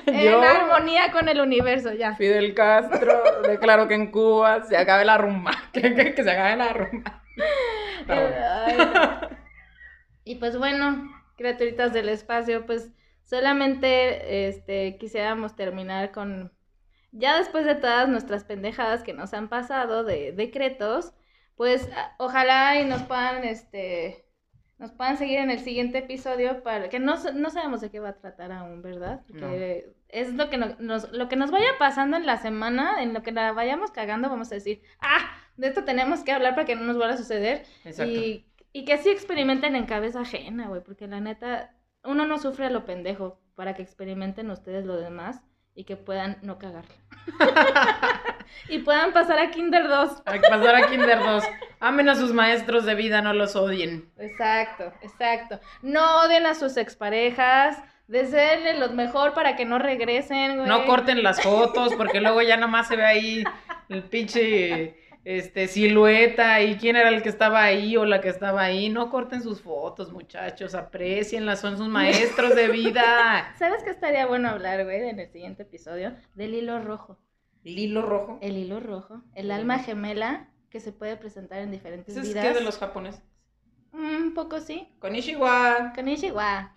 En 0.07 0.43
armonía 0.43 1.13
con 1.13 1.29
el 1.29 1.41
universo, 1.41 1.93
ya. 1.93 2.15
Fidel 2.17 2.55
Castro, 2.55 3.43
declaro 3.43 3.87
que 3.87 3.95
en 3.95 4.11
Cuba 4.11 4.65
se 4.65 4.77
acabe 4.77 5.05
la 5.05 5.19
rumba. 5.19 5.53
Que, 5.73 5.95
que- 5.95 6.15
que 6.15 6.25
se 6.25 6.31
acabe 6.31 6.57
la 6.57 6.73
rumba. 6.73 7.23
Perdón. 8.07 8.35
Ay, 8.67 8.77
no. 8.77 9.37
Y 10.25 10.37
pues 10.37 10.59
bueno, 10.59 11.09
criaturitas 11.37 11.93
del 11.93 12.09
espacio, 12.09 12.67
pues 12.67 12.91
solamente 13.23 14.49
este 14.49 14.99
quisiéramos 14.99 15.55
terminar 15.55 16.11
con 16.11 16.53
ya 17.13 17.39
después 17.39 17.65
de 17.65 17.77
todas 17.77 18.09
nuestras 18.09 18.45
pendejadas 18.45 19.05
que 19.05 19.13
nos 19.15 19.35
han 19.35 19.49
pasado 19.49 20.05
de 20.05 20.33
decretos, 20.33 21.15
pues 21.57 21.89
ojalá 22.19 22.81
y 22.81 22.87
nos 22.87 23.03
puedan 23.05 23.45
este 23.45 24.26
nos 24.79 24.93
puedan 24.93 25.17
seguir 25.17 25.39
en 25.39 25.51
el 25.51 25.61
siguiente 25.61 25.99
episodio 25.99 26.63
para 26.63 26.89
que 26.89 26.99
no, 26.99 27.15
no 27.35 27.51
sabemos 27.51 27.81
de 27.81 27.91
qué 27.91 27.99
va 28.01 28.11
a 28.11 28.17
tratar 28.17 28.53
aún, 28.53 28.83
¿verdad? 28.83 29.23
Porque 29.29 29.93
es 30.09 30.35
lo 30.35 30.51
que 30.51 30.59
no- 30.59 30.77
nos 30.79 31.11
lo 31.13 31.29
que 31.29 31.37
nos 31.37 31.51
vaya 31.51 31.69
pasando 31.79 32.17
en 32.17 32.27
la 32.27 32.37
semana, 32.39 33.03
en 33.03 33.15
lo 33.15 33.23
que 33.23 33.33
la 33.33 33.53
vayamos 33.53 33.91
cagando, 33.91 34.29
vamos 34.29 34.53
a 34.53 34.57
decir, 34.57 34.83
ah, 35.01 35.31
de 35.57 35.69
esto 35.69 35.85
tenemos 35.85 36.21
que 36.21 36.33
hablar 36.33 36.55
para 36.55 36.67
que 36.67 36.77
no 36.77 36.83
nos 36.83 36.97
vuelva 36.97 37.15
a 37.15 37.19
suceder. 37.19 37.65
Exacto. 37.85 38.13
Y, 38.13 38.47
y 38.73 38.85
que 38.85 38.99
sí 38.99 39.09
experimenten 39.09 39.75
en 39.77 39.87
cabeza 39.87 40.21
ajena, 40.21 40.69
güey, 40.69 40.83
porque 40.83 41.07
la 41.07 41.21
neta, 41.21 41.75
uno 42.05 42.27
no 42.27 42.37
sufre 42.39 42.67
a 42.67 42.71
lo 42.71 42.85
pendejo 42.85 43.41
para 43.55 43.75
que 43.75 43.81
experimenten 43.83 44.51
ustedes 44.51 44.85
lo 44.85 44.97
demás 44.97 45.41
y 45.75 45.85
que 45.85 45.97
puedan 45.97 46.37
no 46.43 46.59
cagarla. 46.59 46.95
y 48.69 48.79
puedan 48.79 49.13
pasar 49.13 49.39
a 49.39 49.51
Kinder 49.51 49.89
2. 49.89 50.23
Hay 50.27 50.41
que 50.41 50.49
pasar 50.49 50.75
a 50.75 50.89
Kinder 50.89 51.19
2. 51.19 51.45
Amen 51.81 52.09
a 52.09 52.15
sus 52.15 52.33
maestros 52.33 52.85
de 52.85 52.95
vida, 52.95 53.23
no 53.23 53.33
los 53.33 53.57
odien. 53.57 54.11
Exacto, 54.19 54.93
exacto. 55.03 55.61
No 55.83 56.23
odien 56.23 56.47
a 56.47 56.55
sus 56.55 56.77
exparejas, 56.77 57.83
deseenle 58.09 58.79
lo 58.79 58.91
mejor 58.91 59.35
para 59.35 59.57
que 59.57 59.65
no 59.65 59.79
regresen, 59.79 60.57
güey. 60.57 60.69
No 60.69 60.87
corten 60.87 61.23
las 61.23 61.43
fotos 61.43 61.95
porque 61.95 62.21
luego 62.21 62.43
ya 62.43 62.57
nomás 62.57 62.89
se 62.89 62.97
ve 62.97 63.05
ahí 63.05 63.45
el 63.89 64.03
pinche 64.05 64.97
este, 65.27 65.67
silueta 65.67 66.63
y 66.63 66.77
quién 66.77 66.95
era 66.95 67.09
el 67.09 67.21
que 67.21 67.29
estaba 67.29 67.65
ahí 67.65 67.97
o 67.97 68.05
la 68.05 68.21
que 68.21 68.29
estaba 68.29 68.63
ahí. 68.63 68.89
No 68.89 69.11
corten 69.11 69.43
sus 69.43 69.61
fotos, 69.61 70.13
muchachos, 70.13 70.75
aprecienlas, 70.77 71.61
son 71.61 71.77
sus 71.77 71.89
maestros 71.89 72.55
de 72.55 72.69
vida. 72.69 73.53
¿Sabes 73.59 73.83
qué 73.83 73.91
estaría 73.91 74.27
bueno 74.27 74.49
hablar, 74.49 74.85
güey, 74.85 75.09
en 75.09 75.19
el 75.19 75.29
siguiente 75.29 75.65
episodio? 75.65 76.15
Del 76.35 76.55
hilo 76.55 76.81
rojo. 76.81 77.19
El 77.67 77.81
hilo 77.81 78.01
rojo. 78.01 78.39
El 78.43 78.57
hilo 78.57 78.79
rojo, 78.79 79.23
el 79.35 79.51
alma 79.51 79.81
gemela 79.81 80.49
que 80.71 80.79
se 80.79 80.93
puede 80.93 81.17
presentar 81.17 81.59
en 81.59 81.73
diferentes 81.73 82.17
¿Ese 82.17 82.21
es 82.29 82.33
vidas. 82.33 82.55
de 82.55 82.61
los 82.61 82.79
japoneses? 82.79 83.25
Un 83.93 84.35
poco 84.35 84.61
sí. 84.61 84.95
Konnichiwa. 85.01 85.93
Konnichiwa. 85.93 86.77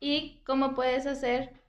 ¿Y 0.00 0.42
cómo 0.44 0.74
puedes 0.74 1.06
hacer 1.06 1.62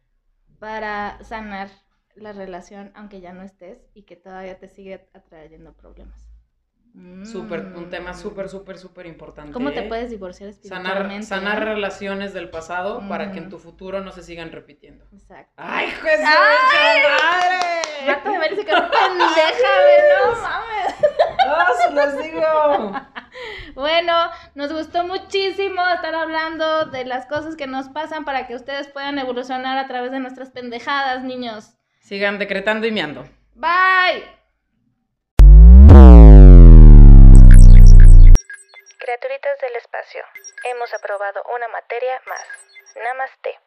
para 0.60 1.24
sanar 1.24 1.70
la 2.16 2.34
relación 2.34 2.92
aunque 2.94 3.22
ya 3.22 3.32
no 3.32 3.42
estés 3.42 3.88
y 3.94 4.04
que 4.04 4.18
todavía 4.18 4.60
te 4.60 4.68
sigue 4.68 5.10
atrayendo 5.14 5.72
problemas? 5.72 6.35
Súper, 7.26 7.60
un 7.76 7.90
tema 7.90 8.12
Mm. 8.12 8.16
súper, 8.16 8.48
súper, 8.50 8.78
súper 8.78 9.06
importante. 9.06 9.52
¿Cómo 9.52 9.72
te 9.74 9.82
puedes 9.84 10.10
divorciar 10.12 10.54
Sanar, 10.54 10.82
espiritualmente? 10.84 11.26
sanar 11.28 11.62
eh? 11.62 11.66
relaciones 11.66 12.34
del 12.34 12.50
pasado 12.50 13.04
para 13.10 13.32
que 13.32 13.40
en 13.40 13.50
tu 13.50 13.60
futuro 13.60 14.00
no 14.02 14.12
se 14.12 14.24
sigan 14.24 14.52
repitiendo. 14.52 15.06
Exacto. 15.12 15.54
¡Ay, 15.58 15.88
Jesús! 15.88 16.26
¡Ay! 16.26 17.00
madre! 17.20 18.08
Marta 18.08 18.30
de 18.32 18.38
Mel 18.38 18.56
se 18.56 18.66
quedó 18.66 18.90
pendeja, 18.92 19.74
no 20.26 20.42
mames. 20.42 20.96
¡Ah, 21.48 21.68
se 21.84 21.92
los 21.94 22.24
digo! 22.24 22.92
Bueno, 23.76 24.14
nos 24.54 24.72
gustó 24.72 25.06
muchísimo 25.06 25.82
estar 25.94 26.16
hablando 26.16 26.86
de 26.86 27.04
las 27.04 27.26
cosas 27.26 27.58
que 27.58 27.68
nos 27.68 27.90
pasan 27.90 28.24
para 28.24 28.48
que 28.48 28.56
ustedes 28.56 28.88
puedan 28.88 29.20
evolucionar 29.20 29.78
a 29.78 29.88
través 29.88 30.12
de 30.12 30.22
nuestras 30.22 30.50
pendejadas, 30.52 31.24
niños. 31.24 31.74
Sigan 32.00 32.40
decretando 32.40 32.88
y 32.88 32.94
meando. 32.94 33.26
Bye. 33.54 34.24
Criaturitas 39.06 39.60
del 39.62 39.76
espacio, 39.76 40.22
hemos 40.64 40.92
aprobado 40.92 41.44
una 41.56 41.68
materia 41.68 42.20
más. 42.26 42.42
Namaste. 43.04 43.60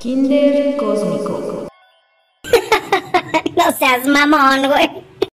Kinder 0.00 0.76
Cósmico. 0.76 1.68
No 3.56 3.70
seas 3.70 4.04
mamón, 4.04 4.68
güey. 4.68 5.07